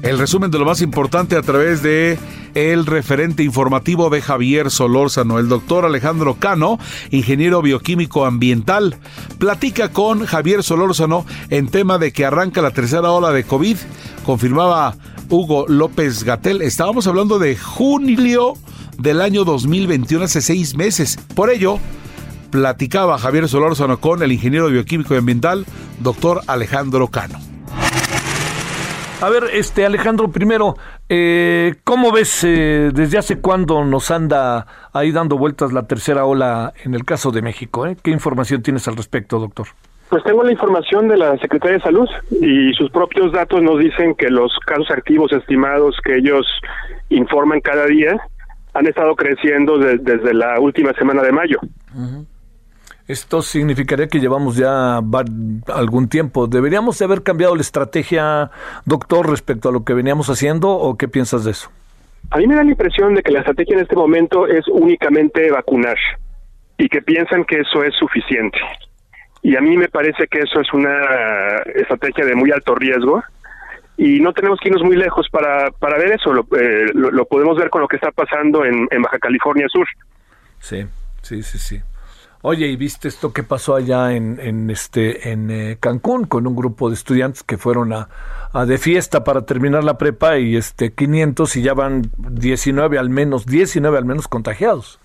El 0.04 0.20
resumen 0.20 0.52
de 0.52 0.60
lo 0.60 0.66
más 0.66 0.82
importante 0.82 1.36
a 1.36 1.42
través 1.42 1.82
de 1.82 2.18
el 2.56 2.86
referente 2.86 3.44
informativo 3.44 4.10
de 4.10 4.22
Javier 4.22 4.72
Solórzano, 4.72 5.40
el 5.40 5.50
doctor 5.50 5.86
Alejandro 5.86 6.36
Cano, 6.36 6.80
ingeniero 7.12 7.62
bioquímico 7.62 8.26
ambiental, 8.26 8.98
platica 9.38 9.90
con 9.90 10.26
Javier 10.26 10.64
Solórzano 10.64 11.26
en 11.50 11.68
tema 11.68 11.98
de 11.98 12.12
que 12.12 12.26
arranca 12.26 12.62
la 12.62 12.72
tercera 12.72 13.12
ola 13.12 13.32
de 13.32 13.44
COVID, 13.44 13.78
confirmaba 14.26 14.96
Hugo 15.30 15.66
López 15.68 16.24
Gatel. 16.24 16.62
Estábamos 16.62 17.08
hablando 17.08 17.40
de 17.40 17.56
junio 17.56 18.54
del 18.98 19.22
año 19.22 19.44
2021, 19.44 20.26
hace 20.26 20.42
seis 20.42 20.76
meses. 20.76 21.18
Por 21.36 21.50
ello, 21.50 21.80
platicaba 22.52 23.18
Javier 23.18 23.50
Solórzano 23.50 24.00
con 24.00 24.22
el 24.22 24.32
ingeniero 24.32 24.70
bioquímico 24.70 25.16
y 25.16 25.18
ambiental, 25.18 25.66
doctor 26.00 26.42
Alejandro 26.48 27.08
Cano. 27.08 27.53
A 29.24 29.30
ver, 29.30 29.46
este 29.54 29.86
Alejandro, 29.86 30.28
primero, 30.28 30.76
eh, 31.08 31.76
¿cómo 31.86 32.12
ves 32.12 32.44
eh, 32.44 32.92
desde 32.94 33.18
hace 33.18 33.40
cuándo 33.40 33.86
nos 33.86 34.12
anda 34.12 34.68
ahí 34.92 35.14
dando 35.14 35.38
vueltas 35.38 35.72
la 35.72 35.88
tercera 35.88 36.26
ola 36.26 36.74
en 36.84 36.94
el 36.94 37.06
caso 37.06 37.32
de 37.32 37.42
México? 37.42 37.88
Eh? 37.88 37.96
¿Qué 38.04 38.12
información 38.12 38.62
tienes 38.62 38.86
al 38.90 38.98
respecto, 38.98 39.40
doctor? 39.40 39.68
Pues 40.10 40.26
tengo 40.26 40.44
la 40.44 40.52
información 40.52 41.08
de 41.08 41.16
la 41.16 41.38
Secretaría 41.38 41.78
de 41.78 41.84
Salud 41.84 42.10
y 42.32 42.74
sus 42.74 42.92
propios 42.92 43.32
datos 43.32 43.64
nos 43.64 43.80
dicen 43.80 44.14
que 44.16 44.30
los 44.30 44.52
casos 44.66 44.92
activos 44.92 45.32
estimados 45.32 45.96
que 46.04 46.18
ellos 46.18 46.46
informan 47.08 47.62
cada 47.62 47.86
día 47.86 48.18
han 48.74 48.88
estado 48.88 49.16
creciendo 49.16 49.78
desde 49.78 50.34
la 50.34 50.60
última 50.60 50.92
semana 50.96 51.22
de 51.22 51.32
mayo. 51.32 51.60
Esto 53.08 53.42
significaría 53.42 54.08
que 54.08 54.20
llevamos 54.20 54.56
ya 54.56 55.02
algún 55.68 56.08
tiempo. 56.08 56.48
¿Deberíamos 56.48 56.98
de 57.00 57.06
haber 57.06 57.22
cambiado 57.22 57.56
la 57.56 57.62
estrategia, 57.62 58.50
doctor, 58.86 59.30
respecto 59.30 59.70
a 59.70 59.72
lo 59.74 59.84
que 59.84 59.94
veníamos 59.94 60.30
haciendo 60.30 60.70
o 60.70 60.98
qué 60.98 61.10
piensas 61.10 61.44
de 61.44 61.52
eso? 61.52 61.70
A 62.32 62.38
mí 62.38 62.48
me 62.48 62.56
da 62.56 62.64
la 62.64 62.72
impresión 62.72 63.14
de 63.14 63.22
que 63.22 63.32
la 63.32 63.40
estrategia 63.40 63.76
en 63.76 63.82
este 63.82 63.96
momento 63.96 64.48
es 64.48 64.66
únicamente 64.70 65.52
vacunar 65.52 65.98
y 66.78 66.88
que 66.88 67.02
piensan 67.02 67.44
que 67.44 67.60
eso 67.60 67.84
es 67.84 67.94
suficiente. 67.96 68.58
Y 69.42 69.58
a 69.58 69.62
mí 69.62 69.76
me 69.76 69.90
parece 69.90 70.28
que 70.28 70.40
eso 70.40 70.62
es 70.62 70.74
una 70.74 71.58
estrategia 71.76 72.26
de 72.26 72.36
muy 72.36 72.52
alto 72.52 72.74
riesgo 72.74 73.22
y 73.98 74.22
no 74.22 74.32
tenemos 74.32 74.60
que 74.62 74.70
irnos 74.70 74.84
muy 74.84 74.96
lejos 74.96 75.28
para, 75.30 75.70
para 75.72 75.98
ver 75.98 76.14
eso. 76.14 76.32
Lo, 76.32 76.48
eh, 76.58 76.86
lo, 76.94 77.26
podemos 77.26 77.58
ver 77.58 77.70
con 77.70 77.82
lo 77.82 77.88
que 77.90 77.98
está 77.98 78.12
pasando 78.12 78.64
en, 78.64 78.88
en 78.90 79.02
Baja 79.02 79.20
California 79.20 79.68
Sur. 79.68 79.86
Sí, 80.60 80.86
sí, 81.22 81.44
sí, 81.44 81.58
sí. 81.58 81.82
Oye, 82.46 82.68
¿y 82.68 82.76
viste 82.76 83.08
esto 83.08 83.32
que 83.32 83.42
pasó 83.42 83.74
allá 83.74 84.12
en, 84.12 84.38
en 84.38 84.70
este 84.70 85.32
en 85.32 85.50
eh, 85.50 85.78
Cancún 85.80 86.26
con 86.26 86.46
un 86.46 86.58
grupo 86.58 86.90
de 86.90 86.96
estudiantes 86.96 87.42
que 87.42 87.58
fueron 87.58 87.94
a, 87.94 88.10
a, 88.52 88.66
de 88.66 88.78
fiesta 88.78 89.24
para 89.24 89.46
terminar 89.46 89.86
la 89.86 89.98
prepa 89.98 90.38
y 90.38 90.58
este 90.58 90.92
500 90.92 91.56
y 91.56 91.62
ya 91.62 91.74
van 91.74 92.02
19 92.18 93.00
al 93.00 93.10
menos, 93.10 93.46
19 93.46 93.98
al 93.98 94.04
menos 94.04 94.28
contagiados? 94.28 95.00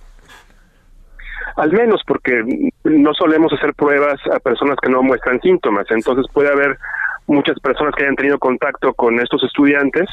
Al 1.54 1.70
menos 1.70 2.02
porque 2.08 2.42
no 2.82 3.14
solemos 3.14 3.52
hacer 3.52 3.72
pruebas 3.72 4.18
a 4.34 4.40
personas 4.40 4.76
que 4.82 4.90
no 4.90 5.04
muestran 5.04 5.40
síntomas, 5.40 5.86
entonces 5.90 6.26
puede 6.32 6.50
haber 6.50 6.76
muchas 7.28 7.60
personas 7.60 7.94
que 7.94 8.02
hayan 8.02 8.16
tenido 8.16 8.40
contacto 8.40 8.94
con 8.94 9.20
estos 9.20 9.44
estudiantes 9.44 10.08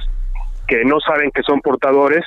que 0.68 0.86
no 0.86 1.00
saben 1.00 1.32
que 1.32 1.42
son 1.42 1.60
portadores 1.62 2.24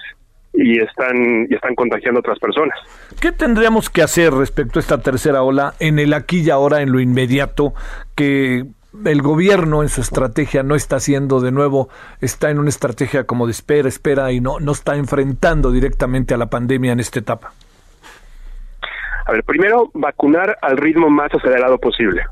y 0.52 0.80
están 0.80 1.46
y 1.48 1.54
están 1.54 1.74
contagiando 1.74 2.18
a 2.18 2.20
otras 2.20 2.38
personas. 2.38 2.78
¿Qué 3.20 3.32
tendríamos 3.32 3.90
que 3.90 4.02
hacer 4.02 4.32
respecto 4.32 4.78
a 4.78 4.82
esta 4.82 5.00
tercera 5.00 5.42
ola 5.42 5.74
en 5.78 5.98
el 5.98 6.12
aquí 6.14 6.40
y 6.40 6.50
ahora, 6.50 6.80
en 6.80 6.92
lo 6.92 7.00
inmediato, 7.00 7.74
que 8.14 8.64
el 9.04 9.22
gobierno 9.22 9.82
en 9.82 9.88
su 9.88 10.00
estrategia 10.00 10.62
no 10.62 10.74
está 10.74 10.96
haciendo 10.96 11.40
de 11.40 11.52
nuevo, 11.52 11.88
está 12.20 12.50
en 12.50 12.58
una 12.58 12.70
estrategia 12.70 13.24
como 13.24 13.46
de 13.46 13.52
espera, 13.52 13.88
espera 13.88 14.32
y 14.32 14.40
no, 14.40 14.60
no 14.60 14.72
está 14.72 14.96
enfrentando 14.96 15.70
directamente 15.70 16.34
a 16.34 16.38
la 16.38 16.46
pandemia 16.46 16.92
en 16.92 17.00
esta 17.00 17.18
etapa? 17.18 17.52
A 19.26 19.32
ver, 19.32 19.44
primero 19.44 19.90
vacunar 19.92 20.56
al 20.62 20.78
ritmo 20.78 21.10
más 21.10 21.32
acelerado 21.34 21.78
posible. 21.78 22.22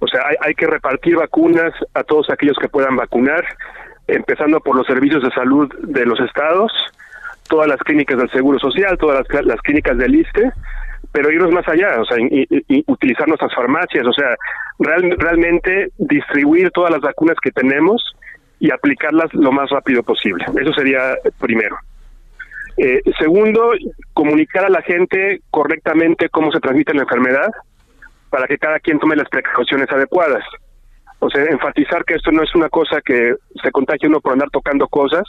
O 0.00 0.08
sea, 0.08 0.22
hay, 0.26 0.36
hay 0.40 0.54
que 0.54 0.66
repartir 0.66 1.16
vacunas 1.16 1.72
a 1.94 2.02
todos 2.02 2.28
aquellos 2.28 2.56
que 2.60 2.68
puedan 2.68 2.96
vacunar, 2.96 3.44
empezando 4.08 4.58
por 4.60 4.74
los 4.74 4.84
servicios 4.84 5.22
de 5.22 5.30
salud 5.30 5.72
de 5.82 6.04
los 6.04 6.18
estados, 6.18 6.72
todas 7.50 7.68
las 7.68 7.78
clínicas 7.80 8.16
del 8.16 8.30
Seguro 8.30 8.58
Social, 8.58 8.96
todas 8.96 9.26
las, 9.44 9.60
clínicas 9.60 9.98
del 9.98 10.14
ISTE, 10.14 10.50
pero 11.12 11.30
irnos 11.30 11.50
más 11.50 11.68
allá, 11.68 12.00
o 12.00 12.04
sea, 12.04 12.16
utilizar 12.86 13.28
nuestras 13.28 13.52
farmacias, 13.54 14.06
o 14.06 14.12
sea, 14.12 14.36
realmente 14.78 15.90
distribuir 15.98 16.70
todas 16.70 16.92
las 16.92 17.00
vacunas 17.00 17.36
que 17.42 17.50
tenemos 17.50 18.02
y 18.60 18.70
aplicarlas 18.70 19.34
lo 19.34 19.50
más 19.50 19.68
rápido 19.70 20.02
posible. 20.02 20.44
Eso 20.60 20.72
sería 20.72 21.16
primero. 21.38 21.76
Eh, 22.76 23.02
segundo, 23.18 23.72
comunicar 24.14 24.64
a 24.64 24.70
la 24.70 24.82
gente 24.82 25.40
correctamente 25.50 26.28
cómo 26.28 26.52
se 26.52 26.60
transmite 26.60 26.94
la 26.94 27.02
enfermedad 27.02 27.50
para 28.30 28.46
que 28.46 28.58
cada 28.58 28.78
quien 28.78 28.98
tome 29.00 29.16
las 29.16 29.28
precauciones 29.28 29.90
adecuadas. 29.90 30.44
O 31.18 31.28
sea, 31.28 31.44
enfatizar 31.44 32.04
que 32.04 32.14
esto 32.14 32.30
no 32.30 32.42
es 32.42 32.54
una 32.54 32.68
cosa 32.68 33.00
que 33.04 33.34
se 33.62 33.70
contagie 33.72 34.08
uno 34.08 34.20
por 34.20 34.32
andar 34.32 34.48
tocando 34.50 34.86
cosas, 34.88 35.24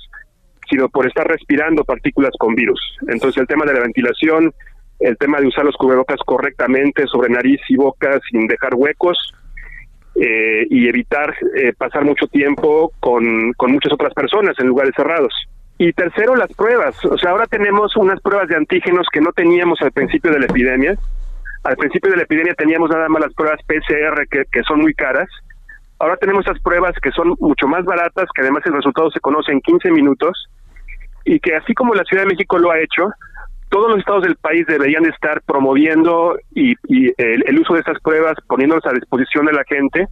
sino 0.71 0.89
por 0.89 1.05
estar 1.05 1.27
respirando 1.27 1.83
partículas 1.83 2.31
con 2.39 2.55
virus. 2.55 2.79
Entonces 3.09 3.41
el 3.41 3.47
tema 3.47 3.65
de 3.65 3.73
la 3.73 3.81
ventilación, 3.81 4.53
el 4.99 5.17
tema 5.17 5.39
de 5.39 5.47
usar 5.47 5.65
los 5.65 5.75
cubrebocas 5.75 6.19
correctamente 6.25 7.05
sobre 7.07 7.29
nariz 7.29 7.59
y 7.67 7.75
boca 7.75 8.19
sin 8.31 8.47
dejar 8.47 8.73
huecos 8.75 9.33
eh, 10.15 10.65
y 10.69 10.87
evitar 10.87 11.35
eh, 11.55 11.73
pasar 11.77 12.05
mucho 12.05 12.27
tiempo 12.27 12.93
con, 12.99 13.51
con 13.53 13.71
muchas 13.71 13.91
otras 13.91 14.13
personas 14.13 14.57
en 14.59 14.67
lugares 14.67 14.93
cerrados. 14.95 15.33
Y 15.77 15.91
tercero, 15.93 16.35
las 16.35 16.53
pruebas. 16.53 17.03
O 17.05 17.17
sea, 17.17 17.31
ahora 17.31 17.47
tenemos 17.47 17.95
unas 17.97 18.21
pruebas 18.21 18.47
de 18.47 18.55
antígenos 18.55 19.07
que 19.11 19.19
no 19.19 19.31
teníamos 19.31 19.81
al 19.81 19.91
principio 19.91 20.31
de 20.31 20.39
la 20.39 20.45
epidemia. 20.45 20.95
Al 21.63 21.75
principio 21.75 22.11
de 22.11 22.17
la 22.17 22.23
epidemia 22.23 22.53
teníamos 22.53 22.89
nada 22.91 23.09
más 23.09 23.21
las 23.21 23.33
pruebas 23.33 23.59
PCR 23.65 24.27
que, 24.29 24.43
que 24.51 24.63
son 24.63 24.79
muy 24.79 24.93
caras. 24.93 25.27
Ahora 25.97 26.17
tenemos 26.17 26.45
esas 26.45 26.61
pruebas 26.61 26.93
que 27.01 27.11
son 27.11 27.35
mucho 27.39 27.67
más 27.67 27.83
baratas, 27.83 28.27
que 28.33 28.41
además 28.41 28.63
el 28.65 28.73
resultado 28.73 29.09
se 29.11 29.19
conoce 29.19 29.51
en 29.51 29.61
15 29.61 29.91
minutos 29.91 30.49
y 31.25 31.39
que 31.39 31.55
así 31.55 31.73
como 31.73 31.93
la 31.93 32.03
Ciudad 32.03 32.23
de 32.23 32.29
México 32.29 32.57
lo 32.57 32.71
ha 32.71 32.79
hecho, 32.79 33.11
todos 33.69 33.89
los 33.89 33.99
estados 33.99 34.23
del 34.23 34.35
país 34.35 34.67
deberían 34.67 35.05
estar 35.05 35.41
promoviendo 35.43 36.37
y, 36.53 36.75
el, 37.17 37.59
uso 37.59 37.73
de 37.73 37.79
estas 37.79 37.99
pruebas, 38.01 38.35
poniéndolas 38.47 38.85
a 38.85 38.93
disposición 38.93 39.45
de 39.45 39.53
la 39.53 39.63
gente, 39.63 40.07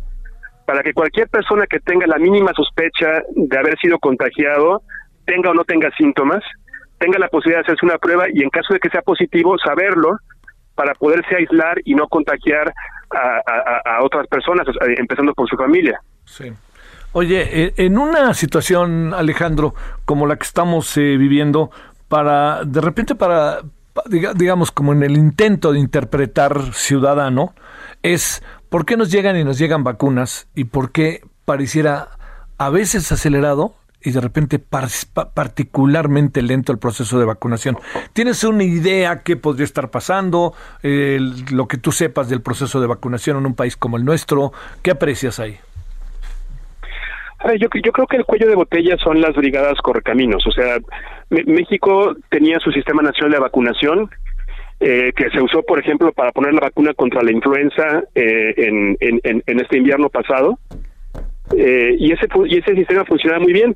para 0.66 0.82
que 0.82 0.94
cualquier 0.94 1.28
persona 1.28 1.68
que 1.68 1.80
tenga 1.80 2.08
la 2.08 2.18
mínima 2.18 2.52
sospecha 2.56 3.22
de 3.36 3.58
haber 3.58 3.78
sido 3.80 4.00
contagiado, 4.00 4.82
tenga 5.26 5.52
o 5.52 5.54
no 5.54 5.66
tenga 5.66 5.92
síntomas, 5.98 6.42
tenga 7.00 7.20
la 7.20 7.28
posibilidad 7.28 7.60
de 7.60 7.66
hacerse 7.66 7.86
una 7.86 7.98
prueba 7.98 8.26
y 8.34 8.44
en 8.44 8.50
caso 8.50 8.74
de 8.74 8.80
que 8.80 8.90
sea 8.90 9.02
positivo, 9.02 9.58
saberlo 9.58 10.18
para 10.76 10.94
poderse 10.94 11.36
aislar 11.36 11.82
y 11.84 11.96
no 11.96 12.08
contagiar 12.08 12.74
a, 13.12 13.98
a 13.98 14.04
otras 14.06 14.26
personas, 14.28 14.66
empezando 14.98 15.34
por 15.34 15.50
su 15.50 15.58
familia. 15.58 16.00
Sí. 16.24 16.54
Oye, 17.12 17.66
eh, 17.66 17.74
en 17.78 17.98
una 17.98 18.34
situación, 18.36 19.14
Alejandro, 19.16 19.74
como 20.06 20.28
la 20.28 20.36
que 20.36 20.46
estamos 20.46 20.96
eh, 20.98 21.18
viviendo, 21.18 21.72
para, 22.08 22.64
de 22.64 22.82
repente, 22.82 23.16
para, 23.16 23.62
digamos, 24.36 24.72
como 24.72 24.94
en 24.94 25.02
el 25.02 25.18
intento 25.18 25.72
de 25.72 25.80
interpretar 25.80 26.74
ciudadano, 26.74 27.56
es 28.04 28.44
por 28.70 28.86
qué 28.86 28.96
nos 28.96 29.12
llegan 29.12 29.38
y 29.38 29.44
nos 29.44 29.58
llegan 29.58 29.84
vacunas 29.84 30.48
y 30.54 30.66
por 30.66 30.92
qué 30.92 31.22
pareciera 31.46 32.10
a 32.60 32.70
veces 32.70 33.12
acelerado 33.12 33.74
y 34.02 34.12
de 34.12 34.22
repente 34.22 34.60
particularmente 34.60 36.42
lento 36.42 36.72
el 36.72 36.78
proceso 36.78 37.20
de 37.20 37.26
vacunación. 37.26 37.78
¿Tienes 38.14 38.44
una 38.44 38.64
idea 38.64 39.24
qué 39.24 39.36
podría 39.36 39.66
estar 39.66 39.90
pasando? 39.90 40.54
lo 40.82 41.68
que 41.68 41.78
tú 41.78 41.92
sepas 41.92 42.30
del 42.30 42.42
proceso 42.42 42.80
de 42.80 42.88
vacunación 42.88 43.38
en 43.38 43.46
un 43.46 43.56
país 43.56 43.76
como 43.76 43.98
el 43.98 44.06
nuestro, 44.06 44.54
¿qué 44.84 44.92
aprecias 44.92 45.40
ahí? 45.40 45.60
A 47.40 47.56
yo, 47.56 47.70
yo 47.84 47.92
creo 47.92 48.08
que 48.08 48.18
el 48.18 48.26
cuello 48.26 48.48
de 48.48 48.56
botella 48.56 48.98
son 48.98 49.22
las 49.22 49.34
brigadas 49.34 49.80
correcaminos. 49.82 50.46
O 50.46 50.52
sea, 50.52 50.78
México 51.30 52.16
tenía 52.30 52.60
su 52.60 52.72
sistema 52.72 53.02
nacional 53.02 53.32
de 53.32 53.40
vacunación, 53.40 54.10
eh, 54.82 55.12
que 55.16 55.30
se 55.30 55.42
usó, 55.42 55.64
por 55.64 55.80
ejemplo, 55.80 56.12
para 56.12 56.32
poner 56.32 56.54
la 56.54 56.62
vacuna 56.62 56.94
contra 56.94 57.22
la 57.22 57.32
influenza 57.32 58.04
eh, 58.14 58.54
en, 58.58 58.98
en, 59.00 59.44
en, 59.46 59.60
este 59.60 59.78
invierno 59.78 60.10
pasado. 60.10 60.60
Eh, 61.56 61.96
y, 61.98 62.12
ese, 62.12 62.28
y 62.46 62.58
ese 62.58 62.76
sistema 62.76 63.06
funcionaba 63.06 63.42
muy 63.42 63.54
bien. 63.54 63.76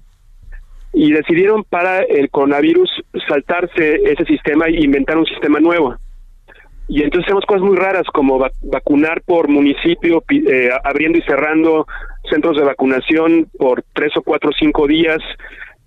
Y 0.92 1.12
decidieron 1.12 1.64
para 1.64 2.02
el 2.02 2.30
coronavirus 2.30 2.90
saltarse 3.28 3.96
ese 4.04 4.26
sistema 4.26 4.66
e 4.66 4.84
inventar 4.84 5.18
un 5.18 5.26
sistema 5.26 5.60
nuevo. 5.60 5.96
Y 6.88 7.02
entonces 7.02 7.26
hacemos 7.26 7.46
cosas 7.46 7.64
muy 7.64 7.78
raras 7.78 8.06
como 8.14 8.46
vacunar 8.62 9.22
por 9.26 9.48
municipio, 9.48 10.24
eh, 10.30 10.70
abriendo 10.84 11.18
y 11.18 11.22
cerrando 11.22 11.88
centros 12.30 12.58
de 12.58 12.64
vacunación 12.64 13.48
por 13.58 13.84
tres 13.94 14.16
o 14.18 14.22
cuatro 14.22 14.50
o 14.50 14.54
cinco 14.58 14.88
días, 14.88 15.20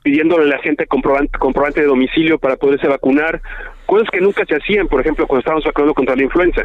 pidiéndole 0.03 0.45
a 0.45 0.57
la 0.57 0.63
gente 0.63 0.87
comprobante, 0.87 1.39
comprobante 1.39 1.81
de 1.81 1.87
domicilio 1.87 2.39
para 2.39 2.57
poderse 2.57 2.87
vacunar, 2.87 3.41
cosas 3.87 4.09
que 4.11 4.21
nunca 4.21 4.45
se 4.45 4.55
hacían, 4.55 4.89
por 4.89 5.01
ejemplo, 5.01 5.27
cuando 5.27 5.41
estábamos 5.41 5.65
vacunando 5.65 5.95
contra 5.95 6.17
la 6.17 6.23
influenza. 6.23 6.63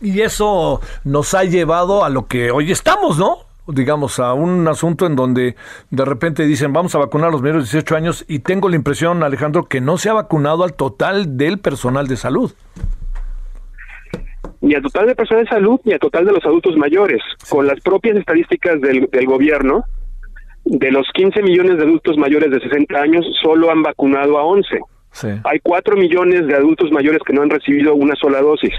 Y 0.00 0.22
eso 0.22 0.80
nos 1.04 1.34
ha 1.34 1.44
llevado 1.44 2.04
a 2.04 2.08
lo 2.08 2.26
que 2.26 2.50
hoy 2.50 2.72
estamos, 2.72 3.18
¿no? 3.18 3.50
digamos, 3.72 4.18
a 4.18 4.32
un 4.32 4.66
asunto 4.68 5.06
en 5.06 5.16
donde 5.16 5.56
de 5.90 6.04
repente 6.04 6.44
dicen 6.44 6.72
vamos 6.72 6.94
a 6.94 6.98
vacunar 6.98 7.28
a 7.28 7.32
los 7.32 7.42
menores 7.42 7.70
de 7.70 7.78
18 7.78 7.96
años 7.96 8.24
y 8.28 8.40
tengo 8.40 8.68
la 8.68 8.76
impresión, 8.76 9.22
Alejandro, 9.22 9.66
que 9.66 9.80
no 9.80 9.98
se 9.98 10.10
ha 10.10 10.12
vacunado 10.12 10.64
al 10.64 10.74
total 10.74 11.36
del 11.36 11.58
personal 11.58 12.06
de 12.08 12.16
salud. 12.16 12.52
Ni 14.60 14.74
al 14.74 14.82
total 14.82 15.06
del 15.06 15.16
personal 15.16 15.44
de 15.44 15.50
salud, 15.50 15.80
ni 15.84 15.92
al 15.92 15.98
total 15.98 16.26
de 16.26 16.32
los 16.32 16.44
adultos 16.44 16.76
mayores. 16.76 17.22
Con 17.48 17.66
las 17.66 17.80
propias 17.80 18.16
estadísticas 18.16 18.80
del, 18.80 19.08
del 19.10 19.26
gobierno, 19.26 19.84
de 20.64 20.90
los 20.90 21.06
15 21.14 21.42
millones 21.42 21.78
de 21.78 21.84
adultos 21.84 22.16
mayores 22.18 22.50
de 22.50 22.60
60 22.60 22.98
años, 22.98 23.24
solo 23.42 23.70
han 23.70 23.82
vacunado 23.82 24.38
a 24.38 24.44
11. 24.44 24.80
Hay 25.44 25.58
4 25.60 25.96
millones 25.96 26.46
de 26.46 26.54
adultos 26.54 26.90
mayores 26.92 27.20
que 27.26 27.32
no 27.32 27.42
han 27.42 27.50
recibido 27.50 27.94
una 27.94 28.14
sola 28.14 28.40
dosis. 28.40 28.74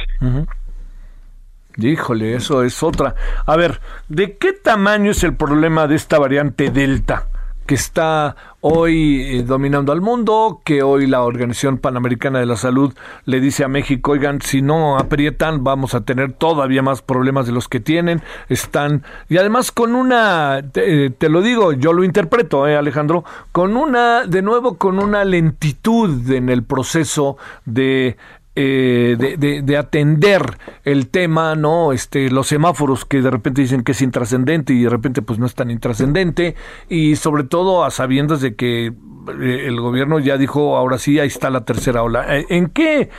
Híjole, 1.77 2.35
eso 2.35 2.63
es 2.63 2.83
otra. 2.83 3.15
A 3.45 3.55
ver, 3.55 3.79
¿de 4.07 4.37
qué 4.37 4.53
tamaño 4.53 5.11
es 5.11 5.23
el 5.23 5.35
problema 5.35 5.87
de 5.87 5.95
esta 5.95 6.19
variante 6.19 6.69
Delta? 6.69 7.27
Que 7.71 7.75
está 7.75 8.35
hoy 8.59 9.21
eh, 9.21 9.43
dominando 9.43 9.93
al 9.93 10.01
mundo, 10.01 10.59
que 10.65 10.83
hoy 10.83 11.07
la 11.07 11.23
Organización 11.23 11.77
Panamericana 11.77 12.37
de 12.37 12.45
la 12.45 12.57
Salud 12.57 12.93
le 13.23 13.39
dice 13.39 13.63
a 13.63 13.69
México, 13.69 14.11
oigan, 14.11 14.41
si 14.41 14.61
no 14.61 14.97
aprietan 14.97 15.63
vamos 15.63 15.95
a 15.95 16.01
tener 16.01 16.33
todavía 16.33 16.81
más 16.81 17.01
problemas 17.01 17.45
de 17.45 17.53
los 17.53 17.69
que 17.69 17.79
tienen, 17.79 18.21
están, 18.49 19.03
y 19.29 19.37
además 19.37 19.71
con 19.71 19.95
una, 19.95 20.61
te, 20.69 21.05
eh, 21.05 21.29
lo 21.29 21.41
digo, 21.41 21.71
yo 21.71 21.93
lo 21.93 22.03
interpreto, 22.03 22.67
eh, 22.67 22.75
Alejandro, 22.75 23.23
con 23.53 23.77
una, 23.77 24.25
de 24.25 24.41
nuevo, 24.41 24.77
con 24.77 24.99
una 24.99 25.23
lentitud 25.23 26.29
en 26.29 26.49
el 26.49 26.63
proceso 26.63 27.37
de 27.63 28.17
eh, 28.55 29.15
de, 29.17 29.61
de, 29.61 29.77
atender 29.77 30.41
el 30.83 31.09
tema, 31.09 31.55
¿no? 31.55 31.93
Este, 31.93 32.29
los 32.29 32.47
semáforos 32.47 33.05
que 33.05 33.21
de 33.21 33.31
repente 33.31 33.61
dicen 33.61 33.83
que 33.83 33.93
es 33.93 34.01
intrascendente 34.01 34.73
y 34.73 34.83
de 34.83 34.89
repente 34.89 35.21
pues 35.21 35.39
no 35.39 35.45
es 35.45 35.55
tan 35.55 35.71
intrascendente 35.71 36.55
y 36.89 37.15
sobre 37.15 37.45
todo 37.45 37.85
a 37.85 37.91
sabiendas 37.91 38.41
de 38.41 38.55
que 38.55 38.87
eh, 38.87 39.67
el 39.67 39.79
gobierno 39.79 40.19
ya 40.19 40.37
dijo, 40.37 40.75
ahora 40.75 40.97
sí, 40.97 41.19
ahí 41.19 41.27
está 41.27 41.49
la 41.49 41.63
tercera 41.63 42.03
ola. 42.03 42.37
Eh, 42.37 42.45
¿En 42.49 42.67
qué, 42.67 43.09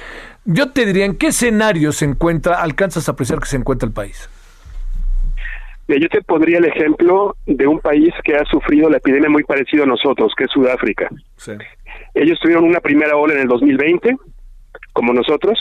yo 0.45 0.71
te 0.71 0.85
diría, 0.85 1.07
en 1.07 1.17
qué 1.17 1.29
escenario 1.29 1.93
se 1.93 2.05
encuentra, 2.05 2.61
alcanzas 2.61 3.09
a 3.09 3.13
apreciar 3.13 3.39
que 3.41 3.47
se 3.47 3.57
encuentra 3.57 3.87
el 3.87 3.95
país? 3.95 4.29
Yo 5.89 6.09
te 6.09 6.23
pondría 6.23 6.59
el 6.59 6.65
ejemplo 6.65 7.37
de 7.47 7.67
un 7.67 7.79
país 7.81 8.13
que 8.25 8.37
ha 8.37 8.45
sufrido 8.45 8.89
la 8.89 8.99
epidemia 8.99 9.29
muy 9.29 9.45
parecido 9.45 9.85
a 9.85 9.87
nosotros, 9.87 10.33
que 10.37 10.45
es 10.45 10.51
Sudáfrica. 10.51 11.09
Ellos 12.15 12.39
tuvieron 12.41 12.65
una 12.65 12.81
primera 12.81 13.17
ola 13.17 13.35
en 13.35 13.41
el 13.41 13.49
2020, 13.49 14.17
como 14.93 15.13
nosotros, 15.13 15.59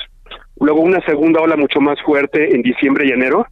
luego 0.60 0.82
una 0.82 1.04
segunda 1.06 1.42
ola 1.42 1.56
mucho 1.56 1.80
más 1.80 2.02
fuerte 2.02 2.56
en 2.56 2.62
diciembre 2.62 3.08
y 3.08 3.12
enero, 3.12 3.46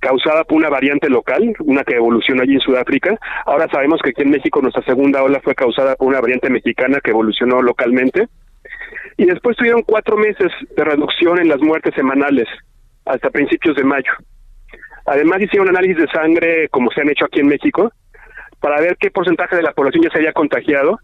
causada 0.00 0.44
por 0.44 0.56
una 0.56 0.70
variante 0.70 1.08
local, 1.08 1.54
una 1.60 1.84
que 1.84 1.94
evolucionó 1.94 2.42
allí 2.42 2.54
en 2.54 2.60
Sudáfrica. 2.60 3.18
Ahora 3.46 3.68
sabemos 3.70 4.00
que 4.02 4.10
aquí 4.10 4.22
en 4.22 4.30
México 4.30 4.60
nuestra 4.62 4.82
segunda 4.84 5.22
ola 5.22 5.40
fue 5.42 5.54
causada 5.54 5.94
por 5.94 6.08
una 6.08 6.20
variante 6.20 6.50
mexicana 6.50 7.00
que 7.02 7.10
evolucionó 7.10 7.62
localmente. 7.62 8.26
Y 9.16 9.26
después 9.26 9.56
tuvieron 9.56 9.82
cuatro 9.82 10.16
meses 10.16 10.50
de 10.76 10.84
reducción 10.84 11.38
en 11.38 11.48
las 11.48 11.60
muertes 11.60 11.94
semanales 11.94 12.48
hasta 13.04 13.30
principios 13.30 13.76
de 13.76 13.84
mayo. 13.84 14.12
Además 15.06 15.42
hicieron 15.42 15.68
análisis 15.68 15.98
de 15.98 16.08
sangre, 16.08 16.68
como 16.68 16.90
se 16.90 17.02
han 17.02 17.10
hecho 17.10 17.26
aquí 17.26 17.40
en 17.40 17.48
México, 17.48 17.92
para 18.60 18.80
ver 18.80 18.96
qué 18.98 19.10
porcentaje 19.10 19.56
de 19.56 19.62
la 19.62 19.72
población 19.72 20.04
ya 20.04 20.10
se 20.10 20.18
había 20.18 20.32
contagiado 20.32 20.98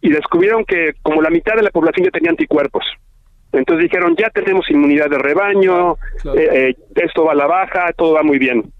y 0.00 0.10
descubrieron 0.10 0.64
que 0.64 0.92
como 1.02 1.22
la 1.22 1.30
mitad 1.30 1.54
de 1.54 1.62
la 1.62 1.70
población 1.70 2.04
ya 2.04 2.10
tenía 2.10 2.30
anticuerpos. 2.30 2.84
Entonces 3.56 3.84
dijeron, 3.84 4.14
ya 4.16 4.28
tenemos 4.28 4.70
inmunidad 4.70 5.08
de 5.08 5.16
rebaño, 5.18 5.94
eh, 6.36 6.48
eh, 6.52 6.74
esto 6.96 7.24
va 7.24 7.32
a 7.32 7.36
la 7.36 7.46
baja, 7.46 7.90
todo 7.96 8.12
va 8.12 8.22
muy 8.22 8.38
bien. 8.38 8.70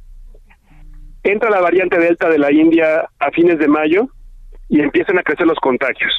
Entra 1.22 1.48
la 1.48 1.60
variante 1.60 1.98
Delta 1.98 2.28
de 2.28 2.38
la 2.38 2.52
India 2.52 3.08
a 3.18 3.30
fines 3.30 3.58
de 3.58 3.68
mayo 3.68 4.08
y 4.68 4.80
empiezan 4.80 5.18
a 5.18 5.22
crecer 5.22 5.46
los 5.46 5.58
contagios. 5.60 6.12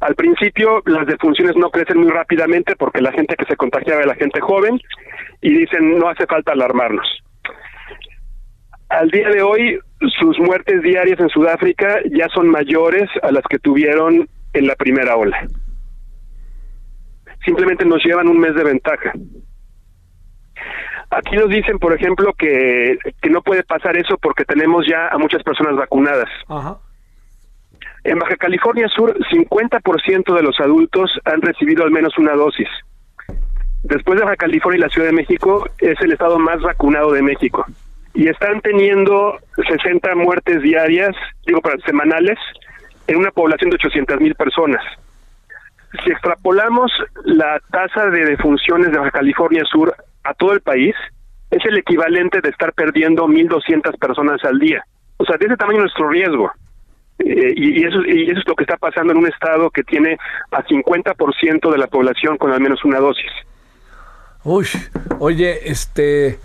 Al 0.00 0.14
principio 0.14 0.82
las 0.84 1.06
defunciones 1.06 1.56
no 1.56 1.70
crecen 1.70 1.98
muy 1.98 2.10
rápidamente 2.10 2.76
porque 2.76 3.00
la 3.00 3.12
gente 3.12 3.34
que 3.34 3.46
se 3.46 3.56
contagiaba 3.56 4.02
era 4.02 4.12
la 4.12 4.14
gente 4.14 4.40
joven 4.40 4.78
y 5.40 5.50
dicen 5.50 5.98
no 5.98 6.08
hace 6.08 6.26
falta 6.26 6.52
alarmarnos. 6.52 7.06
Al 8.90 9.10
día 9.10 9.30
de 9.30 9.42
hoy 9.42 9.78
sus 10.20 10.38
muertes 10.38 10.82
diarias 10.82 11.18
en 11.18 11.30
Sudáfrica 11.30 12.00
ya 12.12 12.28
son 12.28 12.48
mayores 12.48 13.08
a 13.22 13.32
las 13.32 13.42
que 13.48 13.58
tuvieron 13.58 14.28
en 14.52 14.66
la 14.66 14.76
primera 14.76 15.16
ola 15.16 15.48
simplemente 17.44 17.84
nos 17.84 18.04
llevan 18.04 18.28
un 18.28 18.38
mes 18.38 18.54
de 18.54 18.64
ventaja. 18.64 19.12
Aquí 21.10 21.36
nos 21.36 21.48
dicen, 21.48 21.78
por 21.78 21.94
ejemplo, 21.94 22.34
que, 22.34 22.98
que 23.22 23.30
no 23.30 23.42
puede 23.42 23.62
pasar 23.62 23.96
eso 23.96 24.18
porque 24.18 24.44
tenemos 24.44 24.86
ya 24.86 25.08
a 25.08 25.16
muchas 25.16 25.42
personas 25.42 25.76
vacunadas. 25.76 26.28
En 28.04 28.18
Baja 28.18 28.36
California 28.36 28.88
Sur, 28.88 29.16
50% 29.30 30.34
de 30.34 30.42
los 30.42 30.60
adultos 30.60 31.10
han 31.24 31.40
recibido 31.40 31.84
al 31.84 31.90
menos 31.90 32.16
una 32.18 32.34
dosis. 32.34 32.68
Después 33.82 34.18
de 34.18 34.24
Baja 34.24 34.36
California 34.36 34.78
y 34.78 34.82
la 34.82 34.88
Ciudad 34.88 35.08
de 35.08 35.14
México, 35.14 35.66
es 35.78 35.98
el 36.00 36.12
estado 36.12 36.38
más 36.38 36.60
vacunado 36.60 37.12
de 37.12 37.22
México. 37.22 37.64
Y 38.12 38.28
están 38.28 38.60
teniendo 38.60 39.38
60 39.56 40.14
muertes 40.14 40.62
diarias, 40.62 41.14
digo, 41.46 41.60
para 41.60 41.78
semanales, 41.78 42.38
en 43.06 43.16
una 43.16 43.30
población 43.30 43.70
de 43.70 43.76
800 43.76 44.20
mil 44.20 44.34
personas. 44.34 44.82
Si 46.04 46.10
extrapolamos 46.10 46.90
la 47.24 47.60
tasa 47.70 48.06
de 48.06 48.24
defunciones 48.24 48.92
de 48.92 48.98
Baja 48.98 49.10
California 49.10 49.64
Sur 49.70 49.94
a 50.24 50.34
todo 50.34 50.52
el 50.52 50.60
país, 50.60 50.94
es 51.50 51.64
el 51.64 51.78
equivalente 51.78 52.40
de 52.40 52.50
estar 52.50 52.72
perdiendo 52.74 53.26
1.200 53.26 53.98
personas 53.98 54.44
al 54.44 54.58
día. 54.58 54.84
O 55.16 55.24
sea, 55.24 55.36
de 55.38 55.46
ese 55.46 55.56
tamaño 55.56 55.80
nuestro 55.80 56.08
riesgo. 56.08 56.50
Eh, 57.18 57.52
y, 57.56 57.84
eso, 57.84 58.00
y 58.06 58.30
eso 58.30 58.38
es 58.40 58.46
lo 58.46 58.54
que 58.54 58.62
está 58.64 58.76
pasando 58.76 59.12
en 59.12 59.18
un 59.18 59.26
estado 59.26 59.70
que 59.70 59.82
tiene 59.82 60.16
a 60.52 60.62
50% 60.62 61.70
de 61.70 61.78
la 61.78 61.88
población 61.88 62.36
con 62.36 62.52
al 62.52 62.60
menos 62.60 62.84
una 62.84 63.00
dosis. 63.00 63.30
Uy, 64.44 64.66
oye, 65.18 65.68
este, 65.68 66.38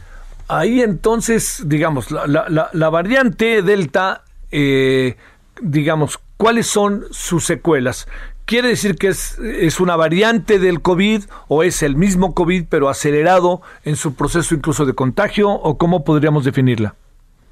ahí 0.47 0.81
entonces, 0.81 1.63
digamos, 1.67 2.09
la, 2.11 2.25
la, 2.27 2.69
la 2.71 2.89
variante 2.89 3.61
Delta, 3.61 4.23
eh, 4.51 5.15
digamos, 5.61 6.19
¿cuáles 6.37 6.65
son 6.65 7.03
sus 7.11 7.45
secuelas? 7.45 8.07
¿Quiere 8.45 8.69
decir 8.69 8.95
que 8.95 9.07
es, 9.07 9.39
es 9.39 9.79
una 9.79 9.95
variante 9.95 10.59
del 10.59 10.81
COVID 10.81 11.23
o 11.47 11.63
es 11.63 11.81
el 11.81 11.95
mismo 11.95 12.33
COVID 12.33 12.65
pero 12.69 12.89
acelerado 12.89 13.61
en 13.85 13.95
su 13.95 14.15
proceso 14.15 14.53
incluso 14.53 14.85
de 14.85 14.93
contagio 14.93 15.49
o 15.49 15.77
cómo 15.77 16.03
podríamos 16.03 16.43
definirla? 16.43 16.95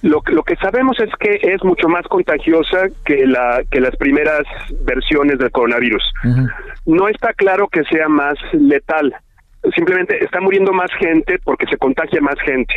Lo, 0.01 0.21
lo 0.25 0.43
que 0.43 0.55
sabemos 0.55 0.99
es 0.99 1.09
que 1.19 1.39
es 1.43 1.63
mucho 1.63 1.87
más 1.87 2.05
contagiosa 2.07 2.87
que, 3.05 3.25
la, 3.27 3.61
que 3.69 3.79
las 3.79 3.95
primeras 3.95 4.41
versiones 4.83 5.37
del 5.37 5.51
coronavirus. 5.51 6.03
No 6.85 7.07
está 7.07 7.33
claro 7.33 7.67
que 7.67 7.83
sea 7.83 8.09
más 8.09 8.35
letal, 8.51 9.15
simplemente 9.75 10.23
está 10.23 10.41
muriendo 10.41 10.73
más 10.73 10.89
gente 10.99 11.39
porque 11.43 11.67
se 11.67 11.77
contagia 11.77 12.19
más 12.19 12.35
gente. 12.43 12.73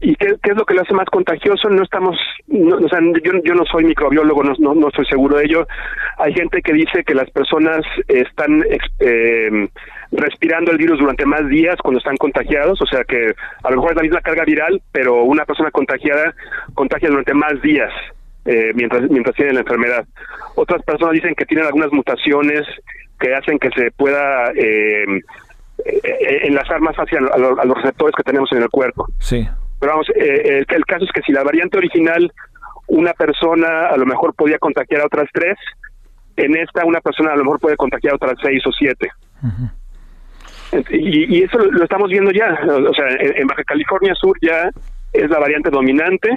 ¿Y 0.00 0.14
qué, 0.16 0.36
es 0.42 0.56
lo 0.56 0.64
que 0.64 0.74
lo 0.74 0.82
hace 0.82 0.94
más 0.94 1.06
contagioso? 1.06 1.68
No 1.68 1.82
estamos, 1.82 2.16
o 2.48 2.88
sea, 2.88 3.00
yo, 3.22 3.54
no 3.54 3.64
soy 3.64 3.84
microbiólogo, 3.84 4.42
no, 4.42 4.54
no, 4.58 4.74
no, 4.74 4.88
estoy 4.88 5.06
seguro 5.06 5.36
de 5.36 5.44
ello. 5.44 5.66
Hay 6.18 6.32
gente 6.34 6.62
que 6.62 6.72
dice 6.72 7.04
que 7.04 7.14
las 7.14 7.30
personas 7.30 7.82
están 8.06 8.64
eh, 9.00 9.68
respirando 10.12 10.70
el 10.70 10.78
virus 10.78 10.98
durante 10.98 11.26
más 11.26 11.48
días 11.48 11.76
cuando 11.82 11.98
están 11.98 12.16
contagiados, 12.16 12.80
o 12.80 12.86
sea 12.86 13.04
que 13.04 13.34
a 13.62 13.70
lo 13.70 13.76
mejor 13.76 13.90
es 13.90 13.96
la 13.96 14.02
misma 14.02 14.20
carga 14.20 14.44
viral, 14.44 14.80
pero 14.92 15.24
una 15.24 15.44
persona 15.44 15.70
contagiada 15.70 16.34
contagia 16.74 17.08
durante 17.08 17.34
más 17.34 17.60
días. 17.62 17.92
Eh, 18.44 18.72
mientras 18.74 19.02
mientras 19.10 19.36
tiene 19.36 19.52
la 19.52 19.60
enfermedad. 19.60 20.06
Otras 20.54 20.82
personas 20.82 21.12
dicen 21.12 21.34
que 21.34 21.44
tienen 21.44 21.66
algunas 21.66 21.92
mutaciones 21.92 22.62
que 23.20 23.34
hacen 23.34 23.58
que 23.58 23.68
se 23.70 23.90
pueda 23.90 24.52
eh, 24.52 25.04
eh, 25.84 26.40
enlazar 26.44 26.80
más 26.80 26.96
fácil 26.96 27.18
a, 27.30 27.36
los 27.38 27.76
receptores 27.76 28.14
que 28.16 28.22
tenemos 28.22 28.50
en 28.52 28.62
el 28.62 28.70
cuerpo. 28.70 29.06
Sí. 29.18 29.46
Pero 29.80 29.92
vamos, 29.92 30.08
eh, 30.10 30.64
el, 30.66 30.84
caso 30.84 31.04
es 31.04 31.12
que 31.12 31.22
si 31.22 31.32
la 31.32 31.44
variante 31.44 31.78
original, 31.78 32.32
una 32.88 33.12
persona 33.12 33.88
a 33.88 33.96
lo 33.96 34.06
mejor 34.06 34.34
podía 34.34 34.58
contagiar 34.58 35.02
a 35.02 35.06
otras 35.06 35.28
tres, 35.32 35.56
en 36.36 36.56
esta 36.56 36.84
una 36.84 37.00
persona 37.00 37.32
a 37.32 37.36
lo 37.36 37.44
mejor 37.44 37.60
puede 37.60 37.76
contagiar 37.76 38.12
a 38.12 38.16
otras 38.16 38.36
seis 38.42 38.62
o 38.66 38.72
siete. 38.72 39.08
y, 40.90 41.42
eso 41.42 41.58
lo, 41.58 41.84
estamos 41.84 42.10
viendo 42.10 42.30
ya. 42.30 42.58
O 42.66 42.94
sea, 42.94 43.08
en, 43.18 43.46
Baja 43.46 43.64
California 43.64 44.14
Sur 44.14 44.36
ya 44.40 44.70
es 45.12 45.30
la 45.30 45.38
variante 45.38 45.70
dominante. 45.70 46.30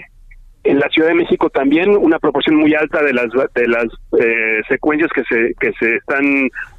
En 0.64 0.80
la 0.80 0.90
Ciudad 0.90 1.10
de 1.10 1.16
México 1.16 1.50
también 1.50 1.90
una 1.98 2.20
proporción 2.20 2.56
muy 2.56 2.76
alta 2.76 3.02
de 3.02 3.14
las 3.14 3.30
de 3.56 3.68
las 3.68 3.86
eh, 4.20 4.62
secuencias 4.68 5.10
que 5.12 5.24
se 5.24 5.56
que 5.60 5.74
se 5.80 5.96
están 5.96 6.24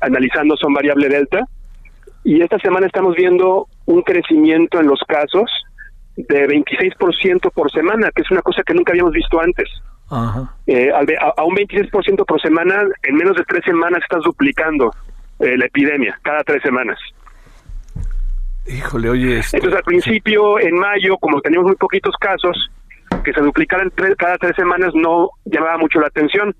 analizando 0.00 0.56
son 0.56 0.72
variable 0.72 1.08
delta. 1.08 1.44
Y 2.24 2.40
esta 2.40 2.58
semana 2.60 2.86
estamos 2.86 3.16
viendo 3.16 3.66
un 3.86 4.02
crecimiento 4.02 4.78
en 4.78 4.86
los 4.86 5.00
casos 5.08 5.50
de 6.16 6.46
26% 6.46 7.50
por 7.52 7.70
semana, 7.70 8.10
que 8.14 8.22
es 8.22 8.30
una 8.30 8.42
cosa 8.42 8.62
que 8.62 8.74
nunca 8.74 8.92
habíamos 8.92 9.12
visto 9.12 9.40
antes. 9.40 9.68
Eh, 10.66 10.90
a, 10.92 11.44
un 11.44 11.56
26% 11.56 12.26
por 12.26 12.40
semana, 12.40 12.84
en 13.02 13.16
menos 13.16 13.36
de 13.36 13.44
tres 13.44 13.64
semanas 13.64 14.02
estás 14.02 14.22
duplicando 14.22 14.92
eh, 15.38 15.56
la 15.56 15.64
epidemia, 15.66 16.18
cada 16.22 16.42
tres 16.42 16.62
semanas. 16.62 16.98
Híjole, 18.66 19.08
oye. 19.08 19.40
Entonces, 19.52 19.74
al 19.74 19.82
principio, 19.82 20.60
en 20.60 20.76
mayo, 20.78 21.16
como 21.18 21.40
teníamos 21.40 21.68
muy 21.68 21.76
poquitos 21.76 22.14
casos, 22.20 22.70
que 23.24 23.32
se 23.32 23.40
duplicaran 23.40 23.90
cada 24.16 24.36
tres 24.38 24.54
semanas 24.56 24.92
no 24.94 25.30
llamaba 25.44 25.78
mucho 25.78 26.00
la 26.00 26.08
atención. 26.08 26.54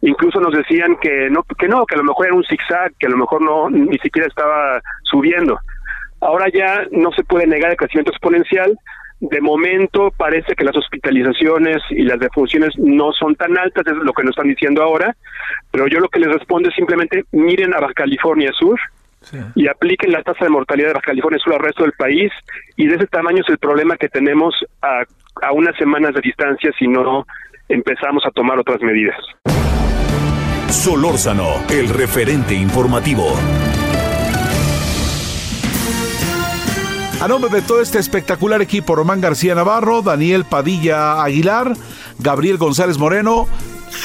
Incluso 0.00 0.40
nos 0.40 0.52
decían 0.52 0.96
que 1.00 1.30
no, 1.30 1.42
que 1.42 1.68
no, 1.68 1.86
que 1.86 1.94
a 1.94 1.98
lo 1.98 2.04
mejor 2.04 2.26
era 2.26 2.34
un 2.34 2.44
zigzag, 2.44 2.92
que 2.98 3.06
a 3.06 3.10
lo 3.10 3.16
mejor 3.16 3.42
no 3.42 3.70
ni 3.70 3.98
siquiera 3.98 4.26
estaba 4.28 4.80
subiendo. 5.04 5.58
Ahora 6.22 6.46
ya 6.54 6.86
no 6.92 7.10
se 7.12 7.24
puede 7.24 7.46
negar 7.46 7.72
el 7.72 7.76
crecimiento 7.76 8.12
exponencial. 8.12 8.78
De 9.20 9.40
momento 9.40 10.12
parece 10.16 10.54
que 10.54 10.64
las 10.64 10.76
hospitalizaciones 10.76 11.78
y 11.90 12.02
las 12.02 12.18
defunciones 12.18 12.70
no 12.78 13.12
son 13.12 13.34
tan 13.34 13.58
altas, 13.58 13.84
es 13.86 13.92
lo 13.92 14.12
que 14.12 14.22
nos 14.22 14.30
están 14.30 14.48
diciendo 14.48 14.82
ahora, 14.82 15.14
pero 15.70 15.86
yo 15.86 16.00
lo 16.00 16.08
que 16.08 16.18
les 16.18 16.32
respondo 16.32 16.68
es 16.68 16.74
simplemente 16.74 17.24
miren 17.32 17.74
a 17.74 17.80
Baja 17.80 17.94
California 17.94 18.50
Sur 18.58 18.80
y 19.54 19.68
apliquen 19.68 20.10
la 20.10 20.22
tasa 20.22 20.44
de 20.44 20.50
mortalidad 20.50 20.88
de 20.88 20.94
Baja 20.94 21.06
California 21.06 21.38
Sur 21.38 21.54
al 21.54 21.60
resto 21.60 21.84
del 21.84 21.92
país 21.92 22.32
y 22.76 22.86
de 22.86 22.96
ese 22.96 23.06
tamaño 23.06 23.42
es 23.42 23.48
el 23.48 23.58
problema 23.58 23.96
que 23.96 24.08
tenemos 24.08 24.54
a, 24.80 25.04
a 25.40 25.52
unas 25.52 25.76
semanas 25.76 26.14
de 26.14 26.20
distancia 26.20 26.72
si 26.76 26.88
no 26.88 27.24
empezamos 27.68 28.24
a 28.26 28.30
tomar 28.30 28.58
otras 28.58 28.80
medidas. 28.80 29.16
Solórzano, 30.68 31.64
el 31.70 31.88
referente 31.88 32.54
informativo. 32.54 33.36
A 37.22 37.28
nombre 37.28 37.52
de 37.52 37.62
todo 37.62 37.80
este 37.80 38.00
espectacular 38.00 38.60
equipo, 38.62 38.96
Román 38.96 39.20
García 39.20 39.54
Navarro, 39.54 40.02
Daniel 40.02 40.44
Padilla 40.44 41.22
Aguilar, 41.22 41.76
Gabriel 42.18 42.58
González 42.58 42.98
Moreno, 42.98 43.46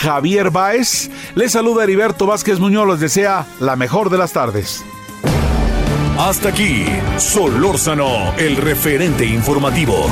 Javier 0.03 0.51
Báez, 0.51 1.09
les 1.34 1.53
saluda 1.53 1.84
Heriberto 1.84 2.28
Vázquez 2.28 2.59
Muñoz, 2.59 2.88
les 2.88 2.99
desea 2.99 3.47
la 3.59 3.76
mejor 3.76 4.11
de 4.11 4.20
las 4.20 4.34
tardes. 4.34 4.86
Hasta 6.20 6.49
aquí, 6.49 6.86
Solórzano, 7.18 8.36
el 8.38 8.55
referente 8.55 9.26
informativo. 9.26 10.11